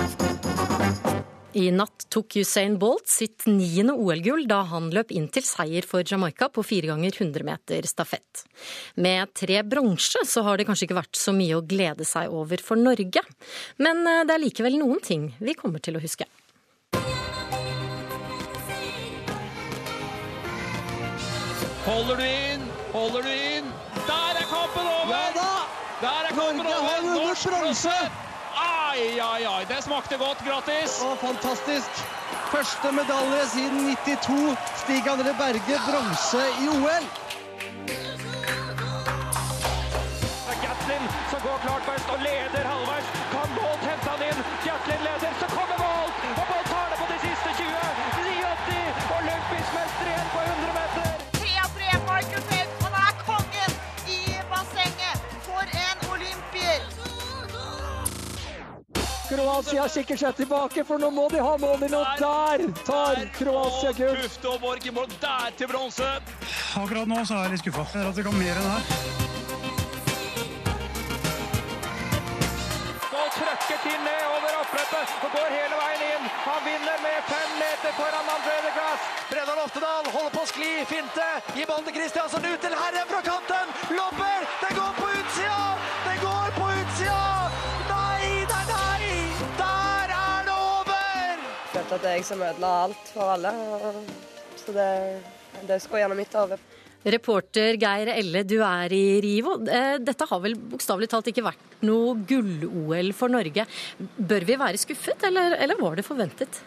I 1.58 1.72
natt 1.74 2.06
tok 2.14 2.36
Usain 2.38 2.76
Bolt 2.78 3.08
sitt 3.10 3.48
niende 3.50 3.96
OL-gull 3.98 4.44
da 4.46 4.60
han 4.70 4.92
løp 4.94 5.10
inn 5.10 5.26
til 5.34 5.42
seier 5.42 5.86
for 5.88 6.06
Jamaica 6.06 6.46
på 6.54 6.62
fire 6.62 6.92
ganger 6.92 7.16
100 7.16 7.46
meter 7.48 7.88
stafett. 7.90 8.44
Med 9.02 9.34
tre 9.34 9.64
bronse 9.66 10.22
så 10.30 10.44
har 10.46 10.60
det 10.60 10.68
kanskje 10.70 10.86
ikke 10.86 11.00
vært 11.00 11.18
så 11.18 11.34
mye 11.34 11.58
å 11.58 11.66
glede 11.66 12.06
seg 12.06 12.30
over 12.30 12.62
for 12.62 12.78
Norge. 12.78 13.26
Men 13.82 14.06
eh, 14.06 14.22
det 14.30 14.36
er 14.36 14.44
likevel 14.46 14.78
noen 14.78 15.02
ting 15.02 15.32
vi 15.42 15.58
kommer 15.58 15.82
til 15.82 15.98
å 15.98 16.04
huske. 16.06 16.30
Holder 21.90 22.20
du 22.22 22.26
inn? 22.30 22.72
Holder 22.94 23.26
du 23.26 23.34
inn? 23.34 23.76
Der 24.06 24.38
er 24.38 24.50
kampen 24.54 24.86
over! 24.86 25.16
Ja 25.18 25.28
da! 25.34 25.52
Der 26.06 26.30
er 26.30 26.36
kampen 26.38 26.62
Norge 26.62 26.78
over! 26.78 26.90
har 26.94 27.08
vunnet 27.10 27.48
bronse! 27.50 28.00
Ai, 28.60 29.20
ai, 29.20 29.46
ai. 29.46 29.66
Det 29.70 29.84
smakte 29.84 30.18
godt. 30.20 30.44
Grattis. 30.48 31.00
Å, 31.06 31.16
fantastisk. 31.22 32.04
Første 32.50 32.92
medalje 32.92 33.42
siden 33.54 33.90
92. 33.94 34.56
Stig 34.84 35.10
André 35.12 35.34
Berge, 35.38 35.82
bronse 35.88 36.46
i 36.64 36.70
OL. 36.76 37.10
Kroatia 59.60 59.90
kikker 59.92 60.16
seg 60.16 60.36
tilbake, 60.38 60.84
for 60.88 61.02
nå 61.04 61.10
må 61.12 61.26
de 61.28 61.42
ha 61.44 61.58
målet. 61.60 61.92
Og 61.92 62.06
der 62.22 62.62
tar 62.88 63.18
Kroatia 63.36 63.92
gull. 63.92 64.16
Tufte 64.24 64.54
og 64.56 64.86
i 64.88 64.92
mål 64.96 65.10
der 65.20 65.52
til 65.60 65.68
bronse. 65.68 66.08
Akkurat 66.80 67.10
nå 67.12 67.18
så 67.28 67.36
er 67.36 67.50
jeg 67.50 67.58
litt 67.58 67.66
skuffa. 67.66 67.84
Jeg 67.92 68.08
at 68.08 68.16
det 68.16 68.24
kan 68.24 68.38
mer 68.40 68.56
enn 68.56 68.64
det 68.64 68.72
her. 68.72 68.86
Nå 73.12 73.26
trøkker 73.36 73.82
til 73.84 74.00
ned 74.08 74.24
over 74.32 74.56
oppløpet 74.62 75.16
og 75.28 75.36
går 75.36 75.52
hele 75.58 75.82
veien 75.82 76.06
inn. 76.08 76.30
Han 76.46 76.62
vinner 76.70 77.04
med 77.04 77.18
fem 77.34 77.52
meter 77.60 77.98
foran 78.00 78.32
André 78.38 78.56
de 78.64 78.72
Grasse. 78.78 79.10
Bredal 79.34 79.60
Oftedal 79.66 80.08
holder 80.14 80.38
på 80.38 80.46
å 80.46 80.52
skli, 80.54 80.72
finte. 80.94 81.28
Gir 81.58 81.68
ballen 81.68 81.90
til 81.90 82.00
Kristiansen 82.00 82.48
ut 82.48 82.64
til 82.64 82.80
Herre 82.80 83.04
fra 83.12 83.20
kanten. 83.28 83.76
Lopper! 83.92 84.48
Det 84.64 84.72
går 84.80 84.96
på 85.02 85.12
utsida! 85.18 85.69
Følte 91.90 91.98
at 91.98 92.04
det 92.06 92.10
er 92.10 92.20
jeg 92.20 92.28
som 92.28 92.42
ødela 92.46 92.70
alt 92.86 93.10
for 93.14 93.32
alle. 93.34 93.52
Så 94.60 94.74
det, 94.76 94.90
det 95.68 95.80
skulle 95.82 96.04
gjennom 96.04 96.20
mitt 96.20 96.36
hode. 96.38 96.60
Reporter 97.10 97.78
Geir 97.80 98.12
Elle, 98.12 98.44
du 98.44 98.58
er 98.60 98.94
i 98.94 99.04
Rivo. 99.24 99.56
Eh, 99.64 99.96
Dette 100.04 100.28
har 100.30 100.42
vel 100.44 100.58
bokstavelig 100.74 101.08
talt 101.10 101.30
ikke 101.32 101.46
vært 101.46 101.78
noe 101.88 102.18
gull-OL 102.28 103.14
for 103.16 103.32
Norge. 103.32 103.66
Bør 103.98 104.46
vi 104.46 104.58
være 104.60 104.82
skuffet, 104.82 105.24
eller, 105.30 105.56
eller 105.64 105.80
var 105.80 105.96
det 105.96 106.06
forventet? 106.06 106.60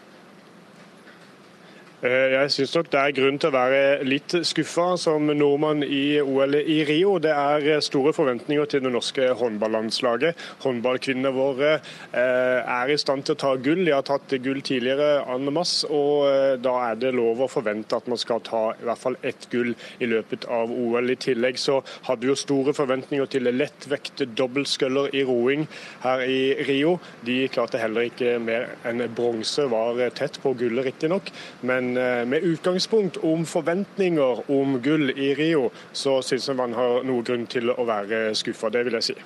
Eh, 2.03 2.33
Jeg 2.33 2.51
syns 2.51 2.73
nok 2.75 2.89
det 2.91 2.99
er 2.99 3.13
grunn 3.15 3.37
til 3.39 3.47
å 3.47 3.55
være 3.55 4.03
litt 4.03 4.33
skuffa 4.43 4.97
som 4.99 5.29
nordmann 5.29 5.85
i 5.87 6.19
OL 6.19 6.57
i 6.59 6.81
Rio. 6.83 7.13
Det 7.23 7.31
er 7.31 7.79
store 7.85 8.11
forventninger 8.11 8.67
til 8.67 8.81
det 8.83 8.91
norske 8.91 9.29
håndballandslaget. 9.39 10.41
Håndballkvinnene 10.65 11.31
våre 11.31 11.69
eh, 11.77 12.59
er 12.59 12.91
i 12.91 12.97
stand 12.99 13.23
til 13.23 13.37
å 13.37 13.39
ta 13.39 13.53
gull. 13.55 13.85
De 13.87 13.93
har 13.95 14.03
tatt 14.03 14.35
gull 14.43 14.59
tidligere 14.59 15.21
en 15.31 15.47
masse, 15.55 15.87
og 15.87 16.27
eh, 16.27 16.57
da 16.59 16.73
er 16.89 16.99
det 16.99 17.13
lov 17.15 17.45
å 17.45 17.47
forvente 17.51 17.95
at 17.95 18.11
man 18.11 18.19
skal 18.19 18.43
ta 18.43 18.65
i 18.73 18.83
hvert 18.83 19.03
fall 19.05 19.15
ett 19.23 19.47
gull 19.53 19.71
i 20.03 20.11
løpet 20.11 20.49
av 20.51 20.75
OL. 20.75 21.07
I 21.07 21.17
tillegg 21.23 21.61
så 21.61 21.79
hadde 22.09 22.27
vi 22.27 22.33
jo 22.33 22.37
store 22.43 22.75
forventninger 22.75 23.31
til 23.31 23.47
lettvekt 23.47 24.25
dobbeltsculler 24.35 25.15
i 25.15 25.23
roing 25.29 25.69
her 26.03 26.25
i 26.27 26.67
Rio. 26.67 26.97
De 27.23 27.45
klarte 27.47 27.79
heller 27.79 28.11
ikke 28.11 28.35
mer 28.43 28.73
enn 28.83 29.07
bronse, 29.15 29.69
var 29.71 30.03
tett 30.19 30.43
på 30.43 30.51
gullet 30.59 30.91
riktignok. 30.91 31.31
Men 31.63 31.92
eh, 31.97 32.25
med 32.29 32.45
utgangspunkt 32.47 33.17
om 33.23 33.45
forventninger 33.45 34.43
om 34.51 34.77
gull 34.83 35.11
i 35.11 35.33
Rio, 35.37 35.69
så 35.93 36.19
syns 36.25 36.49
jeg 36.49 36.59
man 36.59 36.75
har 36.77 37.03
noe 37.07 37.23
grunn 37.25 37.47
til 37.47 37.73
å 37.73 37.87
være 37.87 38.29
skuffa. 38.37 38.71
Det 38.73 38.85
vil 38.87 38.99
jeg 38.99 39.09
si. 39.11 39.17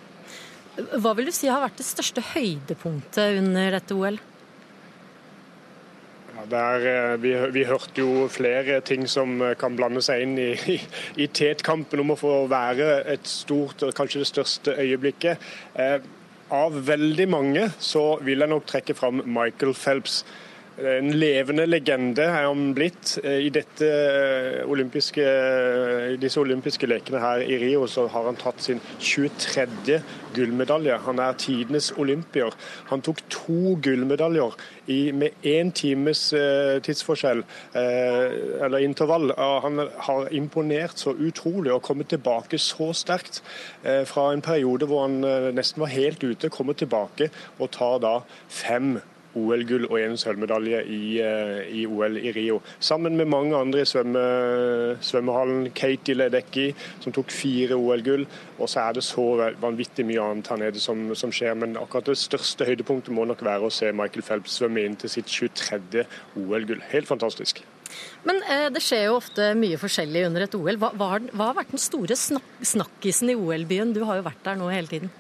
Hva 0.78 1.14
vil 1.18 1.30
du 1.30 1.34
si 1.34 1.50
har 1.50 1.64
vært 1.64 1.80
det 1.80 1.88
største 1.88 2.22
høydepunktet 2.34 3.40
under 3.40 3.80
dette 3.80 3.96
OL? 3.98 4.20
Der, 6.48 6.86
eh, 6.86 7.16
vi, 7.22 7.34
vi 7.52 7.64
hørte 7.66 8.04
jo 8.04 8.28
flere 8.32 8.80
ting 8.86 9.08
som 9.10 9.42
eh, 9.42 9.56
kan 9.60 9.76
blande 9.76 10.04
seg 10.06 10.24
inn 10.24 10.38
i, 10.40 10.52
i, 10.70 10.78
i 11.24 11.28
tetkampen 11.28 12.04
om 12.04 12.14
å 12.14 12.20
få 12.20 12.36
være 12.52 13.02
et 13.10 13.26
stort, 13.28 13.84
kanskje 13.98 14.22
det 14.22 14.30
største 14.30 14.76
øyeblikket. 14.78 15.50
Eh, 15.74 15.98
av 16.54 16.78
veldig 16.88 17.28
mange 17.28 17.66
så 17.84 18.20
vil 18.24 18.46
jeg 18.46 18.54
nok 18.54 18.68
trekke 18.70 18.96
fram 18.96 19.24
Michael 19.26 19.74
Phelps. 19.76 20.22
En 20.78 21.10
levende 21.18 21.64
legende 21.66 22.22
er 22.22 22.44
han 22.46 22.74
blitt. 22.78 23.16
Eh, 23.24 23.48
I 23.48 23.50
dette 23.50 23.88
olympiske, 24.70 25.24
disse 26.22 26.38
olympiske 26.38 26.86
lekene 26.86 27.22
her 27.24 27.42
i 27.42 27.58
Rio 27.64 27.88
så 27.90 28.06
har 28.14 28.28
han 28.30 28.38
tatt 28.38 28.62
sin 28.62 28.82
23. 29.02 29.98
gullmedalje. 30.36 31.00
Han 31.08 31.18
er 31.24 31.40
tidenes 31.42 31.90
olympier. 31.98 32.54
Han 32.92 33.02
tok 33.02 33.24
to 33.34 33.74
gullmedaljer 33.82 34.54
i, 34.86 35.12
med 35.18 35.34
én 35.42 35.74
times 35.74 36.28
eh, 36.38 36.78
tidsforskjell, 36.86 37.42
eh, 37.74 38.38
eller 38.62 38.86
intervall. 38.86 39.34
Han 39.34 39.82
har 39.82 40.30
imponert 40.30 41.02
så 41.02 41.18
utrolig 41.18 41.74
og 41.74 41.82
kommet 41.90 42.14
tilbake 42.14 42.62
så 42.62 42.94
sterkt 42.94 43.42
eh, 43.82 44.06
fra 44.06 44.30
en 44.30 44.46
periode 44.46 44.86
hvor 44.86 45.08
han 45.08 45.24
eh, 45.26 45.52
nesten 45.58 45.82
var 45.82 45.96
helt 45.98 46.22
ute. 46.22 46.54
Kommer 46.54 46.78
tilbake 46.78 47.32
og 47.58 47.74
tar 47.74 47.98
da 48.06 48.18
fem 48.46 49.00
OL-gull 49.38 49.88
og 49.88 49.98
en 50.02 50.18
sølvmedalje 50.20 50.82
i, 50.94 51.02
eh, 51.22 51.62
i 51.82 51.86
OL 51.88 52.18
i 52.20 52.34
Rio. 52.36 52.60
Sammen 52.80 53.18
med 53.20 53.30
mange 53.32 53.56
andre 53.58 53.84
i 53.84 53.90
svømme, 53.90 54.24
svømmehallen. 55.02 55.72
Katie 55.78 56.18
Ledecky, 56.18 56.72
som 57.04 57.16
tok 57.16 57.32
fire 57.34 57.78
OL-gull. 57.78 58.26
Og 58.58 58.70
så 58.70 58.88
er 58.88 58.98
det 58.98 59.06
så 59.06 59.28
vanvittig 59.62 60.06
mye 60.08 60.24
annet 60.24 60.52
her 60.52 60.62
nede 60.66 60.82
som, 60.84 61.08
som 61.16 61.34
skjer. 61.34 61.56
Men 61.60 61.78
akkurat 61.80 62.10
det 62.12 62.18
største 62.20 62.68
høydepunktet 62.68 63.14
må 63.14 63.28
nok 63.30 63.46
være 63.46 63.70
å 63.70 63.74
se 63.74 63.94
Michael 63.96 64.26
Phelps 64.26 64.60
svømme 64.60 64.86
inn 64.86 64.98
til 65.00 65.14
sitt 65.14 65.32
23. 65.32 66.06
OL-gull. 66.42 66.84
Helt 66.92 67.10
fantastisk. 67.10 67.64
Men 68.28 68.42
eh, 68.50 68.68
det 68.74 68.82
skjer 68.84 69.08
jo 69.08 69.20
ofte 69.20 69.54
mye 69.60 69.80
forskjellig 69.80 70.26
under 70.28 70.48
et 70.48 70.58
OL. 70.58 70.80
Hva, 70.82 70.92
hva, 70.98 71.14
hva 71.32 71.52
har 71.52 71.62
vært 71.62 71.74
den 71.76 71.82
store 71.82 72.18
snak 72.20 72.44
snakkisen 72.74 73.32
i 73.32 73.38
OL-byen? 73.38 73.94
Du 73.96 74.04
har 74.08 74.20
jo 74.20 74.28
vært 74.28 74.44
der 74.46 74.60
nå 74.60 74.70
hele 74.74 74.92
tiden. 74.92 75.14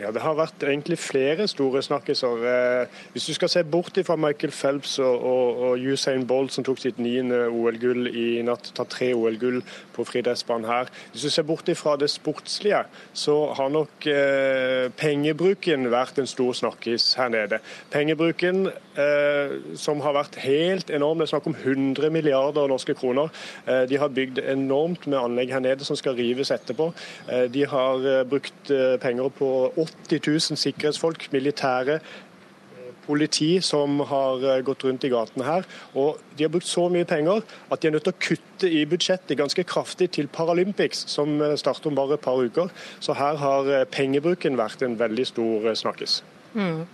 Ja, 0.00 0.08
Det 0.10 0.22
har 0.24 0.32
vært 0.38 0.62
egentlig 0.64 0.96
flere 0.98 1.44
store 1.48 1.82
snakkiser. 1.84 2.44
Eh, 2.48 2.86
Hvis 3.12 3.26
du 3.26 3.34
skal 3.34 3.48
se 3.48 3.62
bort 3.64 3.98
fra 4.06 4.16
Michael 4.16 4.52
Phelps 4.52 4.98
og, 4.98 5.24
og, 5.24 5.58
og 5.60 5.78
Usain 5.92 6.26
Bolt, 6.26 6.52
som 6.52 6.64
tok 6.64 6.78
sitt 6.80 6.98
niende 6.98 7.50
OL-gull 7.50 8.08
i 8.08 8.40
natt, 8.42 8.72
tar 8.74 8.88
tre 8.88 9.10
OL-gull 9.12 9.60
på 9.92 10.06
friidrettsbanen 10.08 10.64
her. 10.64 10.88
Hvis 11.12 11.26
du 11.26 11.30
ser 11.30 11.44
bort 11.44 11.68
fra 11.76 11.96
det 12.00 12.08
sportslige, 12.10 12.84
så 13.12 13.52
har 13.58 13.68
nok 13.68 14.06
eh, 14.08 14.88
pengebruken 14.96 15.90
vært 15.92 16.18
en 16.18 16.30
stor 16.30 16.56
snakkis 16.56 17.12
her 17.20 17.28
nede. 17.28 17.60
Pengebruken 17.92 18.70
eh, 18.96 19.52
som 19.76 20.00
har 20.00 20.16
vært 20.16 20.40
helt 20.46 20.90
enorm, 20.90 21.20
det 21.20 21.28
er 21.28 21.34
snakk 21.34 21.50
om 21.50 21.58
100 21.60 22.08
milliarder 22.14 22.72
norske 22.72 22.96
kroner. 22.96 23.28
Eh, 23.66 23.84
de 23.90 24.00
har 24.00 24.16
bygd 24.16 24.40
enormt 24.46 25.04
med 25.10 25.20
anlegg 25.20 25.52
her 25.52 25.60
nede 25.66 25.84
som 25.84 25.98
skal 25.98 26.16
rives 26.16 26.54
etterpå. 26.56 26.88
Eh, 27.28 27.46
de 27.52 27.68
har 27.68 28.08
eh, 28.08 28.24
brukt 28.24 28.72
penger 29.02 29.28
på 29.36 29.50
80 29.76 29.89
000 30.10 30.58
sikkerhetsfolk, 30.58 31.28
militære, 31.32 32.00
eh, 32.00 32.90
politi 33.06 33.60
som 33.60 34.00
har 34.00 34.44
eh, 34.44 34.62
gått 34.62 34.84
rundt 34.84 35.04
i 35.04 35.12
gatene 35.12 35.44
her. 35.44 35.68
Og 35.94 36.18
de 36.36 36.44
har 36.44 36.50
brukt 36.50 36.66
så 36.66 36.88
mye 36.88 37.04
penger 37.04 37.42
at 37.70 37.80
de 37.80 37.88
er 37.88 37.96
nødt 37.96 38.08
til 38.08 38.14
å 38.14 38.22
kutte 38.26 38.70
i 38.70 38.84
budsjettet 38.86 39.38
ganske 39.38 39.64
kraftig 39.64 40.10
til 40.16 40.28
Paralympics, 40.28 41.06
som 41.08 41.40
eh, 41.40 41.56
starter 41.56 41.90
om 41.90 41.98
bare 41.98 42.18
et 42.18 42.26
par 42.26 42.40
uker. 42.40 42.70
Så 43.00 43.14
her 43.18 43.36
har 43.36 43.72
pengebruken 43.90 44.58
vært 44.58 44.82
en 44.82 44.98
veldig 44.98 45.26
stor 45.26 45.72
snakkes. 45.74 46.22
Mm. 46.50 46.86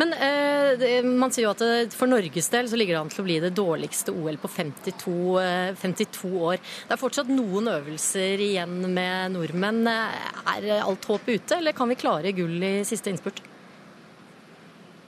Men 0.00 0.12
eh, 0.16 1.04
man 1.04 1.32
sier 1.34 1.44
jo 1.44 1.52
at 1.52 1.60
det, 1.60 1.92
for 1.96 2.08
Norges 2.08 2.48
del 2.52 2.70
så 2.70 2.78
ligger 2.80 2.96
det 2.96 3.02
an 3.02 3.12
til 3.12 3.22
å 3.22 3.26
bli 3.26 3.38
det 3.44 3.52
dårligste 3.56 4.14
OL 4.16 4.38
på 4.40 4.48
52, 4.48 5.16
eh, 5.42 5.74
52 5.82 6.32
år. 6.48 6.62
Det 6.88 6.96
er 6.96 7.02
fortsatt 7.02 7.32
noen 7.32 7.68
øvelser 7.74 8.40
igjen 8.40 8.78
med 8.88 9.36
nordmenn. 9.36 9.84
Eh, 9.92 10.28
Er 10.52 10.68
alt 10.80 11.04
håp 11.08 11.28
ute, 11.28 11.58
eller 11.58 11.76
kan 11.76 11.88
vi 11.92 12.00
klare 12.00 12.32
gull 12.36 12.56
i 12.62 12.74
siste 12.88 13.12
innspurt? 13.12 13.42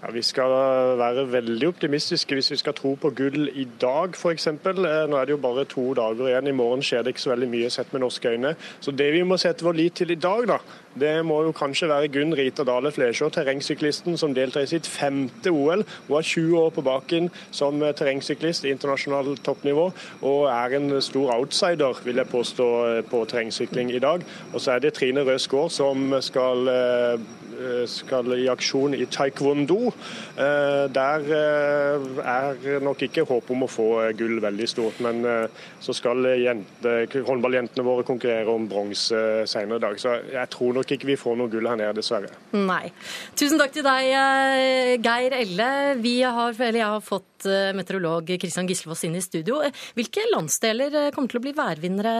Ja, 0.05 0.11
Vi 0.13 0.23
skal 0.23 0.53
være 1.01 1.33
veldig 1.33 1.69
optimistiske 1.69 2.37
hvis 2.37 2.51
vi 2.53 2.57
skal 2.61 2.75
tro 2.77 2.91
på 3.01 3.09
gull 3.17 3.49
i 3.49 3.65
dag 3.81 4.13
f.eks. 4.13 4.49
Nå 4.53 5.17
er 5.17 5.25
det 5.25 5.33
jo 5.33 5.41
bare 5.41 5.65
to 5.65 5.95
dager 5.97 6.29
igjen. 6.29 6.51
I 6.51 6.57
morgen 6.59 6.83
skjer 6.85 7.01
det 7.01 7.15
ikke 7.15 7.23
så 7.23 7.31
veldig 7.33 7.49
mye 7.49 7.71
sett 7.73 7.93
med 7.95 8.05
norske 8.05 8.29
øyne. 8.29 8.53
Så 8.85 8.93
det 8.93 9.07
vi 9.15 9.23
må 9.25 9.39
sette 9.41 9.65
vår 9.65 9.79
lit 9.79 9.97
til 9.97 10.13
i 10.13 10.19
dag, 10.21 10.45
da, 10.51 10.59
det 11.01 11.15
må 11.27 11.41
jo 11.47 11.55
kanskje 11.57 11.89
være 11.89 12.11
Gunn 12.13 12.37
Rita 12.37 12.67
Dale 12.69 12.93
Flesjå, 12.93 13.31
terrengsyklisten 13.33 14.19
som 14.21 14.35
deltar 14.37 14.67
i 14.67 14.71
sitt 14.71 14.87
femte 14.87 15.51
OL. 15.51 15.87
Hun 16.07 16.15
har 16.19 16.29
20 16.29 16.59
år 16.61 16.75
på 16.77 16.85
baken 16.87 17.31
som 17.51 17.81
terrengsyklist 17.81 18.69
i 18.69 18.75
internasjonalt 18.75 19.41
toppnivå, 19.47 19.89
og 20.21 20.45
er 20.53 20.77
en 20.77 21.01
stor 21.03 21.33
outsider, 21.39 22.05
vil 22.05 22.21
jeg 22.21 22.31
påstå, 22.31 22.69
på 23.09 23.25
terrengsykling 23.33 23.91
i 23.95 24.05
dag. 24.05 24.23
Og 24.53 24.61
så 24.61 24.77
er 24.77 24.85
det 24.85 24.93
Trine 25.01 25.25
Røe 25.25 25.41
Skaar 25.41 25.73
som 25.73 26.13
skal 26.23 26.69
eh, 26.69 27.17
eh, 27.17 27.27
skal 27.91 28.35
i 28.37 28.49
aksjon 28.51 28.95
i 28.97 29.07
taekwondo. 29.07 29.93
Eh, 30.37 30.85
Der 30.95 31.25
eh, 31.35 32.07
er 32.21 32.81
nok 32.85 33.03
ikke 33.07 33.25
håp 33.29 33.51
om 33.55 33.65
å 33.67 33.71
få 33.71 33.87
eh, 34.05 34.13
gull 34.19 34.41
veldig 34.45 34.69
stort, 34.71 35.01
men 35.05 35.25
eh, 35.25 35.63
så 35.83 35.95
skal 35.97 36.27
jente, 36.41 36.95
håndballjentene 37.27 37.85
våre 37.87 38.05
konkurrere 38.07 38.53
om 38.53 38.69
bronse 38.71 39.23
senere 39.51 39.81
i 39.81 39.85
dag. 39.87 39.99
Så 40.01 40.15
jeg 40.33 40.53
tror 40.55 40.77
nok 40.79 40.95
ikke 40.97 41.11
vi 41.13 41.19
får 41.21 41.39
noe 41.41 41.53
gull 41.53 41.69
her 41.71 41.81
nede, 41.81 41.97
dessverre. 41.99 42.31
Nei. 42.57 42.93
Tusen 43.39 43.61
takk 43.61 43.75
til 43.77 43.87
deg, 43.87 44.11
eh, 44.13 44.95
Geir 45.05 45.39
Elle. 45.41 45.71
Vi 46.05 46.17
har, 46.23 46.55
eller 46.59 46.81
jeg 46.81 46.93
har 46.97 47.05
fått 47.05 47.49
eh, 47.51 47.73
meteorolog 47.77 48.35
Kristian 48.41 48.69
Gislefoss 48.71 49.05
inn 49.09 49.19
i 49.19 49.25
studio. 49.25 49.61
Hvilke 49.99 50.29
landsdeler 50.33 51.01
eh, 51.07 51.11
kommer 51.15 51.33
til 51.33 51.43
å 51.43 51.45
bli 51.49 51.57
værvinnere 51.57 52.17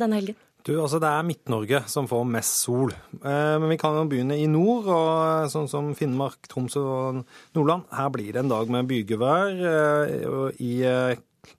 denne 0.00 0.20
helgen? 0.22 0.38
Du, 0.68 0.74
altså 0.76 0.98
Det 1.00 1.08
er 1.08 1.24
Midt-Norge 1.24 1.78
som 1.88 2.04
får 2.10 2.26
mest 2.28 2.58
sol. 2.66 2.90
Eh, 3.22 3.54
men 3.56 3.70
vi 3.72 3.78
kan 3.80 3.94
jo 3.96 4.02
begynne 4.10 4.36
i 4.36 4.44
nord, 4.52 4.84
og 4.92 5.12
eh, 5.24 5.46
sånn 5.48 5.70
som 5.70 5.94
Finnmark, 5.96 6.44
Troms 6.50 6.76
og 6.76 7.22
Nordland. 7.56 7.86
Her 7.96 8.10
blir 8.12 8.34
det 8.34 8.42
en 8.42 8.52
dag 8.52 8.68
med 8.74 8.90
bygevær. 8.90 9.62
Eh, 9.70 10.60
I 10.60 10.74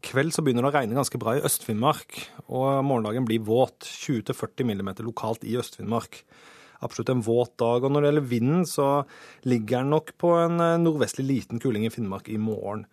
kveld 0.05 0.36
så 0.36 0.45
begynner 0.45 0.68
det 0.68 0.70
å 0.70 0.76
regne 0.78 0.99
ganske 0.99 1.18
bra 1.22 1.34
i 1.39 1.41
Øst-Finnmark. 1.41 2.22
Og 2.53 2.86
morgendagen 2.86 3.26
blir 3.26 3.41
våt. 3.49 3.82
20-40 3.82 4.70
mm 4.70 4.93
lokalt 5.07 5.41
i 5.41 5.57
Øst-Finnmark. 5.57 6.22
Absolutt 6.86 7.10
en 7.16 7.26
våt 7.26 7.57
dag. 7.57 7.82
Og 7.82 7.89
når 7.89 8.05
det 8.05 8.12
gjelder 8.12 8.32
vinden, 8.36 8.68
så 8.70 8.89
ligger 9.49 9.80
den 9.80 9.95
nok 9.97 10.14
på 10.22 10.38
en 10.38 10.62
nordvestlig 10.86 11.26
liten 11.32 11.64
kuling 11.64 11.89
i 11.89 11.95
Finnmark 11.97 12.30
i 12.30 12.38
morgen. 12.38 12.86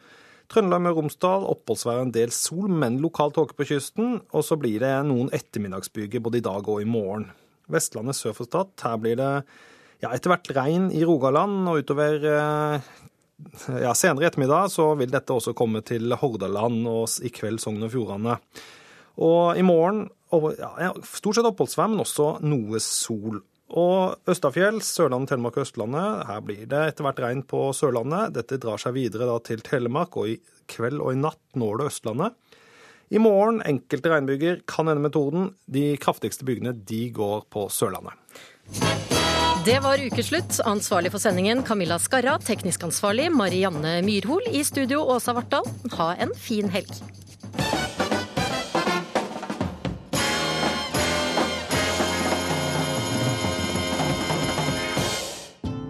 Trøndelag 0.53 0.83
med 0.85 0.95
Romsdal, 0.95 1.47
oppholdsvær 1.51 2.01
og 2.01 2.09
en 2.09 2.15
del 2.15 2.33
sol, 2.35 2.69
men 2.71 3.01
lokal 3.03 3.33
tåke 3.35 3.57
på 3.59 3.67
kysten. 3.73 4.21
Og 4.31 4.45
så 4.47 4.59
blir 4.61 4.79
det 4.85 4.93
noen 5.09 5.33
ettermiddagsbyger 5.35 6.23
både 6.23 6.41
i 6.41 6.47
dag 6.47 6.69
og 6.71 6.83
i 6.83 6.89
morgen. 6.89 7.29
Vestlandet 7.73 8.15
sør 8.19 8.37
for 8.37 8.47
Stad, 8.47 8.71
her 8.85 9.01
blir 9.03 9.19
det 9.19 9.33
ja, 10.05 10.13
etter 10.13 10.31
hvert 10.31 10.53
regn 10.55 10.91
i 10.95 11.03
Rogaland, 11.09 11.65
og 11.67 11.83
utover 11.83 12.27
eh, 12.31 12.91
ja, 13.83 13.95
senere 13.97 14.27
i 14.27 14.29
ettermiddag 14.29 14.71
så 14.73 14.93
vil 15.01 15.11
dette 15.13 15.35
også 15.35 15.57
komme 15.57 15.83
til 15.87 16.15
Hordaland 16.21 16.87
og 16.91 17.27
i 17.27 17.33
kveld 17.35 17.59
Sogn 17.63 17.83
og 17.83 17.93
Fjordane. 17.95 18.39
Og 19.27 19.59
i 19.59 19.65
morgen 19.67 20.07
og, 20.35 20.53
ja, 20.59 20.93
stort 21.07 21.39
sett 21.39 21.49
oppholdsvær, 21.49 21.91
men 21.93 22.03
også 22.03 22.37
noe 22.47 22.81
sol. 22.83 23.41
Og 23.67 24.31
Østafjells, 24.31 24.89
Sørlandet, 24.95 25.33
Telemark 25.33 25.57
og 25.59 25.67
Østlandet. 25.67 26.27
Her 26.29 26.43
blir 26.47 26.67
det 26.71 26.83
etter 26.93 27.07
hvert 27.07 27.23
regn 27.25 27.43
på 27.51 27.65
Sørlandet. 27.75 28.37
Dette 28.37 28.61
drar 28.63 28.79
seg 28.79 28.95
videre 28.95 29.27
da 29.27 29.41
til 29.43 29.65
Telemark, 29.67 30.15
og 30.17 30.31
i 30.31 30.37
kveld 30.71 31.03
og 31.03 31.17
i 31.17 31.19
natt 31.19 31.43
når 31.59 31.81
det 31.81 31.89
Østlandet. 31.91 32.37
I 33.11 33.23
morgen 33.23 33.61
enkelte 33.63 34.11
regnbyger 34.11 34.63
kan 34.67 34.89
ende 34.91 35.03
med 35.03 35.15
torden. 35.15 35.51
De 35.71 35.95
kraftigste 36.03 36.47
bygene 36.47 36.75
de 36.75 37.09
går 37.15 37.47
på 37.51 37.67
Sørlandet. 37.71 38.15
Det 39.67 39.81
var 39.83 39.99
ukeslutt. 39.99 40.61
Ansvarlig 40.67 41.11
for 41.15 41.23
sendingen 41.23 41.65
Camilla 41.67 41.99
Skarra. 41.99 42.37
Teknisk 42.39 42.87
ansvarlig 42.87 43.33
Marianne 43.35 43.99
Myrhol. 44.07 44.47
I 44.47 44.63
studio 44.67 45.03
Åsa 45.11 45.35
Vartdal. 45.35 45.67
Ha 45.99 46.13
en 46.23 46.35
fin 46.39 46.71
helg. 46.71 46.95